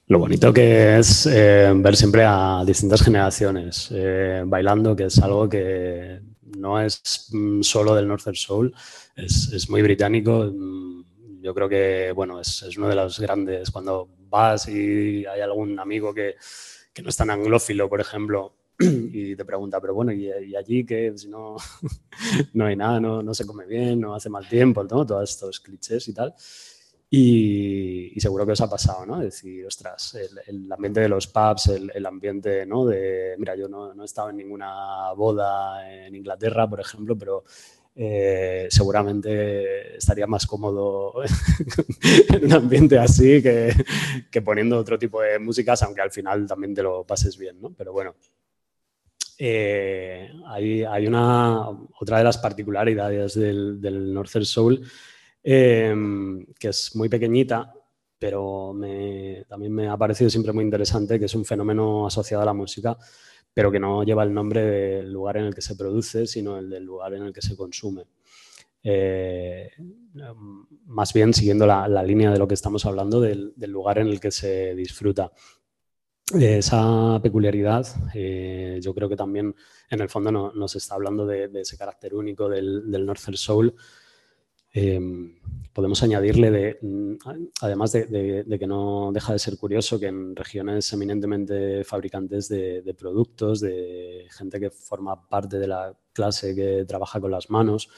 Lo 0.08 0.18
bonito 0.18 0.54
que 0.54 0.98
es 0.98 1.26
eh, 1.26 1.70
ver 1.76 1.94
siempre 1.94 2.24
a 2.24 2.62
distintas 2.64 3.02
generaciones 3.02 3.90
eh, 3.92 4.42
bailando, 4.46 4.96
que 4.96 5.04
es 5.04 5.18
algo 5.18 5.46
que 5.46 6.22
no 6.56 6.80
es 6.80 7.28
mm, 7.30 7.60
solo 7.60 7.94
del 7.94 8.08
Northern 8.08 8.34
Soul, 8.34 8.74
es, 9.14 9.52
es 9.52 9.68
muy 9.68 9.82
británico. 9.82 10.50
Mm, 10.50 11.42
yo 11.42 11.54
creo 11.54 11.68
que 11.68 12.12
bueno, 12.12 12.40
es, 12.40 12.62
es, 12.62 12.78
uno 12.78 12.88
de 12.88 12.94
los 12.94 13.20
grandes. 13.20 13.70
Cuando 13.70 14.08
vas 14.30 14.66
y 14.68 15.26
hay 15.26 15.42
algún 15.42 15.78
amigo 15.78 16.14
que, 16.14 16.36
que 16.94 17.02
no 17.02 17.10
es 17.10 17.16
tan 17.16 17.28
anglófilo, 17.28 17.86
por 17.90 18.00
ejemplo, 18.00 18.54
y 18.78 19.36
te 19.36 19.44
pregunta, 19.44 19.78
pero 19.78 19.92
bueno, 19.92 20.10
¿y, 20.10 20.30
y 20.46 20.56
allí 20.56 20.86
que 20.86 21.12
si 21.16 21.28
no, 21.28 21.56
no 22.54 22.64
hay 22.64 22.76
nada, 22.76 22.98
no, 22.98 23.22
no, 23.22 23.34
se 23.34 23.44
come 23.44 23.66
bien, 23.66 24.00
no 24.00 24.14
hace 24.14 24.30
mal 24.30 24.48
tiempo, 24.48 24.82
¿no? 24.84 25.04
todos 25.04 25.28
estos 25.28 25.60
clichés 25.60 26.08
y 26.08 26.14
tal. 26.14 26.34
Y, 27.10 28.12
y, 28.14 28.20
seguro 28.20 28.44
que 28.44 28.52
os 28.52 28.60
ha 28.60 28.68
pasado, 28.68 29.06
¿no? 29.06 29.18
Decir, 29.18 29.64
ostras, 29.64 30.14
el, 30.14 30.40
el 30.46 30.70
ambiente 30.70 31.00
de 31.00 31.08
los 31.08 31.26
pubs, 31.26 31.68
el, 31.68 31.90
el, 31.94 32.04
ambiente, 32.04 32.66
¿no? 32.66 32.84
De, 32.84 33.34
mira, 33.38 33.56
yo 33.56 33.66
no, 33.66 33.94
no, 33.94 34.02
he 34.02 34.04
estado 34.04 34.28
en 34.28 34.36
ninguna 34.36 35.10
boda 35.16 35.90
en 35.90 36.14
Inglaterra, 36.14 36.68
por 36.68 36.80
ejemplo, 36.80 37.16
pero 37.16 37.44
eh, 37.96 38.68
seguramente 38.70 39.96
estaría 39.96 40.26
más 40.26 40.46
cómodo 40.46 41.14
en 42.28 42.44
un 42.44 42.52
ambiente 42.52 42.98
así 42.98 43.42
que, 43.42 43.72
que, 44.30 44.42
poniendo 44.42 44.78
otro 44.78 44.98
tipo 44.98 45.22
de 45.22 45.38
músicas, 45.38 45.82
aunque 45.82 46.02
al 46.02 46.10
final 46.10 46.46
también 46.46 46.74
te 46.74 46.82
lo 46.82 47.04
pases 47.06 47.38
bien, 47.38 47.60
¿no? 47.60 47.72
Pero 47.72 47.92
bueno. 47.92 48.14
Eh, 49.40 50.30
hay, 50.46 50.82
hay 50.82 51.06
una, 51.06 51.68
otra 51.70 52.18
de 52.18 52.24
las 52.24 52.38
particularidades 52.38 53.34
del, 53.34 53.80
del 53.80 54.12
Northern 54.12 54.44
Soul 54.44 54.84
eh, 55.42 55.94
que 56.58 56.68
es 56.68 56.94
muy 56.96 57.08
pequeñita, 57.08 57.72
pero 58.18 58.74
también 59.48 59.72
me 59.72 59.88
ha 59.88 59.96
parecido 59.96 60.28
siempre 60.28 60.52
muy 60.52 60.64
interesante, 60.64 61.18
que 61.18 61.26
es 61.26 61.34
un 61.34 61.44
fenómeno 61.44 62.06
asociado 62.06 62.42
a 62.42 62.46
la 62.46 62.52
música, 62.52 62.96
pero 63.54 63.70
que 63.70 63.80
no 63.80 64.02
lleva 64.02 64.24
el 64.24 64.34
nombre 64.34 64.62
del 64.62 65.12
lugar 65.12 65.36
en 65.36 65.44
el 65.44 65.54
que 65.54 65.62
se 65.62 65.76
produce, 65.76 66.26
sino 66.26 66.58
el 66.58 66.68
del 66.68 66.84
lugar 66.84 67.14
en 67.14 67.22
el 67.22 67.32
que 67.32 67.42
se 67.42 67.56
consume. 67.56 68.04
Eh, 68.82 69.70
más 70.86 71.12
bien 71.12 71.34
siguiendo 71.34 71.66
la, 71.66 72.02
línea 72.02 72.30
de 72.30 72.38
lo 72.38 72.48
que 72.48 72.54
estamos 72.54 72.86
hablando, 72.86 73.20
del, 73.20 73.54
lugar 73.56 73.98
en 73.98 74.08
el 74.08 74.20
que 74.20 74.30
se 74.30 74.74
disfruta. 74.74 75.32
Esa 76.38 77.20
peculiaridad, 77.22 77.86
eh, 78.14 78.78
yo 78.82 78.94
creo 78.94 79.08
que 79.08 79.16
también 79.16 79.54
en 79.88 80.00
el 80.00 80.10
fondo 80.10 80.30
no, 80.30 80.52
nos 80.52 80.76
está 80.76 80.94
hablando 80.94 81.26
de, 81.26 81.48
de 81.48 81.62
ese 81.62 81.78
carácter 81.78 82.14
único 82.14 82.48
del, 82.50 82.90
del 82.90 83.06
Northern 83.06 83.36
Soul, 83.36 83.74
eh, 84.78 85.00
podemos 85.72 86.02
añadirle, 86.02 86.50
de, 86.50 86.78
mm, 86.82 87.14
además 87.60 87.92
de, 87.92 88.06
de, 88.06 88.44
de, 88.44 88.58
que 88.58 88.66
no 88.66 89.10
deja 89.12 89.32
de 89.32 89.38
ser 89.38 89.56
curioso 89.56 89.98
que 89.98 90.06
en 90.06 90.36
regiones 90.36 90.92
eminentemente 90.92 91.84
fabricantes 91.84 92.48
de, 92.48 92.82
de, 92.82 92.94
productos, 92.94 93.60
de 93.60 94.26
gente 94.30 94.60
que 94.60 94.70
forma 94.70 95.28
parte 95.28 95.58
de 95.58 95.66
la 95.66 95.96
clase 96.12 96.54
que 96.54 96.84
trabaja 96.84 97.20
con 97.20 97.30
las 97.30 97.50
manos, 97.50 97.88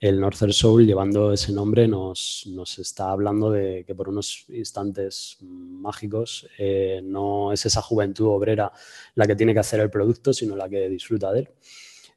el 0.00 0.20
Northern 0.20 0.52
Soul, 0.52 0.86
llevando 0.86 1.32
ese 1.32 1.52
nombre, 1.52 1.88
nos, 1.88 2.44
nos 2.48 2.78
está 2.78 3.10
hablando 3.10 3.50
de 3.50 3.84
que 3.86 3.94
por 3.94 4.08
unos 4.08 4.44
instantes 4.48 5.38
mágicos 5.40 6.46
eh, 6.58 7.00
no 7.02 7.52
es 7.52 7.64
esa 7.64 7.80
juventud 7.80 8.26
obrera 8.26 8.72
la 9.14 9.26
que 9.26 9.36
tiene 9.36 9.54
que 9.54 9.60
hacer 9.60 9.80
el 9.80 9.90
producto, 9.90 10.32
sino 10.32 10.56
la 10.56 10.68
que 10.68 10.88
disfruta 10.88 11.32
de 11.32 11.40
él. 11.40 11.48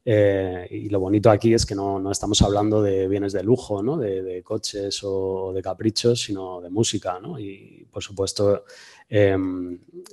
Eh, 0.10 0.66
y 0.72 0.88
lo 0.88 1.02
bonito 1.02 1.30
aquí 1.30 1.54
es 1.54 1.66
que 1.66 1.76
no, 1.76 2.00
no, 2.00 2.12
estamos 2.12 2.42
hablando 2.42 2.82
de 2.82 3.10
bienes 3.10 3.34
de 3.34 3.44
lujo, 3.44 3.84
¿no? 3.84 3.98
de, 3.98 4.42
coches 4.42 5.02
o 5.04 5.52
de 5.54 5.62
caprichos, 5.62 6.22
sino 6.22 6.62
de 6.62 6.70
música. 6.70 7.20
¿no? 7.20 7.38
Y 7.38 7.86
por 7.92 8.02
supuesto, 8.02 8.64
eh, 9.10 9.36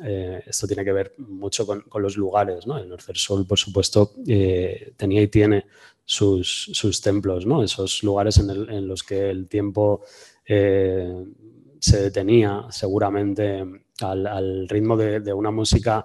eh, 0.04 0.42
esto 0.44 0.66
tiene 0.66 0.84
que 0.84 0.92
ver 0.92 1.14
mucho 1.18 1.64
con, 1.64 1.82
con 1.82 2.02
los 2.02 2.16
lugares. 2.16 2.66
¿no? 2.66 2.76
El 2.76 2.88
Northern 2.88 3.14
Soul, 3.14 3.46
por 3.46 3.56
supuesto, 3.56 4.14
eh, 4.26 4.94
tenía 4.96 5.22
y 5.22 5.28
tiene 5.28 5.64
sus, 6.04 6.70
sus 6.72 7.00
templos, 7.00 7.46
¿no? 7.46 7.62
esos 7.62 8.02
lugares 8.02 8.38
en, 8.38 8.88
los 8.88 9.04
que 9.04 9.30
el 9.30 9.46
tiempo 9.46 10.02
se 10.44 12.02
detenía 12.02 12.66
seguramente 12.70 13.64
al, 14.00 14.68
ritmo 14.68 14.96
de, 14.96 15.32
una 15.32 15.52
música 15.52 16.04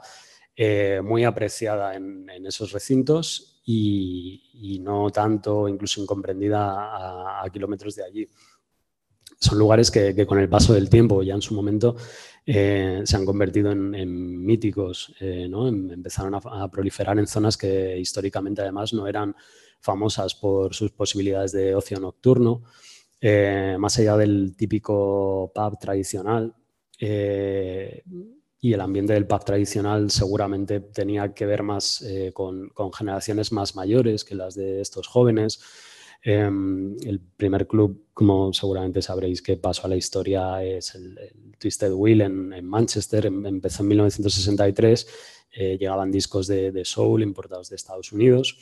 muy 1.04 1.24
apreciada 1.24 1.96
en 1.96 2.46
esos 2.46 2.72
recintos 2.72 3.49
y, 3.72 4.42
y, 4.54 4.80
no 4.80 5.12
tanto 5.12 5.68
incluso 5.68 6.02
incomprendida 6.02 6.72
a, 6.72 7.44
a, 7.46 7.50
kilómetros 7.52 7.96
de 7.96 8.04
allí. 8.04 8.28
Son 9.40 9.60
lugares 9.60 9.92
que, 9.92 10.16
que, 10.16 10.26
con 10.26 10.40
el 10.40 10.50
paso 10.50 10.74
del 10.74 10.90
tiempo, 10.90 11.22
ya 11.22 11.36
en 11.36 11.42
su 11.44 11.54
momento, 11.54 11.96
eh, 12.48 13.02
se 13.06 13.16
han 13.16 13.26
convertido 13.26 13.72
en, 13.72 13.94
en 13.94 14.44
míticos, 14.44 15.14
eh, 15.20 15.48
¿no? 15.48 15.68
Em, 15.68 15.92
empezaron 15.92 16.34
a, 16.34 16.40
a, 16.40 16.72
proliferar 16.72 17.20
en 17.20 17.28
zonas 17.28 17.58
que 17.58 17.96
históricamente 18.00 18.64
además 18.64 18.92
no 18.92 19.06
eran 19.06 19.36
famosas 19.80 20.34
por 20.34 20.74
sus 20.74 20.90
posibilidades 20.92 21.52
de 21.52 21.76
ocio 21.76 22.00
nocturno, 22.00 22.64
eh, 23.22 23.76
más 23.78 24.00
allá 24.00 24.18
del 24.18 24.56
típico 24.58 25.52
pub 25.54 25.78
tradicional. 25.80 26.56
Eh, 27.00 28.04
y 28.62 28.74
el 28.74 28.82
ambiente 28.82 29.14
del 29.14 29.26
pub 29.26 29.44
tradicional 29.44 30.12
seguramente 30.12 30.82
tenía 30.82 31.34
que 31.34 31.46
ver 31.46 31.64
más 31.64 32.02
eh, 32.02 32.32
con, 32.34 32.70
con, 32.70 32.92
generaciones 32.92 33.52
más 33.52 33.76
mayores 33.76 34.26
que 34.26 34.36
las 34.36 34.56
de 34.56 34.82
estos 34.82 35.08
jóvenes. 35.08 35.62
Eh, 36.24 36.50
el 37.06 37.22
primer 37.38 37.68
club, 37.68 38.08
como 38.14 38.52
seguramente 38.52 39.02
sabréis 39.02 39.42
que 39.42 39.56
pasó 39.56 39.86
a 39.86 39.90
la 39.90 39.96
historia, 39.96 40.62
es 40.64 40.94
el, 40.96 41.18
el 41.18 41.58
Twisted 41.58 41.94
Wheel 41.94 42.22
en, 42.22 42.54
en 42.54 42.66
Manchester. 42.66 43.28
Em, 43.28 43.46
empezó 43.46 43.84
en 43.84 43.90
1963. 43.90 45.08
Eh, 45.52 45.78
llegaban 45.80 46.12
discos 46.12 46.48
de, 46.48 46.72
de, 46.72 46.84
soul 46.84 47.24
importados 47.24 47.70
de 47.70 47.78
Estados 47.78 48.12
Unidos. 48.12 48.58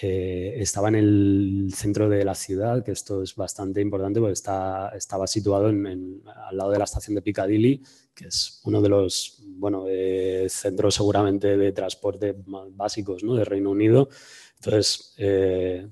Eh, 0.00 0.54
estaba 0.58 0.88
en 0.88 0.94
el 0.94 1.72
centro 1.74 2.08
de 2.08 2.24
la 2.24 2.36
ciudad, 2.36 2.84
que 2.84 2.92
esto 2.92 3.22
es 3.22 3.34
bastante 3.34 3.80
importante 3.80 4.20
porque 4.20 4.34
está, 4.34 4.90
estaba 4.90 5.26
situado 5.26 5.70
en, 5.70 5.86
en, 5.86 6.22
al 6.24 6.56
lado 6.56 6.70
de 6.70 6.78
la 6.78 6.84
estación 6.84 7.16
de 7.16 7.22
Piccadilly, 7.22 7.82
que 8.14 8.26
es 8.28 8.60
uno 8.64 8.80
de 8.80 8.88
los 8.90 9.42
bueno, 9.42 9.86
eh, 9.88 10.46
centros 10.48 10.94
seguramente 10.94 11.56
de 11.56 11.72
transporte 11.72 12.36
más 12.46 12.68
básicos 12.76 13.24
¿no? 13.24 13.34
de 13.34 13.44
Reino 13.44 13.70
Unido. 13.70 14.08
Entonces, 14.56 15.14
eh, 15.18 15.88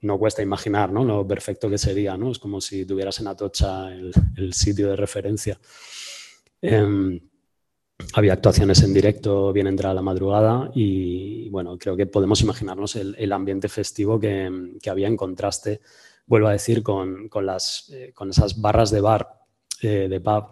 no 0.00 0.18
cuesta 0.18 0.42
imaginar 0.42 0.92
¿no? 0.92 1.04
lo 1.04 1.26
perfecto 1.26 1.68
que 1.68 1.78
sería. 1.78 2.16
¿no? 2.16 2.30
Es 2.30 2.38
como 2.38 2.60
si 2.60 2.86
tuvieras 2.86 3.18
en 3.18 3.26
Atocha 3.26 3.92
el, 3.92 4.12
el 4.36 4.52
sitio 4.52 4.90
de 4.90 4.96
referencia. 4.96 5.58
Había 8.14 8.32
actuaciones 8.32 8.82
en 8.82 8.92
directo 8.92 9.52
bien 9.52 9.68
entrada 9.68 9.94
la 9.94 10.02
madrugada 10.02 10.70
y 10.74 11.48
bueno, 11.50 11.78
creo 11.78 11.96
que 11.96 12.06
podemos 12.06 12.40
imaginarnos 12.40 12.96
el, 12.96 13.32
ambiente 13.32 13.68
festivo 13.68 14.18
que, 14.18 14.50
que, 14.82 14.90
había 14.90 15.06
en 15.06 15.16
contraste, 15.16 15.80
vuelvo 16.26 16.48
a 16.48 16.52
decir, 16.52 16.82
con, 16.82 17.28
con, 17.28 17.46
las, 17.46 17.90
eh, 17.92 18.12
con 18.12 18.30
esas 18.30 18.60
barras 18.60 18.90
de 18.90 19.00
bar, 19.00 19.28
eh, 19.80 20.08
de 20.08 20.20
pub, 20.20 20.46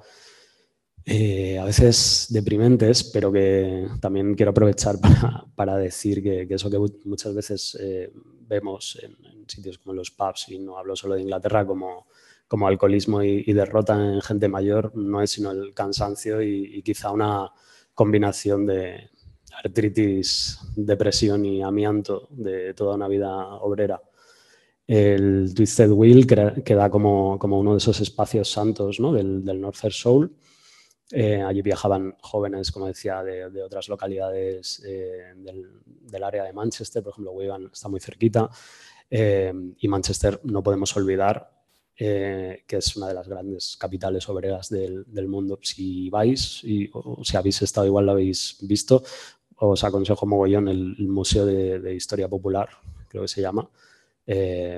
eh, 1.04 1.58
a 1.58 1.64
veces 1.64 2.28
deprimentes, 2.30 3.02
pero 3.02 3.32
que 3.32 3.88
también 4.00 4.34
quiero 4.34 4.50
aprovechar 4.50 4.98
para, 5.00 5.44
para 5.56 5.76
decir 5.76 6.22
que, 6.22 6.46
que, 6.46 6.54
eso 6.54 6.70
que 6.70 6.78
muchas 7.04 7.34
veces 7.34 7.76
vemos 8.46 9.00
en, 9.02 9.16
sitios 9.48 9.78
como 9.78 9.94
los 9.94 10.12
pubs, 10.12 10.48
y 10.48 10.60
no 10.60 10.78
hablo 10.78 10.94
solo 10.94 11.16
de 11.16 11.22
Inglaterra, 11.22 11.66
como, 11.66 12.06
como 12.52 12.66
alcoholismo 12.66 13.22
y, 13.22 13.50
derrota 13.54 13.94
en 13.94 14.20
gente 14.20 14.46
mayor, 14.46 14.94
no 14.94 15.22
es 15.22 15.30
sino 15.30 15.52
el 15.52 15.72
cansancio 15.72 16.42
y, 16.42 16.82
quizá 16.82 17.10
una 17.10 17.50
combinación 17.94 18.66
de 18.66 19.08
artritis, 19.64 20.58
depresión 20.76 21.46
y 21.46 21.62
amianto 21.62 22.28
de 22.28 22.74
toda 22.74 22.96
una 22.96 23.08
vida 23.08 23.34
obrera. 23.54 24.02
El 24.86 25.54
Twisted 25.54 25.92
Wheel 25.92 26.26
queda 26.62 26.90
como, 26.90 27.38
como 27.38 27.58
uno 27.58 27.72
de 27.72 27.78
esos 27.78 27.98
espacios 28.02 28.50
santos 28.50 29.00
¿no? 29.00 29.14
del, 29.14 29.42
del 29.42 29.58
Northern 29.58 29.90
Soul 29.90 30.36
eh, 31.10 31.40
allí 31.40 31.62
viajaban 31.62 32.16
jóvenes, 32.20 32.70
como 32.70 32.86
decía, 32.86 33.22
de, 33.22 33.62
otras 33.62 33.88
localidades 33.88 34.82
eh, 34.86 35.32
del, 35.36 36.22
área 36.22 36.44
de 36.44 36.52
Manchester, 36.52 37.02
por 37.02 37.12
ejemplo, 37.12 37.32
Wigan 37.32 37.70
está 37.72 37.88
muy 37.88 38.00
cerquita, 38.00 38.50
eh, 39.10 39.54
y 39.78 39.88
Manchester 39.88 40.38
no 40.44 40.62
podemos 40.62 40.94
olvidar 40.98 41.51
que 41.96 42.64
es 42.68 42.96
una 42.96 43.08
de 43.08 43.14
las 43.14 43.28
grandes 43.28 43.76
capitales 43.76 44.28
obreras 44.28 44.68
del, 44.68 45.28
mundo. 45.28 45.58
Si 45.62 46.10
vais, 46.10 46.62
y, 46.64 46.90
o 46.92 47.22
si 47.24 47.36
habéis 47.36 47.62
estado, 47.62 47.86
igual 47.86 48.06
lo 48.06 48.12
habéis 48.12 48.56
visto, 48.62 49.02
os 49.56 49.84
aconsejo 49.84 50.26
mogollón 50.26 50.68
el, 50.68 50.96
el 50.98 51.08
Museo 51.08 51.46
de, 51.46 51.94
Historia 51.94 52.28
Popular, 52.28 52.68
creo 53.08 53.22
que 53.22 53.28
se 53.28 53.40
llama. 53.40 53.68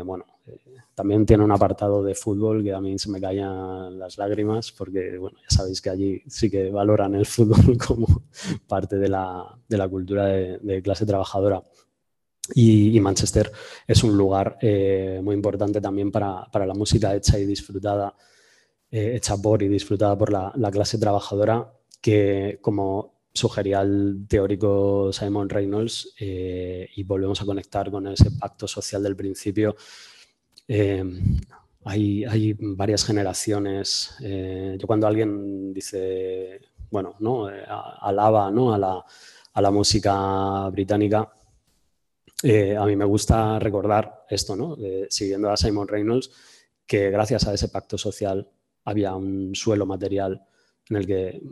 bueno, 0.04 0.26
también 0.94 1.26
tiene 1.26 1.42
un 1.42 1.50
apartado 1.50 2.02
de 2.02 2.14
fútbol 2.14 2.62
que 2.62 2.72
a 2.72 2.80
mí 2.80 2.98
se 2.98 3.10
me 3.10 3.20
caían 3.20 3.98
las 3.98 4.16
lágrimas 4.16 4.70
porque, 4.72 5.18
bueno, 5.18 5.38
ya 5.42 5.56
sabéis 5.56 5.80
que 5.80 5.90
allí 5.90 6.22
sí 6.28 6.50
que 6.50 6.70
valoran 6.70 7.14
el 7.14 7.26
fútbol 7.26 7.76
como 7.86 8.22
parte 8.68 8.96
de 8.96 9.08
la, 9.08 9.58
de 9.68 9.76
la 9.76 9.88
cultura 9.88 10.26
de, 10.26 10.82
clase 10.82 11.06
trabajadora. 11.06 11.62
Y, 12.52 12.98
Manchester 13.00 13.50
es 13.86 14.04
un 14.04 14.16
lugar 14.16 14.58
eh, 14.60 15.20
muy 15.22 15.34
importante 15.34 15.80
también 15.80 16.10
para, 16.10 16.44
para, 16.52 16.66
la 16.66 16.74
música 16.74 17.14
hecha 17.14 17.38
y 17.38 17.46
disfrutada, 17.46 18.14
eh, 18.90 19.12
hecha 19.16 19.36
por 19.38 19.62
y 19.62 19.68
disfrutada 19.68 20.16
por 20.18 20.30
la, 20.30 20.52
la 20.56 20.70
clase 20.70 20.98
trabajadora, 20.98 21.72
que 22.02 22.58
como 22.60 23.14
sugería 23.32 23.80
el 23.80 24.26
teórico 24.28 25.10
Simon 25.12 25.48
Reynolds, 25.48 26.14
eh, 26.20 26.88
y 26.94 27.02
volvemos 27.04 27.40
a 27.40 27.46
conectar 27.46 27.90
con 27.90 28.06
ese 28.08 28.30
pacto 28.32 28.68
social 28.68 29.02
del 29.02 29.16
principio, 29.16 29.74
eh, 30.68 31.02
hay, 31.86 32.56
varias 32.58 33.04
generaciones. 33.04 34.16
Yo 34.20 34.86
cuando 34.86 35.06
alguien 35.06 35.72
dice, 35.74 36.60
bueno, 36.90 37.14
¿no? 37.18 37.46
Alaba 37.46 38.50
¿no? 38.50 38.72
a, 38.72 38.78
la, 38.78 39.04
a, 39.52 39.60
la, 39.60 39.70
música 39.70 40.70
británica, 40.70 41.30
a 42.44 42.86
mí 42.86 42.96
me 42.96 43.04
gusta 43.04 43.58
recordar 43.58 44.24
esto, 44.28 44.54
¿no? 44.54 44.76
siguiendo 45.08 45.50
a 45.50 45.56
Simon 45.56 45.88
Reynolds, 45.88 46.30
que 46.86 47.10
gracias 47.10 47.46
a 47.46 47.54
ese 47.54 47.68
pacto 47.68 47.96
social 47.96 48.48
había 48.84 49.14
un 49.14 49.54
suelo 49.54 49.86
material 49.86 50.44
en 50.90 50.96
el 50.96 51.06
que 51.06 51.42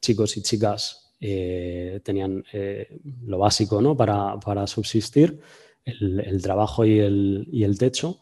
chicos 0.00 0.36
y 0.36 0.42
chicas 0.42 1.14
tenían 1.18 2.44
lo 3.24 3.38
básico 3.38 3.82
¿no? 3.82 3.96
para, 3.96 4.38
para 4.38 4.66
subsistir, 4.66 5.40
el, 5.84 6.42
trabajo 6.42 6.84
y 6.84 7.00
el, 7.00 7.76
techo, 7.78 8.20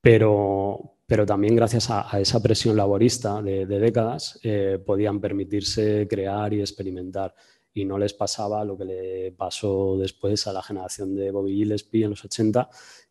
pero, 0.00 0.96
pero 1.06 1.26
también 1.26 1.56
gracias 1.56 1.90
a, 1.90 2.08
esa 2.20 2.42
presión 2.42 2.76
laborista 2.76 3.42
de, 3.42 3.66
décadas 3.66 4.38
eh, 4.42 4.78
podían 4.84 5.20
permitirse 5.20 6.06
crear 6.08 6.52
y 6.52 6.60
experimentar 6.60 7.34
y 7.72 7.84
no 7.84 7.98
les 7.98 8.14
pasaba 8.14 8.64
lo 8.64 8.76
que 8.76 8.84
le 8.84 9.32
pasó 9.32 9.96
después 9.98 10.46
a 10.46 10.52
la 10.52 10.62
generación 10.62 11.14
de 11.14 11.30
Bobby 11.30 11.54
Gillespie 11.54 12.04
en 12.04 12.10
los 12.10 12.24
80, 12.24 12.68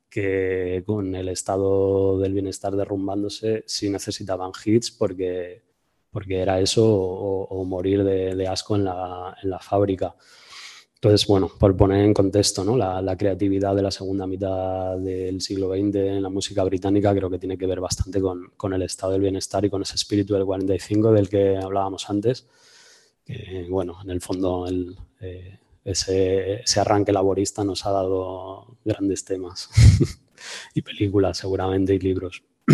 que 0.10 0.84
con 0.86 1.16
el 1.16 1.30
estado 1.30 2.20
del 2.20 2.34
bienestar 2.34 2.76
derrumbándose 2.76 3.64
sí 3.68 3.90
necesitaban 3.90 4.52
hits 4.64 4.92
porque, 4.92 5.64
porque 6.12 6.40
era 6.40 6.60
eso 6.60 6.86
o, 6.86 7.64
morir 7.66 8.04
de, 8.04 8.48
asco 8.48 8.76
en 8.76 8.86
la, 8.86 9.36
en 9.42 9.50
la 9.50 9.60
fábrica. 9.60 10.16
Entonces, 11.02 11.26
bueno, 11.28 11.50
por 11.58 11.78
poner 11.78 12.04
en 12.04 12.14
contexto 12.14 12.66
¿no? 12.66 12.76
la, 12.76 13.16
creatividad 13.16 13.74
de 13.74 13.82
la 13.82 13.90
segunda 13.90 14.28
mitad 14.28 14.98
del 14.98 15.40
siglo 15.40 15.70
XX 15.70 15.96
en 15.96 16.22
la 16.22 16.28
música 16.28 16.62
británica 16.66 17.16
creo 17.16 17.30
que 17.30 17.40
tiene 17.40 17.58
que 17.58 17.68
ver 17.68 17.80
bastante 17.80 18.20
con, 18.20 18.74
el 18.74 18.82
estado 18.82 19.14
del 19.14 19.22
bienestar 19.22 19.64
y 19.64 19.70
con 19.70 19.82
ese 19.82 19.96
espíritu 19.96 20.34
del 20.34 20.44
45 20.44 21.14
del 21.14 21.30
que 21.30 21.56
hablábamos 21.56 22.10
antes. 22.10 22.48
Que, 23.30 23.68
bueno, 23.70 24.00
en 24.04 24.10
el 24.10 24.22
fondo 24.22 24.66
eh, 25.22 25.60
ese, 25.86 26.64
arranque 26.78 27.12
laborista 27.12 27.64
nos 27.64 27.86
ha 27.86 27.92
dado 27.92 28.78
grandes 28.84 29.24
temas 29.24 29.70
y 30.74 30.82
películas 30.82 31.38
seguramente 31.38 31.94
y 31.94 32.00
libros. 32.00 32.44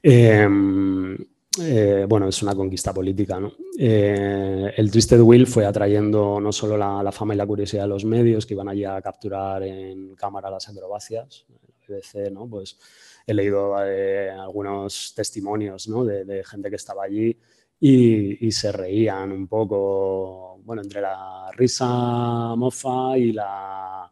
Em, 0.00 1.16
eh, 1.60 2.06
bueno, 2.08 2.28
es 2.28 2.40
una 2.42 2.54
conquista 2.54 2.92
política. 2.94 3.40
¿no? 3.40 3.52
Eh, 3.76 4.72
el 4.76 4.90
Twisted 4.92 5.20
Wheel 5.20 5.48
fue 5.48 5.66
atrayendo 5.66 6.40
no 6.40 6.52
solo 6.52 6.76
la, 6.76 7.10
fama 7.10 7.34
y 7.34 7.36
la 7.36 7.46
curiosidad 7.46 7.82
de 7.82 7.88
los 7.88 8.04
medios 8.04 8.46
que 8.46 8.54
iban 8.54 8.68
allí 8.68 8.84
a 8.84 9.02
capturar 9.02 9.64
en 9.64 10.14
cámara 10.14 10.50
las 10.50 10.68
acrobacias, 10.68 11.46
la 11.48 11.96
BBC, 11.96 12.30
¿no? 12.30 12.48
pues 12.48 12.78
he 13.26 13.34
leído 13.34 13.74
algunos 13.76 15.12
testimonios 15.16 15.88
¿no? 15.88 16.04
de, 16.04 16.44
gente 16.44 16.70
que 16.70 16.76
estaba 16.76 17.02
allí 17.02 17.36
y, 17.80 18.46
y, 18.46 18.52
se 18.52 18.72
reían 18.72 19.32
un 19.32 19.46
poco, 19.46 20.60
bueno, 20.64 20.82
entre 20.82 21.00
la 21.00 21.50
risa 21.52 22.54
mofa 22.56 23.16
y 23.16 23.32
la 23.32 24.10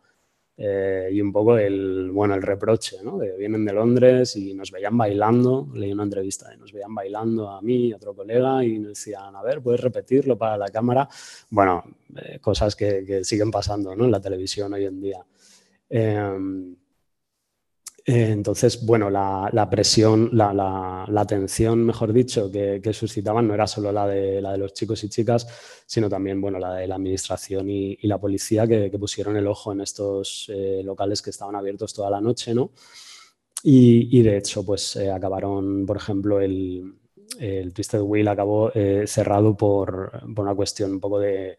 eh, 0.59 1.11
y 1.13 1.21
un 1.21 1.33
poco 1.33 1.59
el, 1.59 2.11
bueno, 2.13 2.35
el 2.35 2.41
reproche, 2.41 2.97
¿no? 3.05 3.19
vienen 3.19 3.67
de 3.67 3.75
Londres 3.75 4.37
y 4.37 4.55
nos 4.55 4.71
veían 4.71 4.97
bailando, 4.97 5.69
leí 5.75 5.93
una 5.93 6.05
entrevista 6.05 6.49
de 6.49 6.57
nos 6.57 6.73
veían 6.73 6.95
bailando 6.95 7.51
a 7.51 7.61
mí 7.61 7.89
y 7.89 7.93
a 7.93 7.97
otro 7.97 8.15
colega 8.15 8.65
y 8.65 8.79
nos 8.79 8.89
decían, 8.91 9.37
a 9.37 9.43
ver, 9.43 9.61
¿puedes 9.61 9.83
repetirlo 9.83 10.39
para 10.39 10.57
la 10.57 10.69
cámara? 10.71 11.07
Bueno, 11.51 11.85
eh, 12.17 12.39
cosas 12.41 12.75
que, 12.75 13.05
que, 13.05 13.23
siguen 13.23 13.51
pasando 13.51 13.95
¿no? 13.95 14.07
en 14.07 14.11
la 14.11 14.21
televisión 14.21 14.73
hoy 14.73 14.87
en 14.87 14.99
día. 14.99 15.27
Eh, 15.91 16.77
entonces, 18.09 18.87
bueno, 18.87 19.11
la, 19.11 19.69
presión, 19.69 20.31
la, 20.33 21.07
atención, 21.17 21.85
mejor 21.85 22.13
dicho, 22.13 22.49
que, 22.51 22.93
suscitaban 22.93 23.49
no 23.49 23.55
era 23.55 23.67
solo 23.67 23.91
la 23.91 24.07
de, 24.07 24.41
la 24.41 24.57
los 24.57 24.73
chicos 24.75 25.03
y 25.03 25.09
chicas, 25.09 25.45
sino 25.87 26.09
también, 26.09 26.41
bueno, 26.41 26.61
la 26.61 26.75
de 26.75 26.87
la 26.87 26.95
administración 26.95 27.69
y, 27.69 27.99
la 28.03 28.19
policía 28.19 28.65
que, 28.65 28.91
pusieron 28.97 29.37
el 29.37 29.49
ojo 29.49 29.73
en 29.73 29.81
estos 29.81 30.47
eh, 30.55 30.83
locales 30.85 31.21
que 31.21 31.31
estaban 31.31 31.57
abiertos 31.57 31.93
toda 31.93 32.09
la 32.09 32.21
noche, 32.21 32.55
¿no? 32.55 32.71
Y, 33.65 34.23
de 34.23 34.37
hecho, 34.37 34.65
pues 34.65 34.95
eh, 34.95 35.11
acabaron, 35.11 35.85
por 35.85 35.97
ejemplo, 35.97 36.41
el, 36.41 36.95
el 37.41 37.73
Twisted 37.73 38.01
Wheel 38.01 38.29
acabó 38.29 38.71
cerrado 39.07 39.57
por, 39.57 40.13
por 40.33 40.45
una 40.45 40.55
cuestión 40.55 40.93
un 40.93 41.01
poco 41.01 41.19
de 41.19 41.59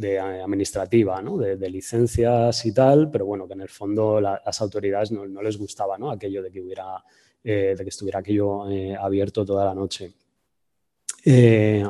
de 0.00 0.14
eh, 0.14 0.18
administrativa, 0.18 1.20
¿no? 1.22 1.36
de, 1.36 1.70
licencias 1.70 2.64
y 2.66 2.72
tal, 2.72 3.10
pero 3.10 3.26
bueno, 3.26 3.46
que 3.46 3.54
en 3.54 3.60
el 3.60 3.68
fondo 3.68 4.20
las 4.20 4.60
autoridades 4.60 5.12
no, 5.12 5.42
les 5.42 5.56
gustaba 5.56 5.96
aquello 6.10 6.42
de 6.42 6.50
que, 6.50 6.60
hubiera, 6.60 7.04
eh, 7.44 7.76
estuviera 7.86 8.20
aquello 8.20 8.68
eh, 8.70 8.96
abierto 8.96 9.44
toda 9.44 9.64
la 9.64 9.74
noche. 9.74 10.12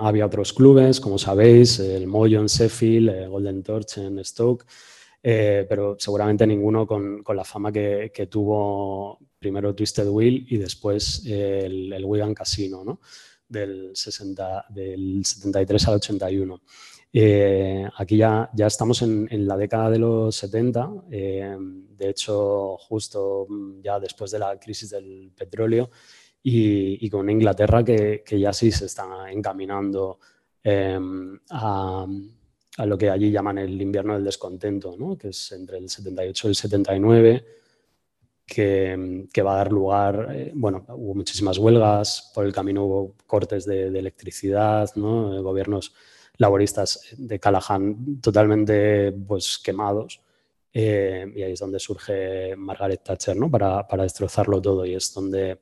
había 0.01 0.27
otros 0.27 0.53
clubes, 0.53 1.01
como 1.01 1.19
sabéis, 1.19 1.79
el 1.79 2.07
Moyo 2.07 2.41
en 2.41 2.47
Sheffield, 2.47 3.29
Golden 3.29 3.63
Torch 3.63 3.99
en 3.99 4.25
Stoke, 4.25 4.65
pero 5.23 5.97
seguramente 5.99 6.47
ninguno 6.47 6.87
con, 6.87 7.23
la 7.35 7.45
fama 7.45 7.71
que, 7.71 8.29
tuvo 8.29 9.19
primero 9.39 9.75
Twisted 9.75 10.09
Wheel 10.09 10.47
y 10.51 10.59
después 10.59 11.25
el, 11.27 11.93
el 11.93 12.05
Wigan 12.05 12.35
Casino, 12.35 12.85
¿no? 12.85 13.01
del, 13.51 13.91
60, 13.95 14.67
del 14.71 15.23
73 15.25 15.89
al 15.89 15.95
81. 15.95 16.63
Eh, 17.13 17.89
aquí 17.97 18.17
ya, 18.17 18.49
ya 18.55 18.67
estamos 18.69 19.03
en, 19.03 19.47
la 19.47 19.57
década 19.57 19.91
de 19.91 19.99
los 19.99 20.37
70, 20.37 20.91
eh, 21.11 21.57
de 21.59 22.09
hecho 22.09 22.77
justo 22.77 23.47
mm, 23.49 23.81
ya 23.83 23.99
después 23.99 24.31
de 24.31 24.39
la 24.39 24.59
crisis 24.61 24.91
del 24.91 25.33
petróleo 25.37 25.91
y, 26.43 27.11
con 27.11 27.29
Inglaterra 27.29 27.85
que, 27.85 28.23
ya 28.39 28.53
sí 28.53 28.71
se 28.71 28.87
está 28.87 29.31
encaminando 29.31 30.21
em, 30.63 31.39
a, 31.51 32.07
lo 32.87 32.97
que 32.97 33.11
allí 33.11 33.31
llaman 33.31 33.59
el 33.59 33.81
invierno 33.83 34.15
del 34.15 34.25
descontento, 34.25 34.97
que 35.19 35.29
es 35.29 35.53
entre 35.53 35.79
el 35.79 35.89
78 35.89 36.47
y 36.47 36.51
el 36.51 36.55
79. 36.55 37.47
Que, 38.47 39.43
va 39.45 39.53
a 39.55 39.57
dar 39.57 39.71
lugar, 39.73 40.29
eh, 40.35 40.53
bueno, 40.55 40.85
hubo 40.89 41.15
muchísimas 41.15 41.59
huelgas, 41.59 42.33
por 42.35 42.45
el 42.47 42.53
camino 42.53 42.85
hubo 42.85 43.15
cortes 43.27 43.65
de, 43.65 43.87
electricidad, 43.87 44.91
¿no? 44.97 45.41
gobiernos 45.43 45.95
laboristas 46.41 47.01
de 47.18 47.38
Callahan 47.38 48.20
totalmente 48.20 49.12
pues, 49.12 49.59
quemados. 49.62 50.22
Eh, 50.72 51.30
y 51.36 51.43
ahí 51.43 51.53
es 51.53 51.61
donde 51.61 51.78
surge 51.78 52.57
Margaret 52.57 53.03
Thatcher 53.03 53.36
¿no? 53.36 53.51
para, 53.51 53.86
para, 53.86 54.05
destrozarlo 54.05 54.62
todo 54.62 54.86
y 54.86 54.95
es 54.95 55.12
donde 55.12 55.59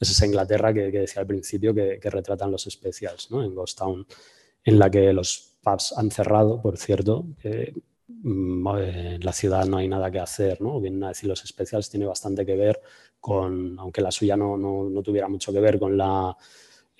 es 0.00 0.10
esa 0.10 0.26
Inglaterra 0.26 0.74
que, 0.74 0.90
decía 0.90 1.20
al 1.22 1.28
principio 1.28 1.72
que, 1.72 1.98
retratan 2.02 2.50
los 2.50 2.64
specials 2.64 3.30
¿no? 3.30 3.42
en 3.42 3.54
Ghost 3.54 3.78
Town, 3.78 4.04
en 4.64 4.78
la 4.78 4.90
que 4.90 5.12
los 5.12 5.56
pubs 5.62 5.96
han 5.96 6.10
cerrado, 6.10 6.60
por 6.60 6.76
cierto, 6.76 7.24
mm, 8.08 8.68
en 8.78 9.24
la 9.24 9.32
ciudad 9.32 9.64
no 9.64 9.76
hay 9.76 9.88
nada 9.88 10.10
que 10.10 10.18
hacer, 10.18 10.60
¿no? 10.60 10.80
Vienen 10.80 11.04
a 11.04 11.08
decir 11.08 11.28
los 11.28 11.38
specials, 11.38 11.88
tiene 11.88 12.04
bastante 12.06 12.44
que 12.44 12.56
ver 12.56 12.80
con, 13.20 13.78
aunque 13.78 14.02
la 14.02 14.10
suya 14.10 14.36
no, 14.36 14.56
no 14.58 15.02
tuviera 15.02 15.28
mucho 15.28 15.52
que 15.52 15.60
ver 15.60 15.78
con 15.78 15.96
la 15.96 16.36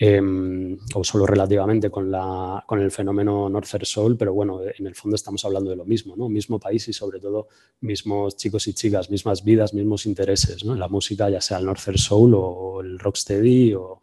Em, 0.00 0.78
o 0.94 1.02
solo 1.02 1.26
relativamente 1.26 1.90
con, 1.90 2.08
la, 2.08 2.62
con 2.64 2.80
el 2.80 2.92
fenómeno 2.92 3.48
Northern 3.48 3.84
Soul, 3.84 4.16
pero 4.16 4.32
bueno, 4.32 4.60
en 4.62 4.86
el 4.86 4.94
fondo 4.94 5.16
estamos 5.16 5.44
hablando 5.44 5.70
de 5.70 5.76
lo 5.76 5.84
mismo, 5.84 6.14
¿no? 6.14 6.28
Mismo 6.28 6.60
país 6.60 6.86
y 6.86 6.92
sobre 6.92 7.18
todo 7.18 7.48
mismos 7.80 8.36
chicos 8.36 8.68
y 8.68 8.74
chicas, 8.74 9.10
mismas 9.10 9.42
vidas, 9.42 9.74
mismos 9.74 10.06
intereses, 10.06 10.64
¿no? 10.64 10.76
La 10.76 10.86
música, 10.86 11.28
ya 11.28 11.40
sea 11.40 11.58
el 11.58 11.66
Northern 11.66 11.98
Soul 11.98 12.32
o 12.36 12.80
el 12.80 12.96
Rocksteady 12.96 13.74
o, 13.74 14.00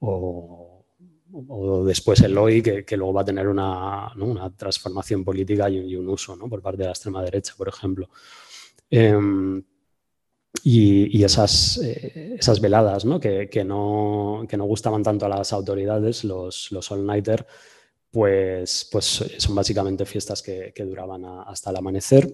o, 0.00 1.84
después 1.86 2.20
el 2.20 2.36
Oi, 2.36 2.60
que, 2.60 2.84
que, 2.84 2.98
luego 2.98 3.14
va 3.14 3.22
a 3.22 3.24
tener 3.24 3.48
una, 3.48 4.12
una 4.16 4.54
transformación 4.54 5.24
política 5.24 5.70
y, 5.70 5.96
un 5.96 6.10
uso, 6.10 6.36
¿no? 6.36 6.46
Por 6.46 6.60
parte 6.60 6.82
de 6.82 6.84
la 6.84 6.92
extrema 6.92 7.22
derecha, 7.22 7.54
por 7.56 7.68
ejemplo. 7.68 8.10
Eh, 8.90 9.18
y, 10.62 11.24
esas, 11.24 11.78
eh, 11.78 12.36
esas 12.38 12.60
veladas 12.60 13.04
¿no? 13.04 13.18
Que, 13.18 13.48
que, 13.48 13.64
no, 13.64 14.44
que, 14.48 14.56
no, 14.56 14.64
gustaban 14.64 15.02
tanto 15.02 15.26
a 15.26 15.28
las 15.28 15.52
autoridades, 15.52 16.24
los, 16.24 16.70
los 16.70 16.90
all-nighter, 16.90 17.46
pues, 18.10 18.88
pues 18.92 19.24
son 19.38 19.54
básicamente 19.54 20.04
fiestas 20.04 20.42
que, 20.42 20.72
que 20.74 20.84
duraban 20.84 21.24
hasta 21.24 21.70
el 21.70 21.76
amanecer. 21.76 22.32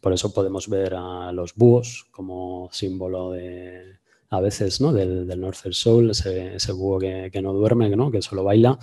Por 0.00 0.12
eso 0.12 0.32
podemos 0.32 0.68
ver 0.68 0.94
a 0.94 1.30
los 1.32 1.54
búhos 1.54 2.06
como 2.10 2.70
símbolo 2.72 3.32
de, 3.32 3.98
a 4.30 4.40
veces 4.40 4.80
¿no? 4.80 4.92
del, 4.92 5.26
del 5.26 5.40
Northern 5.40 5.74
Soul, 5.74 6.10
ese, 6.10 6.56
ese 6.56 6.72
búho 6.72 6.98
que, 6.98 7.40
no 7.42 7.52
duerme, 7.52 7.90
¿no? 7.90 8.10
que 8.10 8.22
solo 8.22 8.44
baila. 8.44 8.78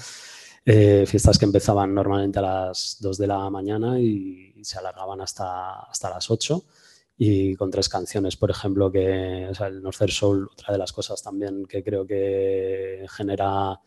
Eh, 0.67 1.05
fiestas 1.07 1.37
que 1.37 1.45
empezaban 1.45 1.93
normalmente 1.93 2.39
a 2.39 2.41
las 2.41 2.97
2 2.99 3.17
de 3.19 3.27
la 3.27 3.49
mañana 3.49 3.99
y, 3.99 4.53
se 4.63 4.79
alargaban 4.79 5.21
hasta, 5.21 5.81
hasta 5.81 6.09
las 6.09 6.31
8 6.31 6.63
y 7.17 7.55
con 7.55 7.71
tres 7.71 7.89
canciones, 7.89 8.35
por 8.35 8.51
ejemplo, 8.51 8.91
que 8.91 9.47
o 9.49 9.53
sea, 9.53 9.67
el 9.67 9.81
Northern 9.81 10.11
Soul, 10.11 10.49
otra 10.51 10.73
de 10.73 10.79
las 10.79 10.91
cosas 10.91 11.21
también 11.23 11.65
que 11.65 11.83
creo 11.83 12.05
que 12.05 13.05
genera 13.09 13.79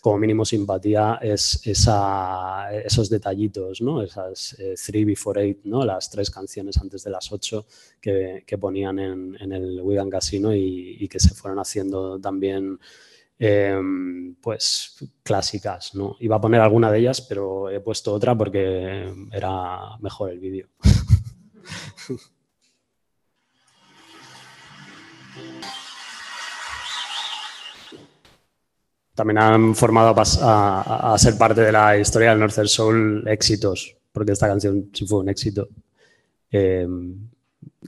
como 0.00 0.18
mínimo 0.18 0.44
simpatía 0.44 1.18
es 1.20 1.60
esa, 1.66 2.72
esos 2.72 3.10
detallitos, 3.10 3.82
¿no? 3.82 4.02
esas 4.02 4.56
3 4.56 4.88
eh, 4.88 5.04
before 5.04 5.50
8, 5.50 5.60
¿no? 5.64 5.84
las 5.84 6.10
tres 6.10 6.30
canciones 6.30 6.78
antes 6.78 7.04
de 7.04 7.10
las 7.10 7.30
8 7.30 7.66
que, 8.00 8.44
que 8.46 8.58
ponían 8.58 8.98
en, 8.98 9.36
en, 9.38 9.52
el 9.52 9.80
Wigan 9.82 10.08
Casino 10.08 10.54
y, 10.54 10.96
y, 10.98 11.06
que 11.06 11.20
se 11.20 11.34
fueron 11.34 11.58
haciendo 11.58 12.18
también 12.18 12.80
eh, 13.38 13.78
pues 14.40 14.96
clásicas. 15.22 15.94
¿no? 15.94 16.16
Iba 16.20 16.36
a 16.36 16.40
poner 16.40 16.62
alguna 16.62 16.90
de 16.90 17.00
ellas, 17.00 17.20
pero 17.20 17.68
he 17.68 17.80
puesto 17.80 18.14
otra 18.14 18.36
porque 18.36 19.12
era 19.32 19.98
mejor 20.00 20.30
el 20.30 20.38
vídeo. 20.40 20.68
también 29.20 29.36
han 29.36 29.74
formado 29.74 30.14
a, 30.16 31.14
ser 31.18 31.36
parte 31.36 31.60
de 31.60 31.70
la 31.70 31.98
historia 31.98 32.30
del 32.30 32.38
Northern 32.38 32.66
Soul 32.66 33.28
éxitos, 33.28 33.94
porque 34.12 34.32
esta 34.32 34.48
canción 34.48 34.88
sí 34.94 35.06
fue 35.06 35.18
un 35.18 35.28
éxito. 35.28 35.68
Em, 36.50 37.28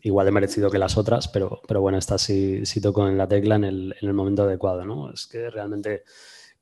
igual 0.03 0.27
de 0.27 0.33
merecido 0.33 0.71
que 0.71 0.77
las 0.77 0.99
otras, 0.99 1.29
pero, 1.29 1.63
pero 1.67 1.81
bueno, 1.81 1.97
esta 1.97 2.19
sí, 2.19 2.67
sí 2.67 2.83
tocó 2.83 3.09
en 3.09 3.17
la 3.17 3.27
tecla 3.27 3.57
en 3.57 3.65
el, 3.65 3.97
en 3.99 4.09
el 4.11 4.15
momento 4.15 4.43
adecuado, 4.43 4.85
¿no? 4.85 5.11
Es 5.11 5.27
que 5.27 5.49
realmente 5.49 6.03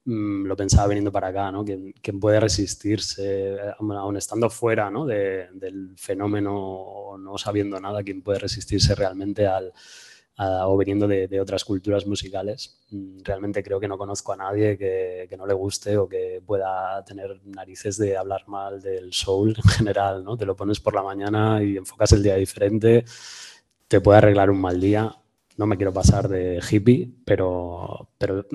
mm, 0.05 0.47
lo 0.47 0.57
pensaba 0.57 0.87
viniendo 0.87 1.11
para 1.11 1.29
acá, 1.29 1.51
¿no? 1.51 1.65
¿Quién, 1.65 2.21
puede 2.21 2.39
resistirse, 2.39 3.57
aún 3.77 4.17
estando 4.17 4.49
fuera 4.51 4.89
¿no? 4.89 5.05
del 5.05 5.95
fenómeno 5.97 6.55
o 6.57 7.19
no 7.19 7.37
sabiendo 7.39 7.81
nada, 7.81 8.05
quién 8.05 8.23
puede 8.23 8.39
resistirse 8.39 8.95
realmente 8.95 9.49
al, 9.49 9.73
o 10.43 10.77
viniendo 10.77 11.07
de, 11.07 11.41
otras 11.41 11.65
culturas 11.65 12.07
musicales. 12.07 12.79
Mm, 12.91 13.19
realmente 13.23 13.63
creo 13.63 13.79
que 13.79 13.89
no 13.89 13.99
conozco 13.99 14.33
a 14.33 14.37
nadie 14.37 14.79
que, 14.79 15.29
no 15.37 15.47
le 15.47 15.55
guste 15.55 15.97
o 15.97 16.09
que 16.09 16.43
pueda 16.45 17.05
tener 17.05 17.41
narices 17.45 17.99
de 17.99 18.17
hablar 18.17 18.49
mal 18.49 18.81
del 18.81 19.13
soul 19.13 19.55
en 19.57 19.71
general, 19.71 20.25
¿no? 20.25 20.37
Te 20.37 20.47
lo 20.47 20.57
pones 20.57 20.81
por 20.81 20.95
la 20.95 21.03
mañana 21.03 21.63
y 21.63 21.77
enfocas 21.77 22.13
el 22.13 22.23
día 22.23 22.37
diferente, 22.37 23.05
te 23.89 24.01
puede 24.01 24.19
arreglar 24.19 24.51
un 24.51 24.61
mal 24.61 24.81
día. 24.81 25.15
No 25.57 25.67
me 25.67 25.77
quiero 25.77 25.93
pasar 25.93 26.29
de 26.29 26.61
hippie, 26.71 27.11
pero, 27.25 28.09
pero 28.17 28.47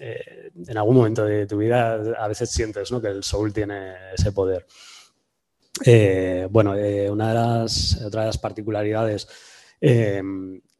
eh, 0.00 0.50
en 0.66 0.78
algún 0.78 0.96
momento 0.96 1.24
de 1.24 1.46
tu 1.46 1.58
vida 1.58 1.94
a 2.18 2.26
veces 2.26 2.50
sientes 2.50 2.90
¿no? 2.90 3.00
que 3.00 3.08
el 3.08 3.22
soul 3.22 3.52
tiene 3.52 3.94
ese 4.14 4.32
poder. 4.32 4.66
Eh, 5.84 6.48
bueno, 6.50 6.74
eh, 6.74 7.08
una 7.08 7.28
de 7.28 7.34
las, 7.34 8.02
otra 8.02 8.28
particularidades 8.32 9.28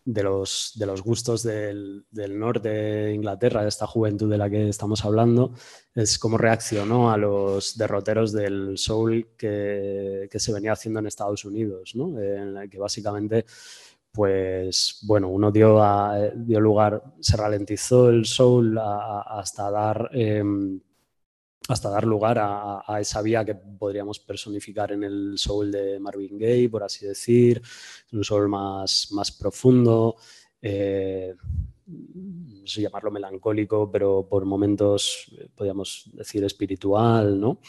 de 0.05 0.23
los, 0.23 0.73
de 0.77 0.87
los 0.87 1.03
gustos 1.03 1.43
del, 1.43 2.05
norte 2.13 2.69
de 2.69 3.15
Inglaterra, 3.15 3.63
de 3.63 3.69
esta 3.69 3.87
juventud 3.87 4.31
de 4.31 4.39
la 4.39 4.49
que 4.49 4.69
estamos 4.69 5.05
hablando, 5.05 5.53
es 5.95 6.19
cómo 6.19 6.39
reaccionó 6.39 7.11
a 7.11 7.17
los 7.17 7.77
derroteros 7.77 8.33
del 8.33 8.79
soul 8.79 9.29
que, 9.37 10.29
se 10.33 10.53
venía 10.53 10.73
haciendo 10.73 11.01
en 11.01 11.07
Estados 11.07 11.45
Unidos, 11.45 11.93
en 11.95 12.55
la 12.55 12.67
que 12.69 12.79
básicamente, 12.79 13.45
pues 14.13 15.01
bueno, 15.03 15.29
uno 15.29 15.51
dio, 15.51 15.81
dio 16.35 16.61
lugar, 16.61 17.03
se 17.21 17.37
ralentizó 17.37 18.09
el 18.09 18.25
soul 18.25 18.79
hasta 18.79 19.71
dar... 19.71 20.11
Em, 20.13 20.81
hasta 21.69 21.91
dar 21.91 22.05
lugar 22.05 22.39
a, 22.41 23.01
esa 23.01 23.23
vía 23.23 23.45
que 23.45 23.55
podríamos 23.55 24.19
personificar 24.19 24.93
en 24.93 25.05
el 25.05 25.35
soul 25.37 25.71
de 25.71 26.01
Marvin 26.01 26.39
Gaye, 26.39 26.69
por 26.69 26.83
así 26.83 27.07
decir, 27.07 27.63
un 28.13 28.25
soul 28.25 28.49
más, 28.49 29.09
más 29.13 29.31
profundo, 29.31 30.17
eh, 30.61 31.35
no 31.87 32.67
sé 32.67 32.83
llamarlo 32.83 33.11
melancólico, 33.11 33.91
pero 33.91 34.27
por 34.29 34.45
momentos 34.45 35.33
eh, 35.39 35.49
podríamos 35.55 36.11
decir 36.13 36.45
espiritual, 36.45 37.39
¿no? 37.39 37.61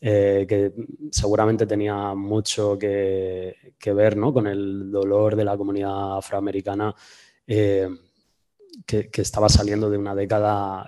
Eh, 0.00 0.44
que 0.48 0.72
seguramente 1.10 1.66
tenía 1.66 2.14
mucho 2.14 2.78
que, 2.78 3.74
ver 3.86 4.16
¿no? 4.18 4.34
con 4.34 4.46
el 4.46 4.90
dolor 4.90 5.34
de 5.34 5.44
la 5.44 5.56
comunidad 5.56 6.18
afroamericana 6.18 6.94
que, 7.46 7.88
que, 8.86 9.22
estaba 9.22 9.48
saliendo 9.48 9.88
de 9.88 9.96
una 9.96 10.14
década 10.14 10.86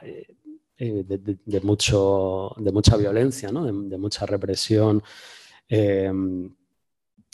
eh, 0.78 1.04
de, 1.06 1.60
mucho, 1.62 2.52
de 2.58 2.70
mucha 2.70 2.96
violencia, 2.98 3.50
¿no? 3.50 3.64
de, 3.64 3.96
mucha 3.98 4.26
represión. 4.26 5.02
Em, 5.68 6.54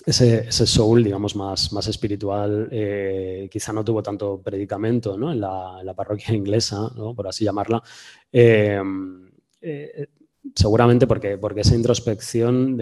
ese, 0.07 0.51
soul, 0.51 1.03
digamos, 1.03 1.35
más, 1.35 1.73
más 1.73 1.89
espiritual, 1.89 2.69
eh, 2.71 3.49
quizá 3.51 3.73
no 3.73 3.85
tuvo 3.85 4.03
tanto 4.03 4.41
predicamento 4.41 5.17
¿no? 5.17 5.33
en, 5.33 5.41
la, 5.41 5.95
parroquia 5.97 6.35
inglesa, 6.35 6.91
¿no? 6.97 7.15
por 7.15 7.27
así 7.27 7.45
llamarla. 7.45 7.83
Em, 8.31 9.31
eh, 9.61 10.09
seguramente 10.55 11.07
porque, 11.09 11.37
porque 11.39 11.63
esa 11.63 11.75
introspección 11.75 12.77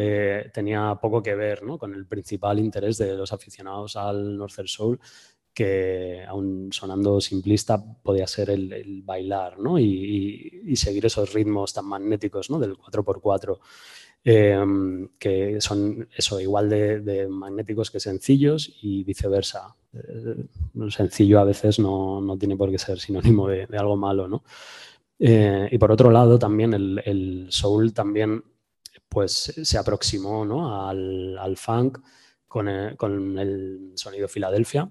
tenía 0.53 0.99
poco 1.01 1.23
que 1.23 1.35
ver 1.35 1.63
con 1.79 1.95
el 1.95 2.07
principal 2.07 2.59
interés 2.59 2.99
de 2.99 3.17
los 3.17 3.33
aficionados 3.33 3.97
al 3.97 4.37
Northern 4.37 4.69
Soul, 4.69 5.01
que 5.53 6.25
aún 6.27 6.69
sonando 6.73 7.21
simplista 7.21 7.83
podía 8.03 8.27
ser 8.27 8.51
el, 8.51 9.03
bailar 9.05 9.59
¿no? 9.59 9.79
y, 9.79 10.75
seguir 10.77 11.07
esos 11.07 11.33
ritmos 11.33 11.73
tan 11.73 11.87
magnéticos 11.87 12.51
¿no? 12.51 12.59
del 12.59 12.77
4x4, 12.77 13.59
em, 14.25 15.09
que 15.19 15.61
son 15.61 16.09
eso, 16.17 16.41
igual 16.41 16.69
de, 16.71 17.27
magnéticos 17.29 17.91
que 17.91 18.01
sencillos 18.01 18.73
y 18.83 19.05
viceversa. 19.05 19.75
Eh, 19.93 20.47
sencillo 20.91 21.41
a 21.41 21.45
veces 21.45 21.79
no, 21.79 22.21
no, 22.21 22.39
tiene 22.39 22.57
por 22.57 22.71
qué 22.71 22.79
ser 22.79 23.01
sinónimo 23.01 23.49
de, 23.49 23.67
algo 23.77 23.97
malo. 23.97 24.29
¿no? 24.29 24.45
Eh, 25.19 25.69
y 25.71 25.79
por 25.79 25.91
otro 25.91 26.11
lado, 26.11 26.39
también 26.39 26.73
el, 26.75 27.03
el, 27.05 27.47
soul 27.51 27.93
también 27.93 28.45
pues, 29.09 29.53
se 29.63 29.79
aproximó 29.79 30.45
¿no? 30.45 30.89
al, 30.89 31.37
al, 31.37 31.57
funk 31.57 31.99
con 32.47 32.69
el, 32.69 32.97
con 32.97 33.39
el 33.39 33.93
sonido 33.97 34.29
Filadelfia 34.29 34.91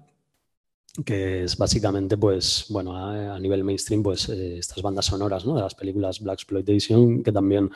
que 1.04 1.44
es 1.44 1.56
básicamente, 1.56 2.16
pues, 2.16 2.66
bueno, 2.68 2.96
a, 2.96 3.38
nivel 3.38 3.64
mainstream, 3.64 4.02
pues, 4.02 4.28
eh, 4.28 4.58
estas 4.58 4.82
bandas 4.82 5.06
sonoras, 5.06 5.44
¿no? 5.46 5.54
De 5.54 5.62
las 5.62 5.74
películas 5.74 6.20
Black 6.20 6.34
Exploitation, 6.34 7.22
que 7.22 7.32
también, 7.32 7.70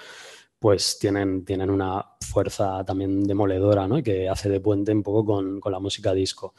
pues, 0.58 0.98
tienen, 0.98 1.44
tienen 1.44 1.70
una 1.70 2.04
fuerza 2.20 2.84
también 2.84 3.24
demoledora, 3.24 3.86
¿no? 3.88 4.02
Que 4.02 4.28
hace 4.28 4.48
de 4.48 4.60
puente 4.60 4.92
un 4.92 5.02
poco 5.02 5.24
con, 5.24 5.60
con 5.60 5.72
la 5.72 5.78
música 5.80 6.12
disco. 6.12 6.54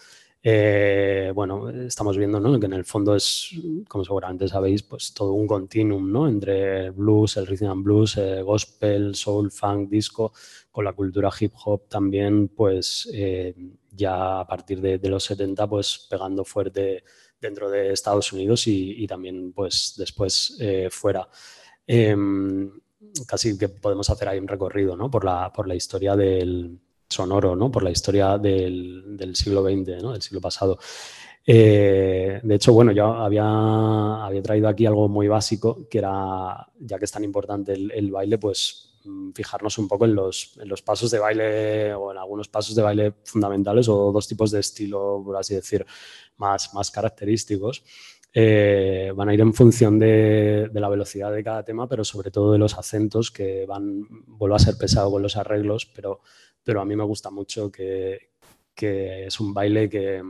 Eh, 0.48 1.32
bueno, 1.34 1.72
estamos 1.72 2.20
viendo 2.20 2.40
¿no? 2.40 2.60
que 2.60 2.68
en 2.68 2.74
el 2.74 2.86
fondo 2.86 3.16
es, 3.16 3.50
como 3.88 4.06
seguramente 4.06 4.48
sabéis, 4.48 4.84
pues 4.84 5.12
todo 5.12 5.34
un 5.34 5.48
continuum 5.48 6.12
¿no? 6.12 6.28
entre 6.28 6.92
blues, 6.92 7.38
el 7.38 7.48
rhythm 7.48 7.72
and 7.72 7.84
blues, 7.84 8.18
el 8.18 8.44
gospel, 8.44 9.16
soul, 9.16 9.50
funk, 9.50 9.90
disco, 9.90 10.34
con 10.72 10.86
la 10.86 10.94
cultura 10.94 11.32
hip 11.40 11.54
hop 11.66 11.88
también, 11.90 12.50
pues 12.50 13.10
eh, 13.12 13.56
ya 13.90 14.42
a 14.42 14.46
partir 14.46 14.82
de, 14.82 15.00
los 15.10 15.24
70, 15.24 15.68
pues 15.68 16.06
pegando 16.08 16.46
fuerte 16.46 17.04
dentro 17.42 17.72
de 17.72 17.92
Estados 17.92 18.32
Unidos 18.32 18.68
y, 18.68 19.08
también 19.08 19.52
pues 19.52 19.96
después 19.98 20.58
eh, 20.60 20.90
fuera. 20.92 21.28
Em, 21.88 22.72
casi 23.28 23.58
que 23.58 23.70
podemos 23.70 24.12
hacer 24.12 24.30
ahí 24.30 24.38
un 24.38 24.48
recorrido 24.48 24.96
¿no? 24.96 25.10
por, 25.10 25.26
la, 25.26 25.52
por 25.52 25.68
la 25.68 25.74
historia 25.74 26.16
del, 26.16 26.80
sonoro, 27.10 27.56
¿no? 27.56 27.72
Por 27.72 27.84
la 27.84 27.92
historia 27.92 28.38
del, 28.38 29.18
del 29.18 29.36
siglo 29.36 29.64
XX, 29.64 30.02
¿no? 30.02 30.14
Del 30.14 30.22
siglo 30.22 30.42
pasado. 30.42 30.78
Eh, 31.48 32.40
de 32.42 32.56
hecho, 32.56 32.74
bueno, 32.74 32.92
yo 32.92 33.06
había, 33.06 34.26
había 34.26 34.42
traído 34.42 34.68
aquí 34.68 34.86
algo 34.86 35.08
muy 35.08 35.28
básico, 35.28 35.88
que 35.90 36.00
era, 36.00 36.68
ya 36.80 36.98
que 36.98 37.06
es 37.06 37.12
tan 37.12 37.24
importante 37.24 37.74
el, 37.74 38.12
baile, 38.12 38.40
pues 38.40 38.98
mm, 39.04 39.32
fijarnos 39.32 39.78
un 39.78 39.88
poco 39.88 40.06
en 40.06 40.16
los, 40.16 40.58
en 40.60 40.68
los, 40.68 40.82
pasos 40.82 41.12
de 41.12 41.20
baile 41.20 41.94
o 41.94 42.12
en 42.12 42.18
algunos 42.18 42.48
pasos 42.48 42.76
de 42.76 42.82
baile 42.82 43.14
fundamentales 43.24 43.88
o 43.90 44.12
dos 44.12 44.28
tipos 44.28 44.50
de 44.52 44.60
estilo, 44.60 45.22
por 45.24 45.38
así 45.38 45.54
decir, 45.54 45.86
más, 46.38 46.74
más 46.74 46.90
característicos. 46.90 47.84
Eh, 48.38 49.14
van 49.16 49.30
a 49.30 49.34
ir 49.34 49.40
en 49.40 49.54
función 49.54 49.98
de, 49.98 50.68
de, 50.70 50.80
la 50.82 50.90
velocidad 50.90 51.32
de 51.32 51.44
cada 51.44 51.64
tema, 51.64 51.88
pero 51.88 52.04
sobre 52.04 52.32
todo 52.32 52.52
de 52.52 52.58
los 52.58 52.78
acentos 52.78 53.32
que 53.32 53.66
van, 53.66 54.06
vuelvo 54.28 54.56
a 54.56 54.60
ser 54.60 54.78
pesado 54.78 55.10
con 55.10 55.22
los 55.22 55.38
arreglos, 55.38 55.86
pero, 55.86 56.22
pero 56.66 56.82
a 56.82 56.86
mí 56.86 56.96
me 56.96 57.06
gusta 57.06 57.30
mucho 57.30 57.72
que, 57.72 58.32
que 58.74 59.28
es 59.28 59.40
un 59.40 59.54
baile 59.54 59.88
que, 59.88 60.22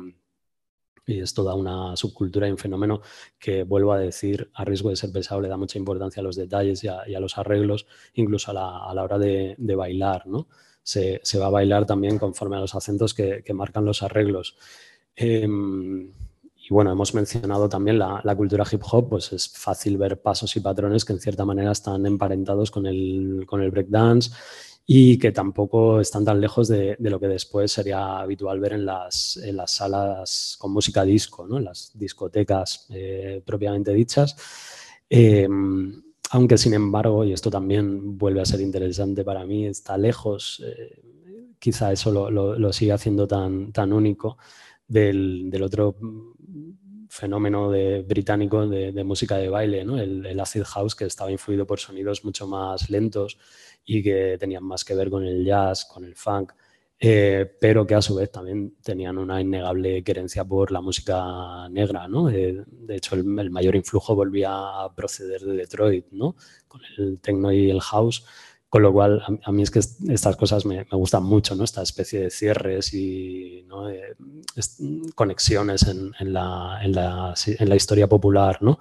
y 1.07 1.19
es 1.19 1.33
toda 1.33 1.55
una 1.55 1.95
subcultura 1.95 2.47
y 2.47 2.51
un 2.51 2.57
fenómeno 2.57 3.01
que, 3.39 3.63
vuelvo 3.63 3.93
a 3.93 3.99
decir, 3.99 4.49
a 4.53 4.65
riesgo 4.65 4.89
de 4.89 4.95
ser 4.95 5.11
pesado, 5.11 5.41
le 5.41 5.47
da 5.47 5.57
mucha 5.57 5.77
importancia 5.77 6.21
a 6.21 6.23
los 6.23 6.36
detalles 6.36 6.83
y 6.83 6.88
a, 6.88 7.19
los 7.19 7.38
arreglos, 7.38 7.88
incluso 8.13 8.51
a 8.51 8.53
la, 8.93 9.03
hora 9.03 9.17
de, 9.17 9.55
bailar. 9.57 10.27
¿no? 10.27 10.47
Se, 10.83 11.21
va 11.39 11.47
a 11.47 11.49
bailar 11.49 11.86
también 11.86 12.17
conforme 12.17 12.57
a 12.57 12.59
los 12.59 12.75
acentos 12.75 13.13
que, 13.13 13.43
marcan 13.53 13.86
los 13.86 14.03
arreglos. 14.03 14.57
Em, 15.15 16.11
y 16.67 16.69
bueno, 16.71 16.91
hemos 16.91 17.13
mencionado 17.13 17.69
también 17.69 17.99
la, 17.99 18.21
la, 18.23 18.36
cultura 18.36 18.65
hip 18.69 18.81
hop, 18.91 19.09
pues 19.09 19.31
es 19.31 19.47
fácil 19.49 19.97
ver 19.97 20.19
pasos 20.19 20.55
y 20.55 20.59
patrones 20.59 21.05
que 21.05 21.13
en 21.13 21.19
cierta 21.19 21.45
manera 21.45 21.71
están 21.71 22.05
emparentados 22.07 22.71
con 22.71 22.88
el, 22.88 23.45
con 23.47 23.61
el 23.61 23.69
breakdance 23.69 24.31
y 24.88 25.17
que 25.17 25.31
tampoco 25.31 25.99
están 25.99 26.23
tan 26.25 26.39
lejos 26.39 26.67
de, 26.67 26.95
lo 26.99 27.19
que 27.19 27.27
después 27.27 27.71
sería 27.71 28.19
habitual 28.19 28.59
ver 28.59 28.73
en 28.73 28.86
las, 28.86 29.38
en 29.38 29.57
las 29.57 29.71
salas 29.71 30.57
con 30.59 30.71
música 30.71 31.03
disco, 31.03 31.47
¿no? 31.47 31.57
en 31.57 31.65
las 31.65 31.91
discotecas 31.95 32.86
eh, 32.89 33.41
propiamente 33.43 33.91
dichas. 33.93 34.36
Em, 35.09 36.03
aunque 36.31 36.57
sin 36.57 36.73
embargo, 36.75 37.23
y 37.23 37.33
esto 37.33 37.49
también 37.49 38.17
vuelve 38.17 38.41
a 38.41 38.45
ser 38.45 38.61
interesante 38.61 39.23
para 39.23 39.45
mí, 39.45 39.65
está 39.65 39.97
lejos, 39.97 40.63
eh, 40.63 41.01
quizá 41.57 41.91
eso 41.91 42.11
lo, 42.11 42.29
lo, 42.29 42.73
sigue 42.73 42.91
haciendo 42.91 43.27
tan, 43.27 43.71
tan 43.71 43.91
único 43.91 44.38
del, 44.88 45.49
del 45.49 45.63
otro 45.63 45.95
fenómeno 47.09 47.71
de, 47.71 48.03
británico 48.03 48.67
de, 48.67 49.03
música 49.03 49.38
de 49.38 49.49
baile, 49.49 49.83
¿no? 49.83 49.97
el 49.97 50.39
acid 50.39 50.63
house 50.63 50.95
que 50.95 51.05
estaba 51.05 51.31
influido 51.31 51.65
por 51.65 51.79
sonidos 51.79 52.25
mucho 52.25 52.45
más 52.45 52.89
lentos 52.89 53.38
y 53.86 54.03
que 54.03 54.38
tenían 54.39 54.63
más 54.63 54.83
que 54.83 54.95
ver 54.95 55.09
con 55.09 55.23
el 55.23 55.45
jazz, 55.45 55.86
con 55.86 56.03
el 56.03 56.15
funk, 56.15 56.53
eh, 56.97 57.45
pero 57.59 57.86
que 57.86 57.93
a 57.93 58.01
su 58.01 58.15
vez 58.15 58.31
también 58.31 58.77
tenían 58.81 59.17
una 59.17 59.41
innegable 59.41 60.03
querencia 60.03 60.45
por 60.45 60.71
la 60.71 60.81
música 60.81 61.67
negra. 61.69 62.07
¿no? 62.07 62.29
Eh, 62.29 62.63
de 62.67 62.95
hecho, 62.95 63.15
el, 63.15 63.25
mayor 63.25 63.75
influjo 63.75 64.15
volvía 64.15 64.51
a 64.51 64.93
proceder 64.95 65.41
de 65.41 65.53
Detroit, 65.53 66.07
¿no? 66.11 66.36
con 66.67 66.81
el 66.97 67.19
techno 67.19 67.51
y 67.51 67.69
el 67.69 67.81
house. 67.81 68.25
Con 68.69 68.81
lo 68.81 68.91
cual, 68.91 69.23
a, 69.43 69.51
mí 69.53 69.63
es 69.63 69.71
que 69.71 69.79
estas 69.79 70.36
cosas 70.36 70.65
me, 70.65 70.83
gustan 70.91 71.23
mucho, 71.23 71.55
¿no? 71.55 71.63
Esta 71.63 71.81
especie 71.81 72.19
de 72.19 72.29
cierres 72.29 72.93
y 72.93 73.63
¿no? 73.67 73.89
Eh, 73.89 74.17
conexiones 75.13 75.83
en, 75.83 76.11
en, 76.19 76.33
la, 76.33 76.79
en, 76.83 76.91
la, 76.91 77.33
en, 77.45 77.69
la, 77.69 77.75
historia 77.75 78.07
popular, 78.07 78.57
¿no? 78.61 78.77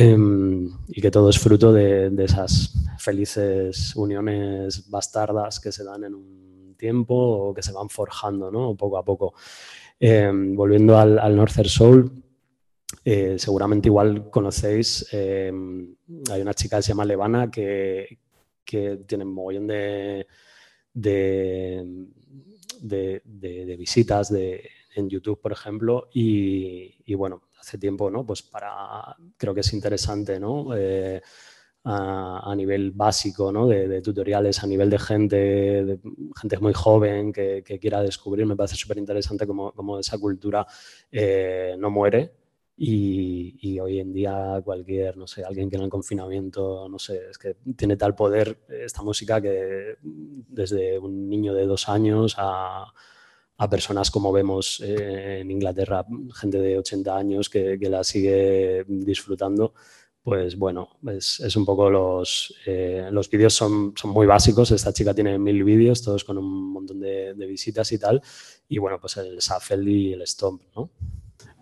Em, 0.00 0.66
y 0.88 1.02
que 1.02 1.10
todo 1.10 1.28
es 1.28 1.38
fruto 1.38 1.74
de, 1.74 2.10
esas 2.24 2.72
felices 2.98 3.94
uniones 3.96 4.88
bastardas 4.88 5.60
que 5.60 5.72
se 5.72 5.84
dan 5.84 6.04
en 6.04 6.14
un 6.14 6.74
tiempo 6.78 7.14
o 7.14 7.52
que 7.52 7.62
se 7.62 7.72
van 7.72 7.90
forjando 7.90 8.50
¿no? 8.50 8.74
poco 8.76 8.96
a 8.96 9.04
poco. 9.04 9.34
Em, 9.98 10.56
volviendo 10.56 10.96
al, 10.96 11.18
al 11.18 11.36
Northern 11.36 11.68
Soul, 11.68 12.22
eh, 13.04 13.36
seguramente 13.38 13.88
igual 13.88 14.30
conocéis, 14.30 15.06
em, 15.12 15.94
hay 16.30 16.40
una 16.40 16.54
chica 16.54 16.78
que 16.78 16.82
se 16.82 16.88
llama 16.92 17.04
Levana 17.04 17.50
que, 17.50 18.20
que 18.64 19.04
tiene 19.06 19.24
un 19.24 19.34
mogollón 19.34 19.66
de, 19.66 20.26
de, 20.94 21.84
de, 22.80 23.76
visitas 23.76 24.32
en 24.32 25.10
YouTube, 25.10 25.42
por 25.42 25.52
ejemplo, 25.52 26.08
y 26.14 27.14
bueno, 27.14 27.42
hace 27.60 27.78
tiempo, 27.78 28.10
¿no? 28.10 28.24
Pues 28.24 28.42
para, 28.42 29.16
creo 29.36 29.54
que 29.54 29.60
es 29.60 29.72
interesante, 29.72 30.40
¿no? 30.40 30.76
Eh, 30.76 31.20
a, 31.84 32.54
nivel 32.56 32.90
básico, 32.92 33.52
¿no? 33.52 33.66
De, 33.66 34.02
tutoriales, 34.02 34.62
a 34.62 34.66
nivel 34.66 34.90
de 34.90 34.98
gente, 34.98 35.36
de 35.36 35.98
gente 36.40 36.58
muy 36.58 36.72
joven 36.74 37.32
que, 37.32 37.62
quiera 37.80 38.02
descubrir, 38.02 38.46
me 38.46 38.56
parece 38.56 38.76
súper 38.76 38.98
interesante 38.98 39.46
cómo, 39.46 39.98
esa 39.98 40.18
cultura 40.18 40.66
eh, 41.10 41.76
no 41.78 41.90
muere 41.90 42.32
y, 42.76 43.78
hoy 43.78 44.00
en 44.00 44.12
día 44.12 44.60
cualquier, 44.64 45.16
no 45.16 45.26
sé, 45.26 45.44
alguien 45.44 45.68
que 45.68 45.76
en 45.76 45.82
el 45.82 45.90
confinamiento, 45.90 46.88
no 46.88 46.98
sé, 46.98 47.28
es 47.30 47.38
que 47.38 47.56
tiene 47.76 47.96
tal 47.96 48.14
poder 48.14 48.58
esta 48.68 49.02
música 49.02 49.40
que 49.40 49.96
desde 50.02 50.98
un 50.98 51.28
niño 51.28 51.54
de 51.54 51.66
dos 51.66 51.88
años 51.88 52.34
a 52.38 52.86
a 53.60 53.68
personas 53.68 54.10
como 54.10 54.32
vemos 54.32 54.80
eh, 54.80 55.40
en 55.40 55.50
Inglaterra, 55.50 56.06
gente 56.34 56.58
de 56.58 56.78
80 56.78 57.14
años 57.14 57.50
que, 57.50 57.78
la 57.90 58.02
sigue 58.02 58.86
disfrutando, 58.88 59.74
pues 60.22 60.56
bueno, 60.56 60.88
es, 61.12 61.54
un 61.56 61.66
poco 61.66 61.90
los, 61.90 62.54
eh, 62.64 63.10
los 63.12 63.28
vídeos 63.28 63.52
son, 63.52 63.92
son 63.94 64.12
muy 64.12 64.26
básicos, 64.26 64.70
esta 64.70 64.94
chica 64.94 65.12
tiene 65.12 65.38
mil 65.38 65.62
vídeos, 65.62 66.00
todos 66.00 66.24
con 66.24 66.38
un 66.38 66.72
montón 66.72 67.00
de, 67.00 67.34
visitas 67.34 67.92
y 67.92 67.98
tal, 67.98 68.22
y 68.66 68.78
bueno, 68.78 68.98
pues 68.98 69.18
el 69.18 69.36
shuffle 69.36 69.90
y 69.90 70.12
el 70.14 70.26
stomp, 70.26 70.62
¿no? 70.74 70.90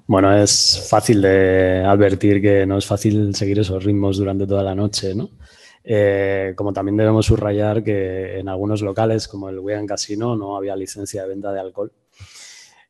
Bueno, 0.06 0.32
es 0.40 0.86
fácil 0.88 1.20
de 1.20 1.82
advertir 1.84 2.40
que 2.40 2.64
no 2.64 2.78
es 2.78 2.86
fácil 2.86 3.34
seguir 3.34 3.58
esos 3.58 3.82
ritmos 3.82 4.18
durante 4.18 4.46
toda 4.46 4.62
la 4.62 4.76
noche, 4.76 5.16
¿no? 5.16 5.30
Eh, 5.90 6.52
como 6.54 6.70
también 6.70 6.98
debemos 6.98 7.24
subrayar 7.24 7.82
que 7.82 8.38
en 8.38 8.50
algunos 8.50 8.82
locales, 8.82 9.26
como 9.26 9.48
el 9.48 9.58
Wigan 9.58 9.86
Casino, 9.86 10.36
no 10.36 10.54
había 10.54 10.76
licencia 10.76 11.22
de 11.22 11.28
venta 11.28 11.50
de 11.50 11.60
alcohol. 11.60 11.90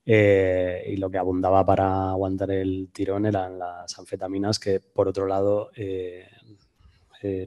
Eh, 0.05 0.83
y 0.89 0.97
lo 0.97 1.09
que 1.09 1.19
abundaba 1.19 1.65
para 1.65 2.11
aguantar 2.11 2.51
el 2.51 2.89
tirón 2.93 3.27
eran 3.27 3.57
las 3.57 3.97
anfetaminas, 4.01 4.59
que 4.59 4.81
por 4.81 5.07
otro 5.07 5.29
lado 5.29 5.71
eh, 5.77 6.27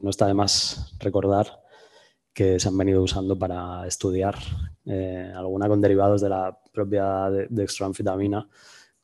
no 0.01 0.09
está 0.09 0.25
de 0.25 0.35
más 0.35 0.95
recordar 0.99 1.47
que 2.31 2.57
se 2.57 2.69
han 2.69 2.77
venido 2.77 3.03
usando 3.03 3.37
para 3.37 3.85
estudiar, 3.85 4.35
alguna 5.35 5.67
con 5.67 5.81
derivados 5.81 6.21
de 6.21 6.29
la 6.29 6.57
propia 6.71 7.29
dextroanfetamina 7.49 8.47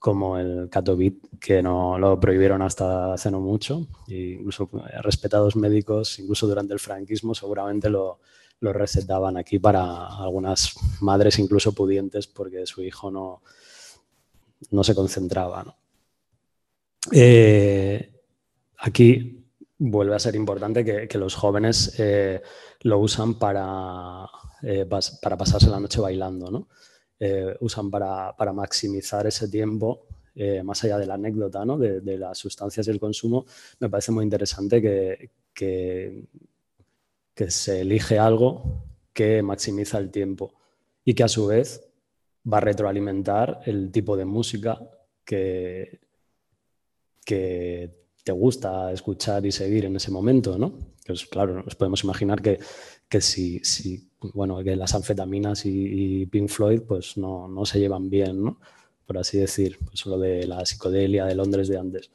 como 0.08 0.38
el 0.38 0.70
Catobit, 0.70 1.38
que 1.38 1.62
no 1.62 2.00
lo 2.00 2.18
prohibieron 2.18 2.62
hasta 2.62 3.12
hace 3.12 3.30
no 3.30 3.42
mucho, 3.42 3.88
e 4.08 4.38
incluso 4.40 4.70
respetados 5.04 5.58
médicos, 5.58 6.18
incluso 6.20 6.48
durante 6.48 6.72
el 6.74 6.80
franquismo, 6.80 7.36
seguramente 7.36 7.90
lo, 7.90 8.22
lo, 8.62 8.72
recetaban 8.72 9.36
aquí 9.36 9.60
para 9.60 10.08
algunas 10.08 10.76
madres 11.02 11.40
incluso 11.40 11.74
pudientes 11.74 12.26
porque 12.26 12.66
su 12.66 12.84
hijo 12.84 13.12
no, 13.12 13.42
no 14.72 14.82
se 14.82 14.96
concentraba. 14.96 15.76
Eh, 17.12 18.10
aquí 18.78 19.46
vuelve 19.78 20.16
a 20.16 20.20
ser 20.20 20.36
importante 20.36 20.86
que, 21.10 21.18
los 21.18 21.36
jóvenes 21.36 21.96
eh, 22.00 22.42
lo 22.84 23.00
usan 23.00 23.34
para, 23.34 24.26
eh, 24.62 24.86
para 24.86 25.38
pasarse 25.38 25.70
la 25.70 25.82
noche 25.82 26.00
bailando, 26.00 26.50
¿no? 26.50 26.70
Eh, 27.20 27.56
usan 27.62 27.90
para, 27.90 28.54
maximizar 28.54 29.26
ese 29.26 29.48
tiempo, 29.48 30.06
eh, 30.36 30.62
más 30.62 30.84
allá 30.84 31.00
de 31.00 31.08
la 31.08 31.16
anécdota 31.16 31.66
de, 31.66 32.18
las 32.18 32.38
sustancias 32.38 32.88
y 32.88 32.92
el 32.92 33.00
consumo, 33.00 33.46
me 33.80 33.90
parece 33.90 34.12
muy 34.12 34.24
interesante 34.24 34.82
que, 34.82 35.32
que, 35.54 36.28
se 37.50 37.82
elige 37.82 38.20
algo 38.20 38.84
que 39.14 39.42
maximiza 39.42 39.98
el 39.98 40.12
tiempo 40.12 40.54
y 41.04 41.16
que 41.16 41.24
a 41.24 41.28
su 41.28 41.48
vez 41.48 41.88
va 42.52 42.58
a 42.58 42.62
retroalimentar 42.62 43.62
el 43.66 43.92
tipo 43.92 44.16
de 44.16 44.26
música 44.26 44.80
que, 45.26 46.00
que 47.26 47.92
te 48.24 48.32
gusta 48.32 48.92
escuchar 48.92 49.46
y 49.46 49.52
seguir 49.52 49.86
en 49.86 49.96
ese 49.96 50.12
momento, 50.12 50.58
¿no? 50.58 50.74
Pues 51.06 51.26
claro, 51.26 51.64
nos 51.64 51.76
podemos 51.76 52.04
imaginar 52.04 52.42
que, 52.42 52.60
que 53.10 53.22
si, 53.22 53.60
si, 53.60 54.10
bueno, 54.34 54.64
que 54.64 54.76
las 54.76 54.94
anfetaminas 54.96 55.66
y, 55.66 56.26
Pink 56.28 56.50
Floyd 56.50 56.82
pues 56.82 57.18
no, 57.18 57.48
no, 57.48 57.66
se 57.66 57.80
llevan 57.80 58.10
bien, 58.10 58.44
¿no? 58.44 58.60
Por 59.06 59.18
así 59.18 59.38
decir, 59.38 59.78
pues 59.86 60.06
lo 60.06 60.18
de 60.18 60.46
la 60.46 60.66
psicodelia 60.66 61.26
de 61.26 61.36
Londres 61.36 61.68
de 61.70 61.78
antes. 61.78 62.12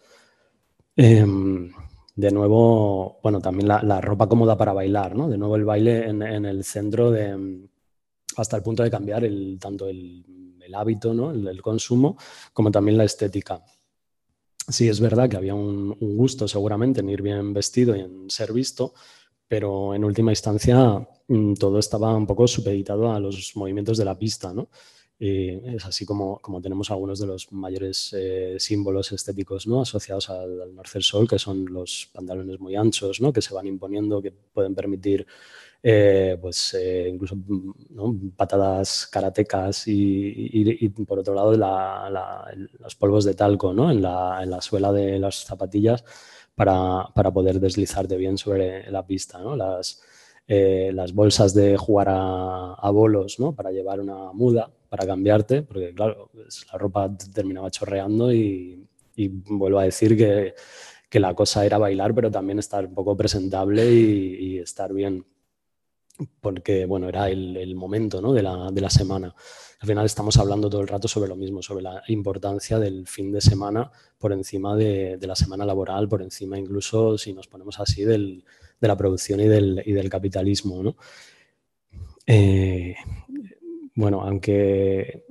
Em, 0.97 1.72
de 2.14 2.30
nuevo, 2.30 3.18
bueno, 3.22 3.40
también 3.40 3.68
la, 3.68 4.01
ropa 4.01 4.28
cómoda 4.28 4.59
para 4.59 4.74
bailar, 4.74 5.16
¿no? 5.16 5.28
De 5.28 5.38
nuevo 5.38 5.57
el 5.57 5.64
baile 5.64 6.09
en, 6.09 6.22
en, 6.22 6.45
el 6.45 6.64
centro 6.64 7.11
de, 7.11 7.68
hasta 8.36 8.57
el 8.57 8.62
punto 8.62 8.82
de 8.82 8.90
cambiar 8.90 9.24
el, 9.24 9.59
tanto 9.61 9.88
el, 9.88 10.24
hábito, 10.74 11.12
¿no? 11.12 11.32
El, 11.32 11.61
consumo, 11.61 12.16
como 12.55 12.70
también 12.70 12.97
la 12.97 13.05
estética 13.05 13.62
sí 14.68 14.88
es 14.88 15.01
verdad 15.01 15.28
que 15.28 15.36
había 15.36 15.55
un, 15.55 15.95
gusto 16.01 16.49
seguramente 16.49 17.01
en 17.01 17.11
ir 17.11 17.20
bien 17.20 17.53
vestido 17.53 17.95
y 17.95 18.01
en 18.01 18.30
ser 18.30 18.55
visto, 18.55 18.95
pero 19.53 19.94
en 19.94 20.03
última 20.03 20.32
instancia 20.32 21.07
mm, 21.28 21.53
todo 21.57 21.78
estaba 21.78 22.16
un 22.16 22.26
poco 22.26 22.48
supeditado 22.48 23.12
a 23.12 23.20
los 23.20 23.55
movimientos 23.55 23.98
de 23.98 24.07
la 24.07 24.18
pista, 24.18 24.55
¿no? 24.55 24.70
es 25.18 25.84
así 25.84 26.07
como, 26.07 26.38
como, 26.40 26.62
tenemos 26.62 26.90
algunos 26.90 27.20
de 27.20 27.26
los 27.26 27.53
mayores 27.53 28.14
eh, 28.18 28.57
símbolos 28.59 29.12
estéticos 29.12 29.66
¿no? 29.66 29.82
asociados 29.82 30.30
al, 30.30 30.62
al 30.62 30.74
Northern 30.74 31.03
Soul, 31.03 31.28
que 31.28 31.38
son 31.38 31.66
los 31.66 32.09
pantalones 32.14 32.59
muy 32.61 32.76
anchos, 32.76 33.20
¿no? 33.20 33.30
que 33.30 33.42
se 33.42 33.53
van 33.53 33.66
imponiendo, 33.66 34.22
que 34.22 34.32
pueden 34.32 34.74
permitir 34.74 35.26
eh, 35.82 36.38
pues 36.40 36.74
eh, 36.74 37.11
incluso 37.12 37.36
patadas 38.36 39.07
karatecas 39.09 39.84
y, 39.86 40.88
por 41.07 41.18
otro 41.18 41.34
lado 41.34 41.53
los 42.78 42.94
polvos 42.94 43.24
de 43.24 43.34
talco 43.34 43.74
¿no? 43.74 43.90
en, 43.90 44.00
la, 44.00 44.40
en, 44.42 44.50
la, 44.50 44.62
suela 44.62 44.92
de 44.92 45.18
las 45.18 45.44
zapatillas 45.44 46.05
para, 46.55 47.07
para, 47.14 47.30
poder 47.30 47.61
deslizarte 47.61 48.16
bien 48.16 48.38
sobre 48.38 48.90
la 48.90 49.07
pista. 49.07 49.38
¿no? 49.38 49.57
Las, 49.57 50.03
eh, 50.46 50.90
las 50.92 51.12
bolsas 51.12 51.55
de 51.55 51.76
jugar 51.76 52.09
a, 52.11 52.90
bolos 52.90 53.38
¿no? 53.38 53.55
para 53.55 53.70
llevar 53.70 54.00
una 54.00 54.32
muda, 54.32 54.70
para 54.88 55.07
cambiarte, 55.07 55.62
porque 55.62 55.94
claro, 55.94 56.30
pues, 56.32 56.66
la 56.72 56.78
ropa 56.78 57.11
terminaba 57.32 57.70
chorreando 57.70 58.32
y, 58.32 58.88
vuelvo 59.16 59.78
a 59.78 59.84
decir 59.84 60.16
que, 60.16 60.55
que, 61.09 61.20
la 61.20 61.34
cosa 61.34 61.64
era 61.64 61.78
bailar, 61.78 62.14
pero 62.14 62.30
también 62.30 62.59
estar 62.59 62.84
un 62.84 62.94
poco 62.94 63.16
presentable 63.16 63.90
y, 63.92 64.34
y 64.34 64.59
estar 64.59 64.92
bien 64.92 65.24
porque 66.41 66.87
bueno, 66.87 67.09
era 67.09 67.29
el, 67.31 67.75
momento 67.75 68.21
¿no? 68.21 68.33
de, 68.33 68.43
la, 68.43 68.71
de, 68.71 68.81
la, 68.81 68.91
semana. 68.91 69.35
Al 69.81 69.89
final 69.89 70.05
estamos 70.05 70.37
hablando 70.37 70.69
todo 70.69 70.81
el 70.81 70.89
rato 70.89 71.09
sobre 71.09 71.29
lo 71.29 71.37
mismo, 71.37 71.63
sobre 71.63 71.83
la 71.83 72.03
importancia 72.09 72.79
del 72.79 73.07
fin 73.07 73.33
de 73.33 73.41
semana 73.41 73.91
por 74.19 74.33
encima 74.33 74.77
de, 74.77 75.17
de 75.17 75.27
la 75.27 75.35
semana 75.35 75.65
laboral, 75.65 76.09
por 76.09 76.23
encima 76.23 76.59
incluso, 76.59 77.19
si 77.19 77.33
nos 77.33 77.49
ponemos 77.49 77.81
así, 77.81 78.05
del, 78.05 78.45
de 78.81 78.89
la 78.89 78.97
producción 78.97 79.41
y 79.41 79.49
del, 79.49 79.83
y 79.85 79.93
del 79.93 80.11
capitalismo. 80.11 80.83
¿no? 80.83 80.97
Eh, 82.27 82.95
bueno, 83.95 84.23
aunque 84.23 85.25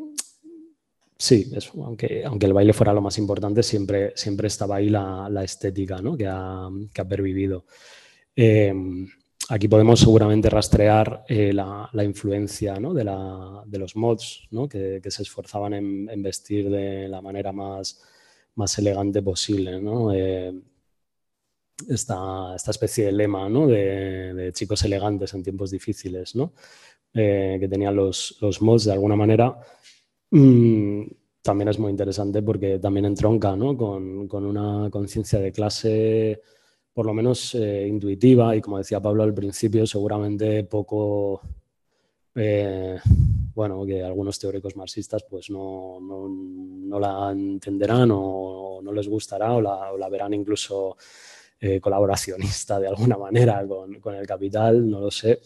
sí, 1.18 1.52
aunque, 1.76 2.26
aunque 2.26 2.46
el 2.48 2.54
baile 2.54 2.74
fuera 2.74 2.94
lo 2.94 3.02
más 3.02 3.18
importante, 3.18 3.64
siempre, 3.64 4.14
siempre 4.16 4.48
estaba 4.48 4.78
ahí 4.78 4.90
la, 4.90 5.30
la 5.30 5.44
estética 5.44 6.02
¿no? 6.02 6.18
que, 6.18 6.28
ha, 6.28 6.70
que 6.94 7.02
ha 7.02 7.08
pervivido. 7.08 7.66
Eh, 8.36 8.74
Aquí 9.50 9.68
podemos 9.68 10.00
seguramente 10.00 10.50
rastrear 10.50 11.26
eh, 11.28 11.52
la, 11.54 11.90
influencia 12.04 12.76
de, 12.76 13.80
los 13.80 13.96
mods 13.96 14.48
que, 14.70 15.02
se 15.10 15.24
esforzaban 15.24 15.74
en, 15.74 16.24
vestir 16.24 16.70
de 16.70 17.08
la 17.08 17.22
manera 17.22 17.52
más, 17.52 18.00
elegante 18.78 19.22
posible. 19.22 19.82
Eh, 20.14 20.62
esta, 21.90 22.56
especie 22.56 23.06
de 23.06 23.12
lema 23.12 23.50
de, 23.50 24.52
chicos 24.54 24.84
elegantes 24.84 25.34
en 25.34 25.44
tiempos 25.44 25.72
difíciles 25.72 26.34
eh, 27.14 27.58
que 27.60 27.68
tenían 27.68 27.96
los, 27.96 28.38
mods 28.62 28.86
de 28.86 28.94
alguna 28.94 29.16
manera. 29.16 29.58
Mm, 30.30 31.04
también 31.42 31.70
es 31.70 31.80
muy 31.80 31.90
interesante 31.90 32.42
porque 32.44 32.80
también 32.80 33.06
entronca 33.06 33.58
con, 33.58 34.28
con 34.28 34.46
una 34.46 34.90
conciencia 34.92 35.40
de 35.40 35.52
clase 35.52 36.42
por 36.94 37.06
lo 37.06 37.14
menos 37.14 37.56
eh, 37.56 37.88
intuitiva. 37.88 38.56
Y 38.56 38.62
como 38.62 38.78
decía 38.78 39.00
Pablo 39.00 39.24
al 39.24 39.34
principio, 39.34 39.86
seguramente 39.86 40.64
poco, 40.64 41.42
eh, 42.36 43.00
bueno, 43.54 43.86
que 43.86 44.04
algunos 44.04 44.40
teóricos 44.40 44.76
marxistas 44.76 45.24
pues 45.30 45.50
no, 45.50 46.00
no, 46.00 47.00
la 47.00 47.32
entenderán 47.32 48.10
o 48.14 48.82
no 48.84 48.92
les 48.92 49.08
gustará 49.08 49.54
o 49.54 49.62
la, 49.62 50.10
verán 50.10 50.34
incluso 50.34 50.98
eh, 51.60 51.80
colaboracionista 51.80 52.80
de 52.80 52.88
alguna 52.88 53.18
manera 53.18 53.66
con, 53.68 54.00
con, 54.00 54.16
el 54.16 54.26
capital, 54.26 54.90
no 54.90 55.00
lo 55.00 55.12
sé, 55.12 55.40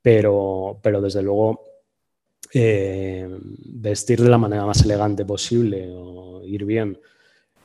pero, 0.00 0.78
pero 0.82 1.00
desde 1.00 1.22
luego 1.22 1.62
vestir 2.52 4.22
de 4.22 4.30
la 4.30 4.38
manera 4.38 4.64
más 4.64 4.82
elegante 4.82 5.26
posible 5.26 5.90
o 5.94 6.42
ir 6.42 6.64
bien 6.64 6.98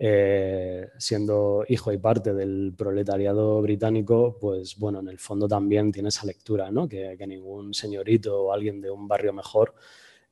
eh, 0.04 0.90
siendo 0.98 1.64
hijo 1.68 1.92
y 1.92 2.00
parte 2.00 2.34
del 2.34 2.74
proletariado 2.76 3.62
británico, 3.62 4.36
pues 4.42 4.76
bueno, 4.80 5.00
en 5.00 5.10
el 5.10 5.20
fondo 5.20 5.48
también 5.48 5.92
tiene 5.92 6.10
esa 6.10 6.26
lectura, 6.26 6.72
¿no? 6.72 6.90
que, 6.90 7.16
ningún 7.28 7.72
señorito 7.72 8.46
o 8.46 8.52
alguien 8.52 8.82
de 8.82 8.90
un 8.90 9.08
barrio 9.08 9.32
mejor, 9.32 9.76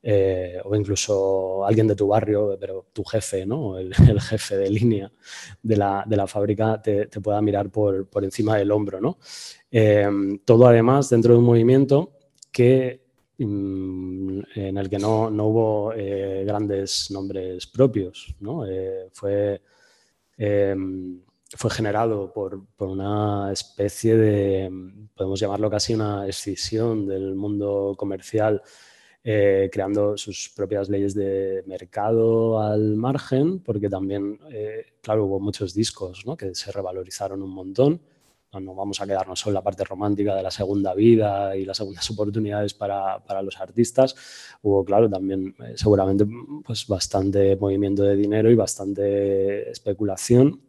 eh, 0.02 0.60
o 0.64 0.74
incluso 0.74 1.64
alguien 1.64 1.86
de 1.86 1.94
tu 1.94 2.08
barrio, 2.08 2.56
pero 2.58 2.86
tu 2.92 3.04
jefe, 3.04 3.46
¿no? 3.46 3.78
el, 3.78 3.94
jefe 4.20 4.56
de 4.56 4.70
línea 4.70 5.12
de 5.62 5.76
la, 5.76 6.02
de 6.04 6.16
la 6.16 6.26
fábrica, 6.26 6.82
te, 6.82 7.06
pueda 7.20 7.40
mirar 7.40 7.70
por, 7.70 8.08
por, 8.08 8.24
encima 8.24 8.56
del 8.56 8.72
hombro. 8.72 9.00
¿no? 9.00 9.18
Eh, 9.70 10.10
todo 10.44 10.66
además 10.66 11.10
dentro 11.10 11.34
de 11.34 11.38
un 11.38 11.44
movimiento 11.44 12.18
que 12.50 13.09
en 13.42 14.76
el 14.76 14.90
que 14.90 14.98
no, 14.98 15.28
hubo 15.28 15.92
eh, 15.94 16.44
grandes 16.46 17.10
nombres 17.10 17.66
propios. 17.66 18.34
¿no? 18.40 18.66
Eh, 18.66 19.08
fue, 19.12 19.62
em, 20.36 21.20
fue 21.56 21.70
generado 21.70 22.32
por, 22.32 22.60
una 22.78 23.50
especie 23.52 24.16
de, 24.16 24.70
podemos 25.14 25.40
llamarlo 25.40 25.70
casi 25.70 25.94
una 25.94 26.28
escisión 26.28 27.06
del 27.06 27.34
mundo 27.34 27.94
comercial, 27.96 28.62
eh, 29.24 29.68
creando 29.72 30.16
sus 30.16 30.50
propias 30.54 30.88
leyes 30.88 31.14
de 31.14 31.62
mercado 31.66 32.60
al 32.60 32.96
margen, 32.96 33.60
porque 33.60 33.88
también, 33.88 34.38
claro, 35.02 35.24
hubo 35.24 35.40
muchos 35.40 35.74
discos 35.74 36.24
que 36.38 36.54
se 36.54 36.72
revalorizaron 36.72 37.42
un 37.42 37.50
montón 37.50 38.00
no, 38.58 38.74
vamos 38.74 39.00
a 39.00 39.06
quedarnos 39.06 39.38
solo 39.38 39.52
en 39.52 39.54
la 39.54 39.62
parte 39.62 39.84
romántica 39.84 40.34
de 40.34 40.42
la 40.42 40.50
segunda 40.50 40.92
vida 40.94 41.56
y 41.56 41.64
las 41.64 41.76
segundas 41.76 42.10
oportunidades 42.10 42.74
para, 42.74 43.42
los 43.42 43.60
artistas. 43.60 44.16
Hubo, 44.62 44.84
claro, 44.84 45.08
también 45.08 45.54
eh, 45.60 45.74
seguramente 45.76 46.26
pues, 46.64 46.86
bastante 46.88 47.56
movimiento 47.56 48.02
de 48.02 48.16
dinero 48.16 48.50
y 48.50 48.56
bastante 48.56 49.70
especulación. 49.70 50.60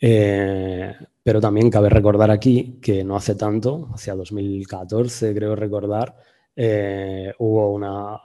Eh, 0.00 0.94
pero 1.22 1.40
también 1.40 1.70
cabe 1.70 1.88
recordar 1.88 2.30
aquí 2.30 2.78
que 2.80 3.04
no 3.04 3.14
hace 3.14 3.36
tanto, 3.36 3.90
hacia 3.94 4.14
2014 4.14 5.32
creo 5.32 5.54
recordar, 5.54 6.16
eh, 6.56 7.32
hubo 7.38 7.72
una, 7.72 8.18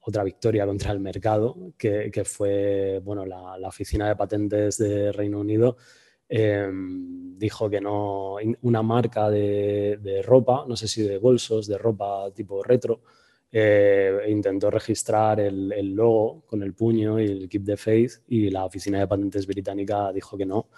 otra 0.00 0.22
victoria 0.22 0.64
contra 0.66 0.92
el 0.92 1.00
mercado, 1.00 1.56
que, 1.76 2.22
fue 2.24 3.00
bueno, 3.02 3.26
la, 3.26 3.58
la, 3.58 3.68
Oficina 3.68 4.06
de 4.06 4.14
Patentes 4.14 4.78
de 4.78 5.10
Reino 5.10 5.40
Unido 5.40 5.76
Em, 6.28 7.38
dijo 7.38 7.70
que 7.70 7.80
no, 7.80 8.36
una 8.62 8.82
marca 8.82 9.30
de, 9.30 10.22
ropa, 10.24 10.64
no 10.66 10.76
sé 10.76 10.88
si 10.88 11.02
de 11.02 11.18
bolsos, 11.18 11.66
de 11.66 11.78
ropa 11.78 12.30
tipo 12.34 12.62
retro, 12.62 13.02
eh, 13.52 14.18
intentó 14.28 14.70
registrar 14.70 15.40
el, 15.40 15.94
logo 15.94 16.42
con 16.46 16.62
el 16.62 16.74
puño 16.74 17.20
y 17.20 17.26
el 17.26 17.48
Keep 17.48 17.64
the 17.64 17.76
Faith 17.76 18.12
y 18.28 18.50
la 18.50 18.64
oficina 18.64 18.98
de 18.98 19.06
patentes 19.06 19.46
británica 19.46 20.12
dijo 20.12 20.36
que 20.36 20.46
no, 20.46 20.68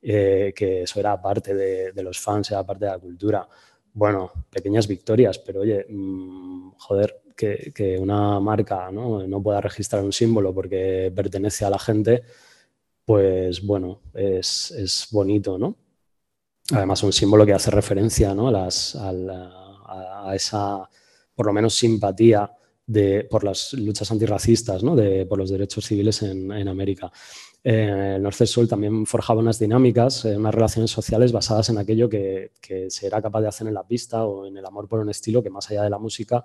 eh, 0.00 0.52
que 0.54 0.82
eso 0.82 1.00
era 1.00 1.20
parte 1.20 1.54
de, 1.54 2.02
los 2.02 2.20
fans, 2.20 2.50
era 2.50 2.64
parte 2.64 2.84
de 2.84 2.90
la 2.92 2.98
cultura. 2.98 3.48
Bueno, 3.94 4.32
pequeñas 4.50 4.86
victorias, 4.88 5.38
pero 5.38 5.60
oye, 5.60 5.84
mm, 5.88 6.72
joder, 6.78 7.22
que, 7.36 7.72
que, 7.74 7.98
una 7.98 8.38
marca 8.40 8.90
¿no? 8.90 9.26
no 9.26 9.42
pueda 9.42 9.60
registrar 9.60 10.02
un 10.04 10.12
símbolo 10.12 10.54
porque 10.54 11.12
pertenece 11.14 11.64
a 11.64 11.70
la 11.70 11.78
gente 11.78 12.22
pues 13.04 13.62
bueno, 13.62 14.00
es, 14.14 15.08
bonito, 15.10 15.58
¿no? 15.58 15.76
Además, 16.72 17.02
un 17.02 17.12
símbolo 17.12 17.44
que 17.44 17.52
hace 17.52 17.70
referencia 17.70 18.34
las, 18.34 18.96
a, 18.96 20.32
esa, 20.34 20.88
por 21.34 21.46
lo 21.46 21.52
menos, 21.52 21.74
simpatía 21.74 22.50
de, 22.86 23.24
por 23.24 23.44
las 23.44 23.72
luchas 23.74 24.10
antirracistas, 24.10 24.82
¿no? 24.82 24.94
de, 24.94 25.26
por 25.26 25.38
los 25.38 25.50
derechos 25.50 25.84
civiles 25.84 26.22
en, 26.22 26.68
América. 26.68 27.10
Eh, 27.64 28.14
el 28.16 28.22
North 28.22 28.44
Sol 28.44 28.68
también 28.68 29.06
forjaba 29.06 29.40
unas 29.40 29.58
dinámicas, 29.58 30.24
eh, 30.24 30.36
unas 30.36 30.54
relaciones 30.54 30.90
sociales 30.90 31.32
basadas 31.32 31.68
en 31.68 31.78
aquello 31.78 32.08
que, 32.08 32.52
que 32.60 32.90
se 32.90 33.06
era 33.06 33.22
capaz 33.22 33.40
de 33.40 33.48
hacer 33.48 33.66
en 33.68 33.74
la 33.74 33.86
pista 33.86 34.24
o 34.24 34.46
en 34.46 34.56
el 34.56 34.66
amor 34.66 34.88
por 34.88 35.00
un 35.00 35.10
estilo 35.10 35.42
que 35.42 35.50
más 35.50 35.70
allá 35.70 35.82
de 35.82 35.90
la 35.90 35.98
música 35.98 36.44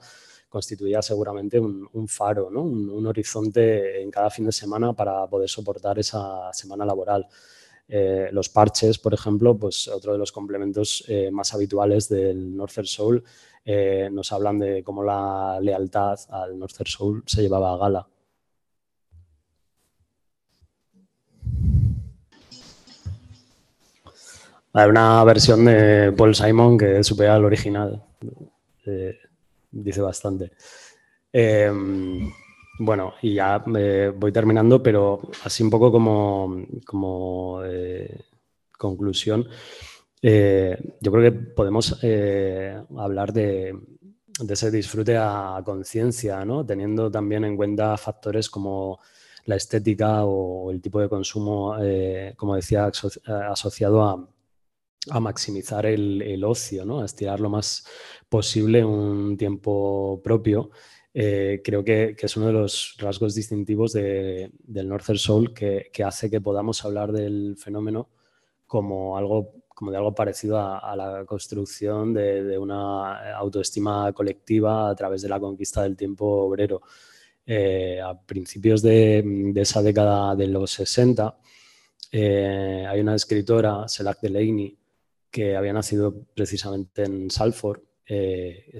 constituía 0.58 1.04
seguramente 1.04 1.60
un, 1.60 2.08
faro, 2.08 2.48
un, 2.48 3.06
horizonte 3.06 4.02
en 4.02 4.10
cada 4.10 4.32
fin 4.32 4.46
de 4.46 4.52
semana 4.52 4.92
para 4.92 5.28
poder 5.28 5.48
soportar 5.48 6.00
esa 6.00 6.52
semana 6.52 6.84
laboral. 6.84 7.28
Eh, 7.88 8.30
los 8.32 8.50
parches, 8.50 8.98
por 8.98 9.14
ejemplo, 9.14 9.56
pues 9.56 9.88
otro 9.88 10.14
de 10.14 10.18
los 10.18 10.32
complementos 10.32 11.04
eh, 11.08 11.30
más 11.32 11.54
habituales 11.54 12.10
del 12.10 12.58
Northern 12.58 12.88
Soul, 12.88 13.24
eh, 13.64 14.10
nos 14.12 14.32
hablan 14.32 14.58
de 14.58 14.84
cómo 14.84 15.04
la 15.04 15.60
lealtad 15.62 16.18
al 16.30 16.58
Northern 16.58 16.88
Soul 16.88 17.24
se 17.28 17.44
llevaba 17.44 17.74
a 17.74 17.78
gala. 17.78 18.08
Hay 24.74 24.90
una 24.90 25.24
versión 25.24 25.66
de 25.66 26.14
Paul 26.18 26.34
Simon 26.34 26.80
que 26.80 27.04
supera 27.04 27.36
al 27.36 27.46
original 27.46 28.04
dice 29.72 30.02
bastante. 30.02 30.52
Em, 31.32 32.32
bueno, 32.80 33.14
y 33.22 33.36
ya 33.36 33.64
eh, 33.76 34.12
voy 34.16 34.32
terminando, 34.32 34.82
pero 34.82 35.20
así 35.44 35.64
un 35.64 35.70
poco 35.70 35.92
como, 35.92 36.66
como 36.86 37.62
eh, 37.66 38.26
conclusión. 38.78 39.48
yo 40.22 41.12
creo 41.12 41.22
que 41.24 41.32
podemos 41.32 41.98
hablar 42.98 43.34
de, 43.34 43.76
ese 44.50 44.72
disfrute 44.72 45.18
a 45.18 45.62
conciencia, 45.66 46.46
¿no? 46.46 46.66
teniendo 46.66 47.10
también 47.12 47.44
en 47.46 47.56
cuenta 47.58 47.98
factores 47.98 48.50
como 48.50 49.00
la 49.46 49.56
estética 49.56 50.26
o 50.26 50.72
el 50.72 50.82
tipo 50.82 51.00
de 51.00 51.10
consumo, 51.10 51.76
como 52.36 52.56
decía, 52.56 52.92
asociado 53.50 54.04
a, 54.04 54.28
a 55.10 55.20
maximizar 55.20 55.86
el, 55.86 56.44
ocio, 56.44 56.86
¿no? 56.86 57.02
a 57.02 57.06
estirar 57.06 57.40
lo 57.40 57.50
más 57.50 57.86
posible 58.30 58.84
un 58.84 59.38
tiempo 59.38 60.22
propio. 60.24 60.72
Eh, 61.14 61.62
creo 61.64 61.84
que, 61.84 62.16
es 62.20 62.38
uno 62.38 62.48
de 62.48 62.54
los 62.54 62.96
rasgos 63.00 63.34
distintivos 63.34 63.94
del 63.94 64.52
Northern 64.88 65.18
Soul 65.18 65.54
que, 65.54 65.90
hace 66.04 66.30
que 66.30 66.42
podamos 66.42 66.84
hablar 66.86 67.12
del 67.12 67.56
fenómeno 67.58 68.10
como, 68.66 69.18
algo, 69.18 69.64
como 69.68 69.92
de 69.92 69.98
algo 69.98 70.14
parecido 70.14 70.60
a, 70.60 70.96
la 70.96 71.26
construcción 71.26 72.14
de, 72.14 72.58
una 72.58 73.34
autoestima 73.36 74.12
colectiva 74.14 74.90
a 74.90 74.96
través 74.96 75.22
de 75.22 75.30
la 75.30 75.40
conquista 75.40 75.84
del 75.84 75.96
tiempo 75.96 76.26
obrero. 76.26 76.82
Eh, 77.50 78.02
a 78.02 78.14
principios 78.20 78.82
de, 78.82 79.54
esa 79.56 79.82
década 79.82 80.36
de 80.36 80.48
los 80.48 80.70
60, 80.72 81.38
eh, 82.12 82.86
hay 82.88 83.00
una 83.00 83.16
escritora, 83.16 83.88
Selak 83.88 84.20
Delaney, 84.20 84.78
que 85.38 85.56
había 85.56 85.72
nacido 85.72 86.26
precisamente 86.34 87.04
en 87.04 87.30
Salford, 87.30 87.82
eh, 88.08 88.72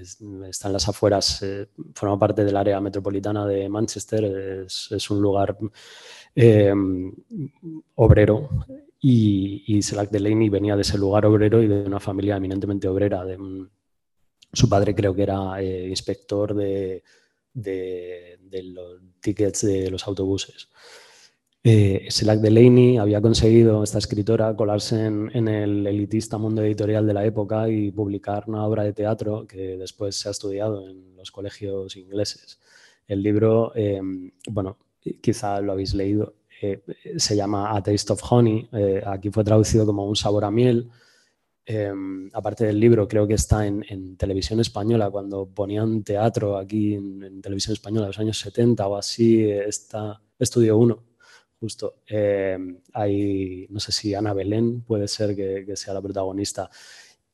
está 0.50 0.70
en 0.70 0.74
las 0.74 0.90
afueras, 0.90 1.44
eh, 1.44 1.68
forma 1.94 2.18
parte 2.18 2.44
del 2.44 2.58
área 2.58 2.82
metropolitana 2.82 3.46
de 3.46 3.70
Manchester, 3.70 4.66
es, 4.66 5.10
un 5.12 5.22
lugar 5.22 5.56
eh, 6.34 6.74
obrero 7.94 8.50
y, 9.00 9.66
y 9.68 9.84
Selak 9.84 10.10
Delaney 10.10 10.50
venía 10.50 10.76
de 10.76 10.82
ese 10.82 10.98
lugar 10.98 11.28
obrero 11.28 11.62
y 11.62 11.68
de 11.68 11.84
una 11.84 12.00
familia 12.00 12.38
eminentemente 12.38 12.88
obrera. 12.88 13.24
su 14.52 14.68
padre 14.68 14.96
creo 14.96 15.14
que 15.14 15.22
era 15.22 15.62
inspector 15.62 16.56
de, 16.56 17.04
de 17.54 18.64
los 18.64 19.00
tickets 19.22 19.62
de 19.62 19.92
los 19.92 20.08
autobuses. 20.08 20.70
Eh, 21.70 22.08
Selak 22.10 22.40
Delaney 22.40 22.96
había 22.96 23.20
conseguido, 23.20 23.84
esta 23.84 23.98
escritora, 23.98 24.56
colarse 24.56 25.06
en, 25.06 25.50
el 25.50 25.86
elitista 25.86 26.38
mundo 26.38 26.64
editorial 26.64 27.06
de 27.06 27.14
la 27.14 27.26
época 27.26 27.68
y 27.68 27.92
publicar 27.92 28.46
una 28.48 28.66
obra 28.66 28.86
de 28.86 28.94
teatro 28.94 29.46
que 29.46 29.76
después 29.76 30.16
se 30.16 30.30
ha 30.30 30.32
estudiado 30.32 30.88
en 30.88 31.18
los 31.18 31.30
colegios 31.30 31.98
ingleses. 31.98 32.62
El 33.06 33.22
libro, 33.22 33.74
eh, 33.76 34.00
bueno, 34.50 34.78
quizá 35.20 35.60
lo 35.60 35.74
habéis 35.74 35.94
leído, 35.94 36.36
eh, 36.62 36.84
se 37.18 37.36
llama 37.36 37.76
A 37.76 37.84
Taste 37.84 38.14
of 38.14 38.22
Honey, 38.32 38.70
eh, 38.72 39.04
aquí 39.06 39.30
fue 39.30 39.44
traducido 39.44 39.86
como 39.86 40.08
Un 40.08 40.16
sabor 40.16 40.46
a 40.46 40.52
miel. 40.52 40.90
aparte 42.32 42.66
del 42.66 42.80
libro, 42.80 43.10
creo 43.10 43.28
que 43.28 43.34
está 43.34 43.68
en, 43.68 44.16
televisión 44.16 44.62
española, 44.62 45.10
cuando 45.10 45.46
ponían 45.48 46.02
teatro 46.04 46.58
aquí 46.58 46.94
en, 46.94 47.42
televisión 47.42 47.74
española 47.74 48.06
en 48.06 48.10
los 48.12 48.20
años 48.20 48.40
70 48.40 48.88
o 48.88 48.96
así, 48.96 49.44
está 49.52 50.22
Estudio 50.40 50.78
1 50.78 51.07
justo. 51.60 51.96
Eh, 52.08 52.58
hay, 52.94 53.68
no 53.70 53.80
sé 53.80 53.92
si 53.92 54.14
Ana 54.14 54.34
Belén 54.34 54.82
puede 54.82 55.08
ser 55.08 55.36
que, 55.36 55.76
sea 55.76 55.94
la 55.94 56.02
protagonista. 56.02 56.70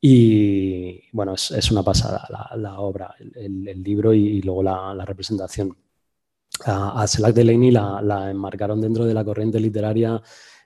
Y 0.01 1.01
bueno, 1.11 1.33
es, 1.35 1.71
una 1.71 1.83
pasada 1.83 2.27
la, 2.57 2.79
obra, 2.79 3.15
el, 3.19 3.83
libro 3.83 4.13
y, 4.13 4.41
luego 4.41 4.63
la, 4.63 5.05
representación. 5.05 5.77
A, 6.65 7.01
a 7.01 7.07
Selak 7.07 7.33
Delaney 7.33 7.71
la, 7.71 8.29
enmarcaron 8.29 8.81
dentro 8.81 9.05
de 9.05 9.13
la 9.13 9.23
corriente 9.23 9.59
literaria 9.59 10.21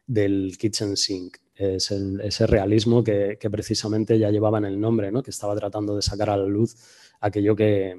del 0.05 0.57
kitchen 0.57 0.97
sink. 0.97 1.37
Es 1.55 1.91
ese 1.91 2.47
realismo 2.47 3.03
que, 3.03 3.37
que, 3.39 3.49
precisamente 3.49 4.19
ya 4.19 4.29
llevaba 4.29 4.59
el 4.59 4.79
nombre, 4.79 5.11
¿no? 5.11 5.23
que 5.23 5.31
estaba 5.31 5.55
tratando 5.55 5.95
de 5.95 6.03
sacar 6.03 6.29
a 6.29 6.37
la 6.37 6.45
luz 6.45 6.75
aquello 7.19 7.55
que, 7.55 7.95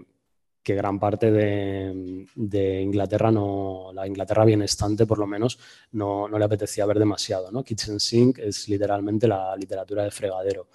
que 0.62 0.74
gran 0.74 0.98
parte 0.98 1.30
de, 1.30 2.80
Inglaterra, 2.82 3.30
no, 3.30 3.90
la 3.94 4.06
Inglaterra 4.06 4.44
bienestante 4.44 5.06
por 5.06 5.18
lo 5.18 5.26
menos, 5.26 5.58
no, 5.92 6.28
le 6.28 6.44
apetecía 6.44 6.86
ver 6.86 6.98
demasiado. 6.98 7.50
¿no? 7.50 7.64
Kitchen 7.64 7.98
Sink 7.98 8.38
es 8.38 8.68
literalmente 8.68 9.26
la 9.26 9.56
literatura 9.56 10.04
de 10.04 10.10
fregadero. 10.10 10.68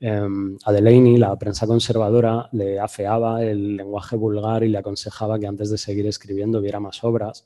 Um, 0.00 0.56
a 0.64 0.72
Delaney, 0.72 1.16
la 1.16 1.36
prensa 1.36 1.66
conservadora, 1.66 2.48
le 2.52 2.78
afeaba 2.78 3.42
el 3.42 3.76
lenguaje 3.76 4.16
vulgar 4.16 4.62
y 4.62 4.68
le 4.68 4.78
aconsejaba 4.78 5.38
que 5.38 5.46
antes 5.46 5.70
de 5.70 5.78
seguir 5.78 6.06
escribiendo 6.06 6.60
viera 6.60 6.78
más 6.78 7.02
obras 7.02 7.44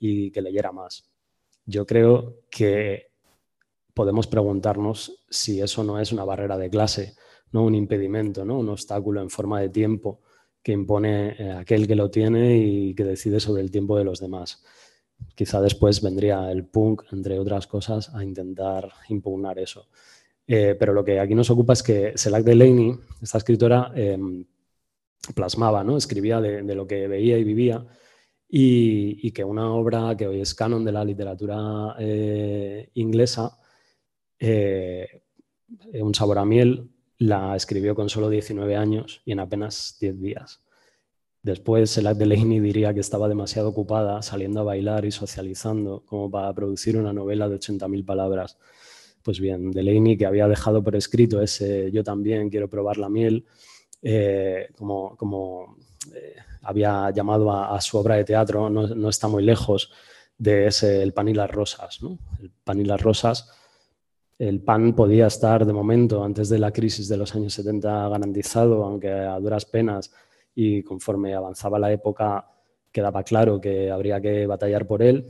y 0.00 0.32
que 0.32 0.42
leyera 0.42 0.72
más. 0.72 1.04
Yo 1.64 1.86
creo 1.86 2.40
que 2.50 3.12
podemos 3.94 4.26
preguntarnos 4.26 5.24
si 5.30 5.60
eso 5.60 5.84
no 5.84 6.00
es 6.00 6.12
una 6.12 6.24
barrera 6.24 6.58
de 6.58 6.70
clase, 6.70 7.14
no 7.52 7.62
un 7.62 7.74
impedimento, 7.74 8.44
¿no? 8.44 8.58
un 8.58 8.68
obstáculo 8.68 9.20
en 9.20 9.30
forma 9.30 9.60
de 9.60 9.68
tiempo 9.68 10.20
que 10.62 10.72
impone 10.72 11.30
eh, 11.38 11.52
aquel 11.52 11.86
que 11.86 11.96
lo 11.96 12.10
tiene 12.10 12.56
y 12.56 12.94
que 12.94 13.04
decide 13.04 13.40
sobre 13.40 13.62
el 13.62 13.70
tiempo 13.70 13.98
de 13.98 14.04
los 14.04 14.20
demás. 14.20 14.62
Quizá 15.34 15.60
después 15.60 16.00
vendría 16.02 16.50
el 16.50 16.66
punk, 16.66 17.04
entre 17.12 17.38
otras 17.38 17.66
cosas, 17.66 18.14
a 18.14 18.24
intentar 18.24 18.88
impugnar 19.08 19.58
eso. 19.58 19.88
Eh, 20.46 20.76
pero 20.78 20.92
lo 20.92 21.04
que 21.04 21.20
aquí 21.20 21.34
nos 21.34 21.50
ocupa 21.50 21.72
es 21.72 21.82
que 21.82 22.12
Selak 22.16 22.44
Delaney, 22.44 22.94
esta 23.20 23.38
escritora, 23.38 23.92
em, 23.94 24.44
plasmaba, 25.34 25.84
¿no? 25.84 25.96
escribía 25.96 26.40
de, 26.40 26.62
lo 26.74 26.86
que 26.86 27.06
veía 27.08 27.38
y 27.38 27.44
vivía, 27.44 27.86
y, 28.48 29.30
que 29.32 29.44
una 29.44 29.72
obra 29.72 30.16
que 30.16 30.26
hoy 30.26 30.40
es 30.40 30.54
canon 30.54 30.84
de 30.84 30.92
la 30.92 31.04
literatura 31.04 31.96
eh, 31.98 32.90
inglesa, 32.94 33.58
Un 36.00 36.14
sabor 36.14 36.38
a 36.38 36.44
miel, 36.44 36.91
la 37.22 37.54
escribió 37.54 37.94
con 37.94 38.08
solo 38.08 38.28
19 38.28 38.76
años 38.76 39.22
y 39.24 39.32
en 39.32 39.40
apenas 39.40 39.96
10 40.00 40.20
días. 40.20 40.60
Después, 41.42 41.90
Selak 41.90 42.16
Delaney 42.16 42.60
diría 42.60 42.94
que 42.94 43.00
estaba 43.00 43.28
demasiado 43.28 43.68
ocupada 43.68 44.22
saliendo 44.22 44.60
a 44.60 44.64
bailar 44.64 45.04
y 45.04 45.12
socializando 45.12 46.04
como 46.06 46.30
para 46.30 46.52
producir 46.52 46.96
una 46.96 47.12
novela 47.12 47.48
de 47.48 47.56
80.000 47.56 48.04
palabras. 48.04 48.58
Pues 49.22 49.40
bien, 49.40 49.70
Delaney, 49.70 50.16
que 50.16 50.26
había 50.26 50.48
dejado 50.48 50.82
por 50.82 50.96
escrito 50.96 51.40
ese 51.40 51.90
Yo 51.92 52.02
también 52.02 52.50
quiero 52.50 52.68
probar 52.68 52.96
la 52.98 53.08
miel, 53.08 53.44
eh, 54.02 54.68
como, 54.76 55.16
como 55.16 55.76
eh, 56.12 56.36
había 56.62 57.10
llamado 57.10 57.52
a, 57.52 57.80
su 57.80 57.98
obra 57.98 58.16
de 58.16 58.24
teatro, 58.24 58.68
no, 58.68 59.08
está 59.08 59.28
muy 59.28 59.44
lejos 59.44 59.90
de 60.38 60.66
ese 60.66 61.02
El 61.02 61.12
pan 61.12 61.28
y 61.28 61.34
las 61.34 61.50
rosas. 61.50 62.02
¿no? 62.02 62.18
El 62.40 62.50
pan 62.50 62.80
y 62.80 62.84
las 62.84 63.00
rosas 63.00 63.48
el 64.48 64.60
pan 64.60 64.92
podía 64.96 65.28
estar 65.28 65.64
de 65.64 65.72
momento, 65.72 66.24
antes 66.24 66.48
de 66.48 66.58
la 66.58 66.72
crisis 66.72 67.06
de 67.06 67.16
los 67.16 67.32
años 67.36 67.54
70, 67.54 68.08
garantizado, 68.08 68.82
aunque 68.82 69.08
a 69.08 69.38
duras 69.38 69.64
penas 69.64 70.12
y 70.52 70.82
conforme 70.82 71.32
avanzaba 71.32 71.78
la 71.78 71.92
época 71.92 72.50
quedaba 72.90 73.22
claro 73.22 73.60
que 73.60 73.88
habría 73.88 74.20
que 74.20 74.44
batallar 74.48 74.84
por 74.84 75.00
él, 75.00 75.24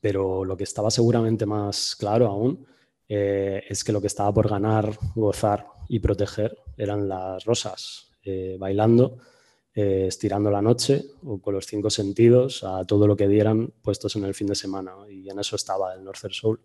pero 0.00 0.44
lo 0.44 0.56
que 0.56 0.62
estaba 0.62 0.92
seguramente 0.92 1.44
más 1.44 1.96
claro 1.96 2.28
aún 2.28 2.64
eh, 3.08 3.64
es 3.68 3.82
que 3.82 3.90
lo 3.90 4.00
que 4.00 4.06
estaba 4.06 4.32
por 4.32 4.48
ganar, 4.48 4.96
gozar 5.16 5.66
y 5.88 5.98
proteger 5.98 6.56
eran 6.76 7.08
las 7.08 7.44
rosas, 7.44 8.12
eh, 8.22 8.56
bailando, 8.60 9.18
eh, 9.74 10.04
estirando 10.06 10.52
la 10.52 10.62
noche 10.62 11.04
o 11.24 11.40
con 11.40 11.52
los 11.52 11.66
cinco 11.66 11.90
sentidos 11.90 12.62
a 12.62 12.84
todo 12.84 13.08
lo 13.08 13.16
que 13.16 13.26
dieran 13.26 13.72
puestos 13.82 14.14
en 14.14 14.24
el 14.24 14.34
fin 14.34 14.46
de 14.46 14.54
semana. 14.54 14.92
Y 15.10 15.28
en 15.28 15.40
eso 15.40 15.56
estaba 15.56 15.92
el 15.94 16.04
Northern 16.04 16.32
Soul. 16.32 16.60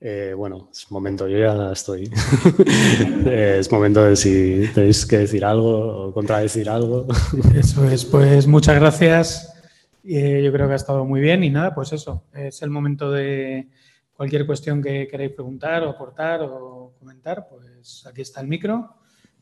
Eh, 0.00 0.32
bueno, 0.36 0.68
es 0.72 0.90
momento, 0.90 1.26
yo 1.26 1.38
ya 1.38 1.72
estoy. 1.72 2.10
es 3.26 3.70
momento 3.72 4.04
de 4.04 4.16
si 4.16 4.68
tenéis 4.74 5.04
que 5.06 5.18
decir 5.18 5.44
algo 5.44 6.06
o 6.06 6.12
contradecir 6.12 6.68
algo. 6.68 7.06
eso 7.54 7.88
es, 7.88 8.04
pues 8.04 8.46
muchas 8.46 8.76
gracias. 8.76 9.54
Eh, 10.04 10.42
yo 10.44 10.52
creo 10.52 10.66
que 10.66 10.74
ha 10.74 10.76
estado 10.76 11.04
muy 11.04 11.20
bien 11.20 11.42
y 11.44 11.50
nada, 11.50 11.74
pues 11.74 11.92
eso, 11.92 12.24
es 12.32 12.62
el 12.62 12.70
momento 12.70 13.10
de 13.10 13.68
cualquier 14.14 14.46
cuestión 14.46 14.82
que 14.82 15.06
queráis 15.06 15.32
preguntar 15.32 15.82
o 15.82 15.90
aportar 15.90 16.42
o 16.42 16.94
comentar, 16.98 17.46
pues 17.48 18.06
aquí 18.06 18.22
está 18.22 18.40
el 18.40 18.48
micro 18.48 18.96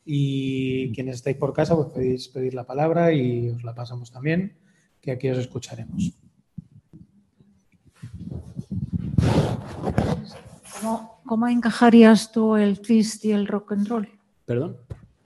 y 0.04 0.92
quienes 0.92 1.16
estáis 1.16 1.36
por 1.36 1.52
casa, 1.52 1.76
pues 1.76 1.88
podéis 1.88 2.28
pedir 2.28 2.54
la 2.54 2.64
palabra 2.64 3.12
y 3.12 3.50
os 3.50 3.62
la 3.62 3.74
pasamos 3.74 4.10
también, 4.10 4.56
que 5.00 5.12
aquí 5.12 5.28
os 5.28 5.38
escucharemos. 5.38 6.14
¿Cómo, 11.24 11.48
encajarías 11.48 12.32
tú 12.32 12.56
el 12.56 12.80
twist 12.80 13.24
y 13.24 13.32
el 13.32 13.46
rock 13.46 13.72
and 13.72 13.88
roll? 13.88 14.08
¿Perdón? 14.44 14.76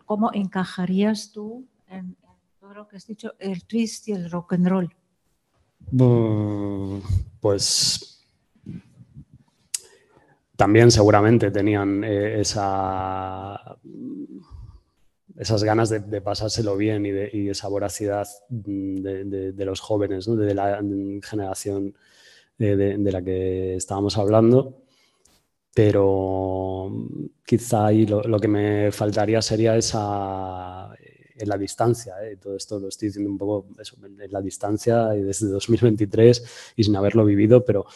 ¿Cómo 0.07 0.31
encajarías 0.33 1.33
tú 1.33 1.67
en, 1.89 2.17
todo 2.59 2.75
lo 2.75 2.89
que 2.89 2.97
has 2.97 3.07
dicho 3.07 3.35
el 3.39 3.65
twist 3.65 4.09
y 4.09 4.13
el 4.13 4.31
rock 4.31 4.55
and 4.55 4.69
roll? 4.69 4.95
Pues 7.41 8.27
también 10.57 10.91
seguramente 10.91 11.51
tenían 11.51 12.05
eh, 12.05 12.41
esa 12.41 13.79
esas 15.41 15.65
ganas 15.65 15.89
de, 15.89 16.21
pasárselo 16.21 16.77
bien 16.77 17.07
y, 17.07 17.11
de, 17.13 17.51
esa 17.51 17.67
voracidad 17.69 18.29
mm, 18.51 18.97
de, 18.97 19.65
los 19.65 19.81
jóvenes, 19.81 20.27
de 20.27 20.55
la 20.55 20.83
generación 21.23 21.95
de, 22.59 22.99
la 22.99 23.23
que 23.23 23.75
estábamos 23.75 24.19
hablando. 24.19 24.83
Pero 25.75 26.89
mm, 26.91 27.25
quizá 27.45 27.87
ahí 27.87 28.07
lo, 28.07 28.39
que 28.39 28.49
me 28.49 28.93
faltaría 28.93 29.43
sería 29.43 29.77
esa 29.77 30.91
en 31.41 31.49
la 31.49 31.57
distancia, 31.57 32.15
¿eh? 32.23 32.37
todo 32.37 32.55
esto 32.57 32.79
lo 32.79 32.89
estoy 32.89 33.09
diciendo 33.09 33.31
un 33.31 33.39
poco 33.39 33.67
en 34.05 34.31
la 34.31 34.43
distancia 34.43 35.17
y 35.17 35.23
desde 35.23 35.49
2023 35.49 36.73
y 36.77 36.85
sin 36.85 36.97
haberlo 36.97 37.25
vivido, 37.25 37.65
pero 37.65 37.87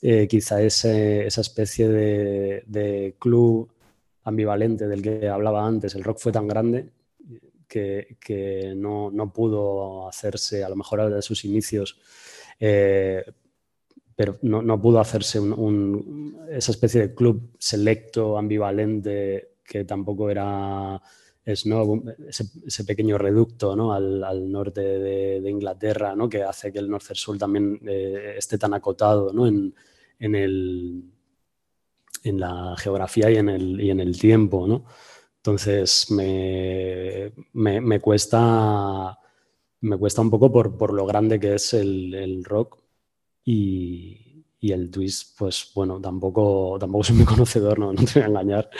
eh, 0.00 0.28
quizá 0.28 0.62
ese, 0.62 1.26
esa 1.26 1.40
especie 1.40 1.88
de, 1.88 3.16
club 3.18 3.70
ambivalente 4.24 4.86
del 4.86 5.02
que 5.02 5.28
hablaba 5.28 5.66
antes, 5.66 5.94
el 5.94 6.04
rock 6.04 6.18
fue 6.18 6.32
tan 6.32 6.46
grande 6.46 6.90
que, 7.66 8.74
no, 8.76 9.10
no, 9.10 9.32
pudo 9.32 10.06
hacerse, 10.06 10.62
a 10.62 10.68
lo 10.68 10.76
mejor 10.76 11.12
de 11.12 11.22
sus 11.22 11.44
inicios, 11.44 11.98
eh, 12.60 13.24
pero 14.16 14.38
no, 14.42 14.62
no, 14.62 14.80
pudo 14.80 15.00
hacerse 15.00 15.40
esa 16.50 16.72
especie 16.72 17.00
de 17.00 17.14
club 17.14 17.50
selecto, 17.58 18.38
ambivalente, 18.38 19.54
que 19.64 19.84
tampoco 19.84 20.30
era 20.30 21.00
ese, 21.44 22.84
pequeño 22.86 23.18
reducto 23.18 23.72
al, 23.92 24.50
norte 24.50 24.80
de, 24.80 25.50
Inglaterra, 25.50 26.14
que 26.30 26.42
hace 26.42 26.72
que 26.72 26.78
el 26.78 26.88
Northern 26.88 27.16
Soul 27.16 27.38
también 27.38 27.80
eh, 27.86 28.34
esté 28.36 28.56
tan 28.56 28.74
acotado 28.74 29.32
en, 29.44 29.74
la 32.22 32.74
geografía 32.78 33.30
y 33.30 33.36
en 33.36 33.48
el, 33.48 34.18
tiempo. 34.18 34.84
Entonces 35.36 36.10
me, 36.10 37.32
cuesta, 38.00 39.18
me 39.80 39.98
cuesta 39.98 40.22
un 40.22 40.30
poco 40.30 40.52
por, 40.52 40.92
lo 40.92 41.04
grande 41.04 41.40
que 41.40 41.54
es 41.56 41.74
el 41.74 42.44
rock 42.44 42.83
y, 43.44 44.24
y 44.64 44.72
el 44.72 44.90
twist, 44.90 45.36
pues 45.36 45.72
bueno, 45.74 46.00
tampoco, 46.00 46.78
tampoco 46.80 47.04
soy 47.04 47.16
muy 47.16 47.26
conocedor, 47.34 47.78
no, 47.78 47.92
no 47.92 48.02
te 48.02 48.14
voy 48.14 48.22
a 48.22 48.26
engañar, 48.28 48.70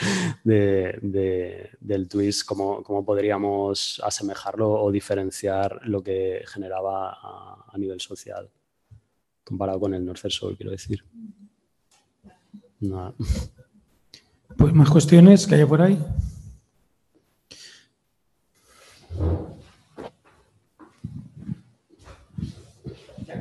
de, 0.43 1.69
del 1.79 2.09
twist, 2.09 2.43
cómo, 2.43 2.81
cómo, 2.81 3.05
podríamos 3.05 4.01
asemejarlo 4.03 4.81
o 4.81 4.91
diferenciar 4.91 5.79
lo 5.83 6.01
que 6.01 6.41
generaba 6.47 7.11
a, 7.71 7.77
nivel 7.77 8.01
social, 8.01 8.49
comparado 9.43 9.79
con 9.79 9.93
el 9.93 10.03
Northern 10.03 10.31
Soul, 10.31 10.57
quiero 10.57 10.71
decir. 10.71 11.05
Pues 14.57 14.73
más 14.73 14.89
cuestiones 14.89 15.45
que 15.45 15.53
haya 15.53 15.67
por 15.67 15.83
ahí. 15.83 16.03
Ya 23.27 23.35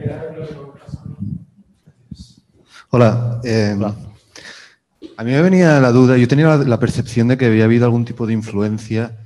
eh, 2.95 3.75
Hola. 3.77 3.97
A 5.17 5.25
mí 5.25 5.33
me 5.33 5.43
venía 5.43 5.81
la 5.81 5.91
duda, 5.91 6.17
yo 6.17 6.29
tenía 6.29 6.57
la, 6.57 6.79
percepción 6.79 7.29
de 7.29 7.37
que 7.37 7.47
había 7.47 7.65
habido 7.65 7.85
algún 7.87 8.05
tipo 8.05 8.27
de 8.27 8.33
influencia 8.33 9.19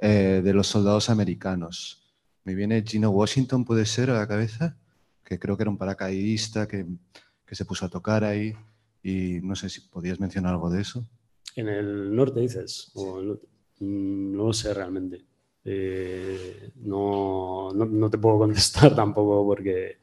eh, 0.00 0.40
de 0.42 0.54
los 0.54 0.66
soldados 0.66 1.10
americanos. 1.10 2.02
Me 2.44 2.54
viene 2.54 2.82
Gino 2.82 3.10
Washington, 3.10 3.64
puede 3.64 3.84
ser, 3.84 4.10
a 4.10 4.14
la 4.14 4.26
cabeza, 4.26 4.76
que 5.24 5.38
creo 5.38 5.56
que 5.56 5.64
era 5.64 5.70
un 5.70 5.76
paracaidista 5.76 6.66
que, 6.66 6.86
se 7.50 7.64
puso 7.64 7.84
a 7.84 7.88
tocar 7.88 8.24
ahí 8.24 8.54
y 9.02 9.40
no 9.42 9.56
sé 9.56 9.68
si 9.68 9.80
podías 9.80 10.20
mencionar 10.20 10.54
algo 10.54 10.70
de 10.70 10.80
eso. 10.80 11.04
En 11.56 11.68
el 11.68 12.14
norte 12.14 12.40
dices, 12.40 12.92
mm, 12.94 14.36
no 14.36 14.44
lo 14.44 14.52
sé 14.52 14.72
realmente. 14.72 15.24
Eh, 15.64 16.70
no, 16.76 17.72
no, 17.74 18.08
te 18.08 18.18
puedo 18.18 18.38
contestar 18.46 18.94
tampoco 18.94 19.44
porque 19.44 19.98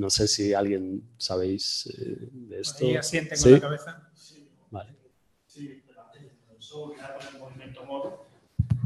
no 0.00 0.08
sé 0.08 0.26
si 0.26 0.54
alguien 0.54 1.02
sabéis 1.18 1.86
eh, 1.86 2.16
de 2.32 2.60
esto. 2.60 2.86
¿Y 2.86 2.96
asienten 2.96 3.38
con 3.38 3.52
la 3.52 3.60
cabeza? 3.60 4.10
Sí. 4.14 4.50
Vale. 4.70 4.96
Sí, 5.46 5.84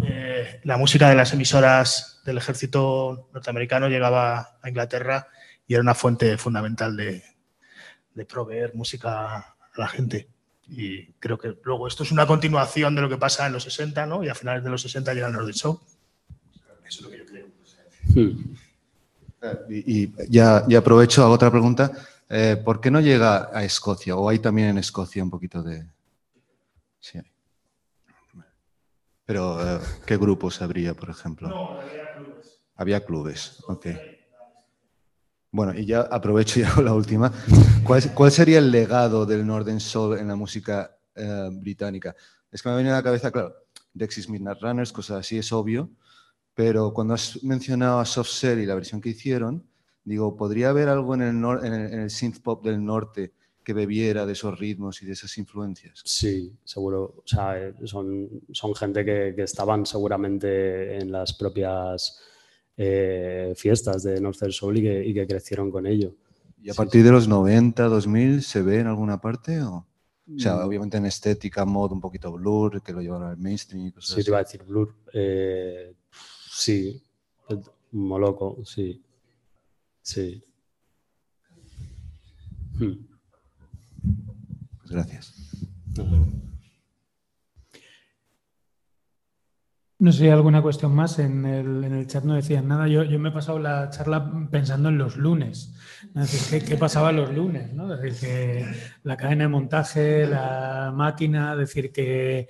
eh, 0.03 0.61
la 0.65 0.77
música 0.77 1.09
de 1.09 1.15
las 1.15 1.33
emisoras 1.33 2.21
del 2.25 2.39
ejército 2.39 3.29
norteamericano 3.33 3.89
llegaba 3.89 4.59
a 4.61 4.69
Inglaterra 4.69 5.29
y 5.69 5.75
era 5.75 5.83
una 5.83 5.95
fuente 5.95 6.37
fundamental 6.37 6.97
de, 6.97 7.23
de 8.15 8.25
proveer 8.27 8.75
música 8.75 9.37
a 9.37 9.57
la 9.77 9.87
gente. 9.87 10.29
Y 10.67 11.13
creo 11.15 11.39
que 11.39 11.57
luego 11.63 11.87
esto 11.87 12.03
es 12.03 12.11
una 12.11 12.27
continuación 12.27 12.97
de 12.97 13.03
lo 13.03 13.09
que 13.09 13.19
pasa 13.19 13.47
en 13.47 13.53
los 13.53 13.63
60, 13.63 14.05
¿no? 14.07 14.25
Y 14.25 14.29
a 14.31 14.35
finales 14.35 14.65
de 14.65 14.71
los 14.71 14.83
60 14.83 15.15
llega 15.15 15.29
el 15.29 15.33
Nordic 15.33 15.55
Show. 15.55 15.81
Eso 16.85 16.99
es 16.99 17.01
lo 17.03 17.11
que 17.11 17.19
yo 17.19 17.27
creo. 17.27 17.47
Hmm. 18.07 18.57
Y, 19.69 20.13
ya, 20.31 20.65
aprovecho, 20.77 21.23
a 21.23 21.31
otra 21.31 21.51
pregunta. 21.51 21.91
Eh, 22.29 22.61
¿Por 22.65 22.81
qué 22.81 22.91
no 22.91 23.01
llega 23.01 23.51
a 23.53 23.65
Escocia? 23.65 24.17
¿O 24.17 24.29
hay 24.29 24.39
también 24.39 24.69
en 24.69 24.79
Escocia 24.79 25.23
un 25.23 25.31
poquito 25.31 25.63
de...? 25.63 25.87
Sí. 27.01 27.21
Pero, 29.27 29.77
eh, 29.77 29.81
¿qué 30.07 30.17
grupos 30.17 30.61
habría, 30.63 30.95
por 30.95 31.11
ejemplo? 31.11 31.49
No, 31.49 31.81
había 31.81 32.15
clubes. 32.15 32.61
Había 32.77 33.05
clubes, 33.05 33.65
ok. 33.69 33.87
Bueno, 35.51 35.73
y 35.73 35.87
ya 35.87 36.01
aprovecho 36.01 36.61
ya 36.61 36.75
la 36.83 36.93
última. 36.93 37.33
¿Cuál, 37.85 38.33
sería 38.33 38.59
el 38.59 38.71
legado 38.71 39.25
del 39.25 39.47
Northern 39.47 39.81
Soul 39.81 40.19
en 40.19 40.29
la 40.29 40.37
música 40.37 40.97
eh, 41.15 41.49
británica? 41.53 42.15
Es 42.51 42.61
que 42.61 42.69
me 42.69 42.75
ha 42.75 42.77
venido 42.77 42.95
a 42.95 42.99
la 42.99 43.05
cabeza, 43.05 43.31
claro, 43.31 43.55
Dexys 43.93 44.29
Midnight 44.29 44.61
Runners, 44.61 44.93
cosas 44.93 45.21
así, 45.21 45.39
es 45.39 45.53
obvio, 45.53 45.91
pero 46.55 46.93
cuando 46.93 47.15
has 47.15 47.43
mencionado 47.43 47.99
a 47.99 48.05
Soft 48.05 48.31
Cell 48.31 48.61
y 48.61 48.67
la 48.67 48.75
versión 48.75 49.01
que 49.01 49.11
hicieron, 49.11 49.65
digo, 50.05 50.37
¿podría 50.37 50.71
haber 50.71 50.89
algo 50.89 51.15
en 51.15 51.23
el, 51.23 51.65
en 51.65 52.01
el, 52.01 52.11
synth 52.11 52.41
pop 52.41 52.65
del 52.65 52.85
norte 52.85 53.33
que 53.65 53.73
bebiera 53.73 54.27
de 54.27 54.35
esos 54.35 54.59
ritmos 54.59 55.03
y 55.03 55.07
de 55.07 55.13
esas 55.13 55.37
influencias? 55.39 56.01
Sí, 56.05 56.53
seguro. 56.65 57.15
O 57.19 57.23
sea, 57.27 57.59
eh, 57.59 57.75
son, 57.85 58.29
son 58.53 58.75
gente 58.75 59.05
que, 59.05 59.33
que 59.35 59.43
estaban 59.43 59.85
seguramente 59.85 60.99
en 60.99 61.11
las 61.11 61.33
propias 61.33 62.21
eh, 62.77 63.55
fiestas 63.57 64.03
de 64.03 64.21
Northern 64.21 64.53
Soul 64.53 64.79
y 64.79 64.83
que, 64.83 65.05
y 65.07 65.15
que, 65.15 65.27
crecieron 65.27 65.71
con 65.71 65.87
ello. 65.87 66.15
¿Y 66.63 66.71
a 66.71 66.75
partir 66.75 67.05
de 67.05 67.11
los 67.11 67.29
90, 67.29 67.85
2000 67.85 68.43
se 68.43 68.63
ve 68.63 68.81
en 68.81 68.87
alguna 68.87 69.21
parte? 69.21 69.61
O, 69.61 69.87
o 70.35 70.39
sea, 70.39 70.57
mm. 70.57 70.67
obviamente 70.67 70.97
en 70.97 71.07
estética, 71.07 71.65
mod 71.65 71.93
un 71.93 72.01
poquito 72.01 72.33
blur, 72.33 72.83
que 72.83 72.93
lo 72.93 73.01
llevaron 73.01 73.29
al 73.29 73.37
mainstream 73.37 73.89
y 73.89 73.93
cosas 73.93 74.17
sí, 74.17 74.25
te 74.25 74.31
iba 74.31 74.39
a 74.39 74.43
decir 74.43 74.63
blur. 74.63 74.95
Eh, 75.13 75.95
Sí, 76.57 77.03
Moloco, 77.91 78.65
sí. 78.65 79.05
Sí. 80.03 80.45
Hmm. 82.79 82.93
Gracias. 84.89 85.35
No 89.99 90.13
sé 90.13 90.31
alguna 90.31 90.63
cuestión 90.63 90.95
más. 90.95 91.19
En 91.19 91.45
el, 91.45 92.07
chat 92.07 92.23
no 92.23 92.35
decían 92.35 92.69
nada. 92.69 92.87
Yo, 92.87 93.05
me 93.19 93.31
he 93.31 93.33
pasado 93.33 93.59
la 93.59 93.91
charla 93.91 94.49
pensando 94.51 94.91
en 94.91 94.99
los 94.99 95.17
lunes. 95.17 95.75
¿qué, 96.51 96.77
pasaba 96.77 97.11
los 97.11 97.33
lunes? 97.35 97.71
decir, 98.01 98.21
que 98.21 98.67
la 99.03 99.17
cadena 99.17 99.45
de 99.45 99.49
montaje, 99.49 100.27
la 100.27 100.93
máquina, 100.95 101.57
decir 101.57 101.91
que 101.91 102.49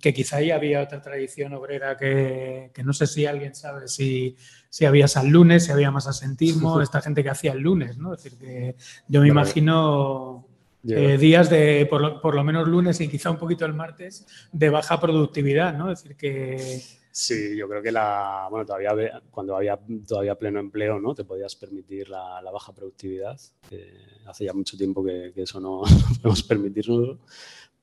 que 0.00 0.14
quizá 0.14 0.36
ahí 0.36 0.52
había 0.52 0.82
otra 0.82 1.02
tradición 1.02 1.52
obrera 1.54 1.96
que, 1.96 2.70
no 2.84 2.92
sé 2.92 3.08
si 3.08 3.26
alguien 3.26 3.54
sabe 3.54 3.88
si, 3.88 4.36
si, 4.68 4.84
había 4.84 5.08
San 5.08 5.30
Lunes, 5.30 5.64
si 5.64 5.72
había 5.72 5.90
más 5.90 6.06
asentismo, 6.06 6.80
esta 6.82 7.00
gente 7.00 7.22
que 7.22 7.30
hacía 7.30 7.52
el 7.52 7.58
lunes, 7.58 7.98
¿no? 7.98 8.14
Es 8.14 8.22
decir, 8.22 8.38
que 8.38 8.76
yo 9.08 9.20
me 9.20 9.28
imagino 9.28 10.46
eh, 10.88 11.18
días 11.18 11.50
de, 11.50 11.86
por 11.90 12.00
lo, 12.00 12.20
por 12.20 12.36
lo, 12.36 12.44
menos 12.44 12.68
lunes 12.68 13.00
y 13.00 13.08
quizá 13.08 13.30
un 13.30 13.38
poquito 13.38 13.66
el 13.66 13.74
martes, 13.74 14.26
de 14.52 14.70
baja 14.70 15.00
productividad, 15.00 15.76
¿no? 15.76 15.90
Es 15.90 16.02
decir, 16.02 16.16
que... 16.16 16.80
Sí, 17.14 17.56
yo 17.58 17.68
creo 17.68 17.82
que 17.82 17.92
la, 17.92 18.46
bueno, 18.48 18.64
todavía 18.64 19.20
cuando 19.30 19.54
había 19.54 19.78
todavía 20.06 20.34
pleno 20.36 20.60
empleo, 20.60 20.98
¿no? 20.98 21.14
Te 21.14 21.24
podías 21.24 21.54
permitir 21.56 22.08
la, 22.08 22.40
baja 22.50 22.72
productividad. 22.72 23.38
hace 24.26 24.44
ya 24.44 24.54
mucho 24.54 24.78
tiempo 24.78 25.04
que, 25.04 25.32
que 25.34 25.42
eso 25.42 25.60
no, 25.60 25.82
no 25.82 26.14
podemos 26.22 26.42
permitirnos. 26.44 27.18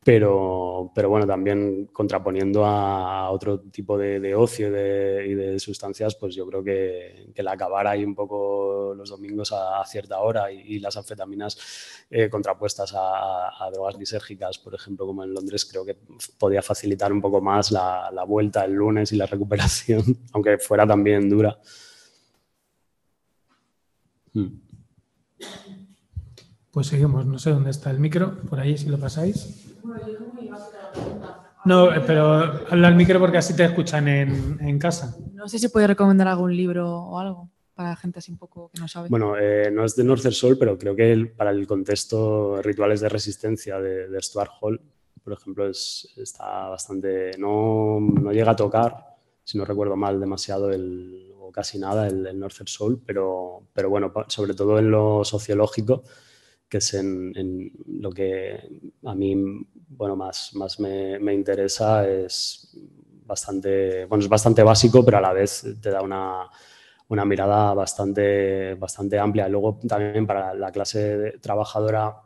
Pero, 0.02 0.92
pero 0.96 1.10
bueno, 1.10 1.28
también 1.28 1.88
contraponiendo 1.88 2.66
a 2.66 3.30
otro 3.32 3.60
tipo 3.60 3.98
de, 3.98 4.34
ocio 4.34 4.70
y 4.70 5.36
de, 5.36 5.60
sustancias, 5.60 6.16
pues 6.16 6.34
yo 6.36 6.48
creo 6.48 6.64
que, 6.64 7.32
que 7.36 7.42
el 7.42 7.48
acabar 7.50 7.86
ahí 7.86 8.06
un 8.06 8.16
poco 8.16 8.94
los 8.96 9.10
domingos 9.10 9.52
a, 9.52 9.84
cierta 9.86 10.20
hora 10.20 10.52
y, 10.52 10.80
las 10.80 10.96
anfetaminas 10.98 12.06
eh, 12.10 12.30
contrapuestas 12.30 12.94
a, 12.96 13.70
drogas 13.72 13.98
lisérgicas, 13.98 14.58
por 14.58 14.74
ejemplo, 14.74 15.06
como 15.06 15.24
en 15.24 15.34
Londres, 15.34 15.66
creo 15.66 15.86
que 15.86 15.98
podía 16.38 16.62
facilitar 16.62 17.12
un 17.12 17.22
poco 17.22 17.42
más 17.42 17.72
la, 17.72 18.10
vuelta 18.28 18.66
el 18.66 18.74
lunes 18.74 19.12
y 19.12 19.18
la 19.18 19.26
recuperación, 19.28 20.04
aunque 20.34 20.58
fuera 20.58 20.88
también 20.88 21.30
dura. 21.30 21.60
Hmm. 24.34 24.60
Pues 26.72 26.88
seguimos, 26.88 27.26
no 27.26 27.40
sé 27.40 27.50
dónde 27.50 27.72
está 27.72 27.90
el 27.90 28.00
micro, 28.00 28.42
por 28.50 28.60
ahí 28.60 28.78
si 28.78 28.88
lo 28.88 29.00
pasáis. 29.00 29.69
No, 31.66 31.90
pero 32.08 32.34
habla 32.70 32.88
al 32.88 32.96
micro 32.96 33.20
porque 33.20 33.38
así 33.38 33.56
te 33.56 33.66
escuchan 33.66 34.08
en, 34.08 34.58
en 34.62 34.80
casa. 34.80 35.16
No 35.34 35.48
sé 35.48 35.60
si 35.60 35.68
puede 35.70 35.88
recomendar 35.88 36.28
algún 36.28 36.56
libro 36.56 36.90
o 36.90 37.20
algo 37.20 37.50
para 37.76 37.96
gente 37.96 38.20
así 38.20 38.32
un 38.32 38.38
poco 38.38 38.70
que 38.74 38.80
no 38.80 38.88
sabe. 38.88 39.10
Bueno, 39.10 39.38
eh, 39.38 39.70
no 39.72 39.84
es 39.86 39.96
de 39.96 40.04
Northern 40.04 40.34
Soul, 40.34 40.58
pero 40.58 40.78
creo 40.78 40.96
que 40.96 41.12
el- 41.12 41.32
para 41.32 41.52
el 41.52 41.66
contexto 41.68 42.62
Rituales 42.62 43.02
de 43.02 43.10
Resistencia 43.10 43.80
de, 43.80 44.08
de 44.08 44.22
Stuart 44.22 44.52
Hall, 44.62 44.82
por 45.24 45.34
ejemplo, 45.34 45.68
es, 45.68 46.12
está 46.18 46.68
bastante. 46.70 47.32
No, 47.38 48.00
no 48.00 48.32
llega 48.32 48.52
a 48.52 48.56
tocar, 48.56 49.06
si 49.44 49.58
no 49.58 49.66
recuerdo 49.66 49.96
mal, 49.96 50.20
demasiado 50.20 50.72
el, 50.72 51.34
o 51.40 51.52
casi 51.52 51.78
nada 51.80 52.08
el, 52.08 52.26
el 52.26 52.40
Northern 52.40 52.68
Soul, 52.68 53.02
pero, 53.06 53.64
pero 53.74 53.90
bueno, 53.90 54.12
sobre 54.28 54.54
todo 54.54 54.80
en 54.80 54.92
lo 54.92 55.24
sociológico, 55.24 56.04
que 56.70 56.78
es 56.78 56.94
en, 56.94 57.72
lo 57.88 58.12
que 58.12 58.82
a 59.04 59.16
mí 59.16 59.36
bueno, 59.90 60.16
más, 60.16 60.52
más 60.54 60.80
me, 60.80 61.20
me 61.20 61.34
interesa, 61.34 62.08
es 62.08 62.78
bastante, 63.26 64.06
bueno, 64.06 64.24
es 64.24 64.30
bastante 64.30 64.64
básico, 64.64 65.04
pero 65.04 65.18
a 65.18 65.22
la 65.22 65.34
vez 65.34 65.66
te 65.82 65.90
da 65.90 66.02
una, 66.02 66.48
una 67.10 67.26
mirada 67.26 67.74
bastante, 67.74 68.76
bastante 68.76 69.20
amplia. 69.20 69.48
Luego 69.50 69.80
también 69.88 70.26
para 70.26 70.54
la 70.54 70.72
clase 70.72 71.34
trabajadora, 71.42 72.22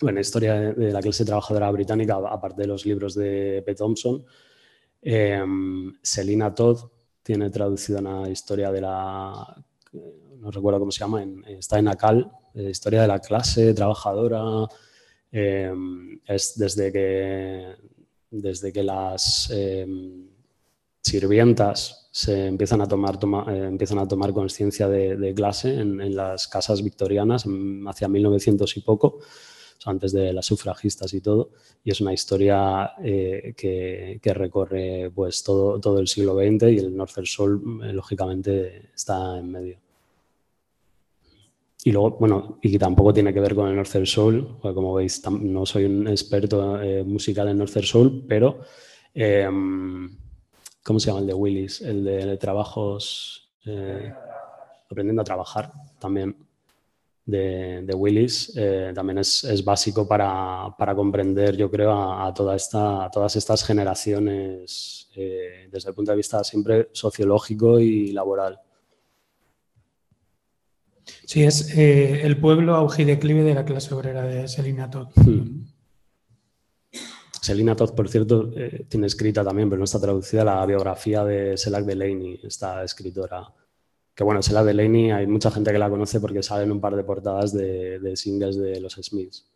bueno, 0.00 0.20
historia 0.20 0.54
de, 0.54 0.92
la 0.92 1.00
clase 1.00 1.24
trabajadora 1.24 1.70
británica, 1.70 2.16
aparte 2.16 2.62
de 2.62 2.68
los 2.68 2.86
libros 2.86 3.14
de 3.14 3.62
P. 3.64 3.74
Thompson, 3.74 4.24
eh, 5.02 5.44
Selina 6.02 6.54
Todd 6.54 6.90
tiene 7.22 7.50
traducida 7.50 8.00
una 8.00 8.28
historia 8.28 8.70
de 8.70 8.80
la, 8.82 9.56
no 10.38 10.50
recuerdo 10.50 10.80
cómo 10.80 10.90
se 10.90 11.00
llama, 11.00 11.24
está 11.46 11.78
en 11.78 11.88
ACAL, 11.88 12.30
eh, 12.54 12.70
historia 12.70 13.02
de 13.02 13.08
la 13.08 13.20
clase 13.20 13.74
trabajadora, 13.74 14.68
eh, 15.32 15.72
es 16.26 16.56
desde 16.56 16.92
que, 16.92 17.74
desde 18.30 18.72
que 18.72 18.82
las 18.82 19.50
eh, 19.52 19.86
sirvientas 21.02 22.08
se 22.10 22.46
empiezan 22.46 22.80
a 22.80 22.86
tomar, 22.88 23.18
toma- 23.18 23.44
eh, 23.48 23.64
empiezan 23.66 23.98
a 23.98 24.06
tomar 24.08 24.32
conciencia 24.32 24.88
de, 24.88 25.34
clase 25.34 25.74
en, 25.74 26.14
las 26.14 26.48
casas 26.48 26.82
victorianas 26.82 27.44
hacia 27.88 28.08
1900 28.08 28.76
y 28.76 28.80
poco, 28.80 29.18
antes 29.84 30.12
de 30.12 30.32
las 30.32 30.46
sufragistas 30.46 31.12
y 31.12 31.20
todo, 31.20 31.50
y 31.82 31.90
es 31.90 32.00
una 32.00 32.12
historia 32.12 32.92
eh, 33.02 33.52
que, 33.56 34.34
recorre 34.34 35.10
pues, 35.14 35.42
todo, 35.42 35.80
todo 35.80 35.98
el 35.98 36.08
siglo 36.08 36.34
XX 36.36 36.70
y 36.70 36.78
el 36.78 36.96
Northern 36.96 37.26
Soul, 37.26 37.82
eh, 37.84 37.92
lógicamente, 37.92 38.90
está 38.94 39.38
en 39.38 39.50
medio. 39.50 39.83
Y 41.86 41.92
luego, 41.92 42.12
bueno, 42.12 42.58
y 42.62 42.78
tampoco 42.78 43.12
tiene 43.12 43.34
que 43.34 43.40
ver 43.40 43.54
con 43.54 43.68
el 43.68 43.76
Northern 43.76 44.06
Soul, 44.06 44.58
como 44.62 44.94
veis, 44.94 45.22
no 45.30 45.66
soy 45.66 45.84
un 45.84 46.08
experto 46.08 46.80
eh, 46.80 47.04
musical 47.04 47.48
en 47.48 47.58
Northern 47.58 47.84
Soul, 47.84 48.24
pero 48.26 48.60
eh, 49.12 49.46
¿cómo 50.82 50.98
se 50.98 51.06
llama 51.08 51.20
el 51.20 51.26
de 51.26 51.34
Willis? 51.34 51.82
El 51.82 52.02
de 52.02 52.38
trabajos, 52.38 53.52
eh, 53.66 54.10
aprendiendo 54.90 55.20
a 55.20 55.26
trabajar 55.26 55.72
también 55.98 56.34
de, 57.26 57.82
de 57.82 57.94
Willis, 57.94 58.54
eh, 58.56 58.92
también 58.94 59.18
es, 59.18 59.44
es 59.44 59.62
básico 59.62 60.08
para, 60.08 60.74
para 60.78 60.94
comprender, 60.94 61.54
yo 61.54 61.70
creo, 61.70 61.92
a, 61.92 62.28
a 62.28 62.32
toda 62.32 62.56
esta, 62.56 63.04
a 63.04 63.10
todas 63.10 63.36
estas 63.36 63.62
generaciones 63.62 65.10
desde 65.14 65.90
el 65.90 65.94
punto 65.94 66.12
de 66.12 66.16
vista 66.16 66.42
siempre 66.42 66.88
sociológico 66.92 67.78
y 67.78 68.10
laboral. 68.12 68.58
Sí, 71.26 71.42
es 71.42 71.76
eh, 71.76 72.22
el 72.22 72.38
pueblo 72.38 72.74
auge 72.74 73.02
y 73.02 73.04
declive 73.04 73.42
de 73.42 73.54
la 73.54 73.64
clase 73.64 73.94
obrera 73.94 74.22
de 74.22 74.48
Selina 74.48 74.90
Todd. 74.90 75.08
Hmm. 75.16 75.64
Selina 77.40 77.76
Todd, 77.76 77.94
por 77.94 78.08
cierto, 78.08 78.50
eh, 78.56 78.86
tiene 78.88 79.06
escrita 79.06 79.44
también, 79.44 79.68
pero 79.68 79.78
no 79.78 79.84
está 79.84 80.00
traducida, 80.00 80.44
la 80.44 80.64
biografía 80.64 81.24
de 81.24 81.58
Selak 81.58 81.84
Delaney, 81.84 82.40
esta 82.42 82.82
escritora. 82.82 83.52
Que 84.14 84.24
bueno, 84.24 84.42
Selak 84.42 84.64
Delaney 84.64 85.10
hay 85.10 85.26
mucha 85.26 85.50
gente 85.50 85.70
que 85.70 85.78
la 85.78 85.90
conoce 85.90 86.20
porque 86.20 86.42
sale 86.42 86.64
en 86.64 86.72
un 86.72 86.80
par 86.80 86.96
de 86.96 87.04
portadas 87.04 87.52
de, 87.52 87.98
de 87.98 88.16
singles 88.16 88.56
de 88.56 88.80
los 88.80 88.94
Smiths. 88.94 89.46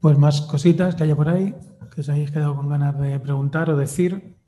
Pues 0.00 0.16
más 0.16 0.42
cositas 0.42 0.94
que 0.94 1.02
haya 1.02 1.16
por 1.16 1.28
ahí, 1.28 1.54
que 1.92 2.02
os 2.02 2.08
hayáis 2.08 2.30
quedado 2.30 2.54
con 2.54 2.68
ganas 2.68 2.98
de 3.00 3.18
preguntar 3.18 3.70
o 3.70 3.76
decir. 3.76 4.39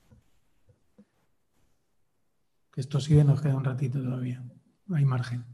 Que 2.73 2.81
esto 2.81 2.99
sigue, 2.99 3.23
nos 3.23 3.41
queda 3.41 3.55
un 3.55 3.63
ratito 3.63 4.01
todavía. 4.01 4.43
Hay 4.93 5.05
margen. 5.05 5.45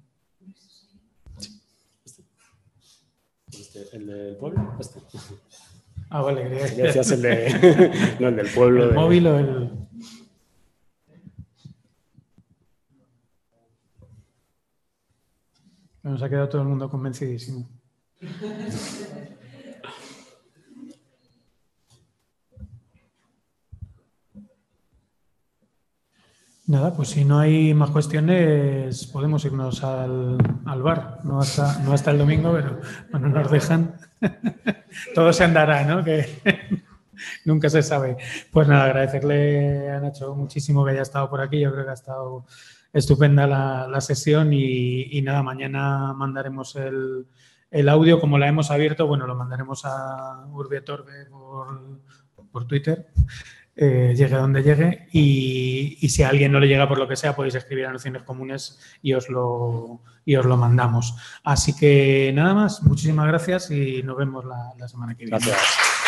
Este, 3.51 3.95
¿El 3.95 4.07
del 4.07 4.35
pueblo? 4.37 4.73
Este. 4.79 5.01
Ah, 6.09 6.21
vale, 6.21 6.45
creía 6.47 6.75
que- 6.75 6.81
Decías 6.83 7.11
el 7.11 7.21
de... 7.21 8.15
no, 8.19 8.29
el 8.29 8.35
del 8.37 8.49
pueblo. 8.49 8.83
¿El 8.83 8.89
de- 8.89 8.95
móvil 8.95 9.27
o 9.27 9.37
el...? 9.39 9.71
Nos 16.03 16.21
ha 16.23 16.29
quedado 16.29 16.49
todo 16.49 16.61
el 16.61 16.67
mundo 16.67 16.89
convencidísimo. 16.89 17.69
Nada, 26.69 26.93
pues 26.93 27.09
si 27.09 27.25
no 27.25 27.39
hay 27.39 27.73
más 27.73 27.89
cuestiones, 27.89 29.07
podemos 29.07 29.43
irnos 29.43 29.83
al, 29.83 30.37
al 30.65 30.83
bar. 30.83 31.17
No 31.23 31.39
hasta, 31.39 31.79
no 31.79 31.93
hasta 31.93 32.11
el 32.11 32.19
domingo, 32.19 32.53
pero 32.53 32.79
bueno, 33.09 33.29
nos 33.29 33.49
dejan. 33.49 33.95
Todo 35.15 35.33
se 35.33 35.45
andará, 35.45 35.83
¿no? 35.83 36.03
Que 36.03 36.29
nunca 37.45 37.71
se 37.71 37.81
sabe. 37.81 38.17
Pues 38.51 38.67
nada, 38.67 38.83
agradecerle 38.83 39.89
a 39.89 39.99
Nacho 39.99 40.35
muchísimo 40.35 40.85
que 40.85 40.91
haya 40.91 41.01
estado 41.01 41.27
por 41.27 41.41
aquí. 41.41 41.59
Yo 41.59 41.71
creo 41.71 41.85
que 41.85 41.89
ha 41.89 41.95
estado 41.95 42.45
estupenda 42.93 43.47
la, 43.47 43.87
la 43.87 43.99
sesión 43.99 44.53
y, 44.53 45.17
y 45.17 45.23
nada, 45.23 45.41
mañana 45.41 46.13
mandaremos 46.13 46.75
el, 46.75 47.25
el 47.71 47.89
audio 47.89 48.19
como 48.19 48.37
la 48.37 48.47
hemos 48.47 48.69
abierto. 48.69 49.07
Bueno, 49.07 49.25
lo 49.25 49.33
mandaremos 49.33 49.85
a 49.85 50.45
Urbietorbe 50.51 51.25
por, 51.31 51.99
por 52.51 52.67
Twitter 52.67 53.07
eh, 53.81 54.13
llegue 54.13 54.35
donde 54.35 54.61
llegue 54.61 55.07
y, 55.13 55.97
y 56.01 56.09
si 56.09 56.21
a 56.23 56.27
alguien 56.29 56.51
no 56.51 56.59
le 56.59 56.67
llega 56.67 56.89
por 56.89 56.99
lo 56.99 57.07
que 57.07 57.15
sea 57.15 57.33
podéis 57.33 57.55
escribir 57.55 57.85
a 57.85 57.93
Nociones 57.93 58.23
Comunes 58.23 58.77
y 59.01 59.13
os 59.13 59.29
lo, 59.29 60.01
y 60.25 60.35
os 60.35 60.45
lo 60.45 60.57
mandamos. 60.57 61.15
Así 61.45 61.73
que 61.73 62.31
nada 62.35 62.53
más, 62.53 62.83
muchísimas 62.83 63.27
gracias 63.27 63.71
y 63.71 64.03
nos 64.03 64.17
vemos 64.17 64.43
la, 64.43 64.73
la 64.77 64.87
semana 64.89 65.15
que 65.15 65.23
viene. 65.23 65.39
Gracias. 65.39 65.98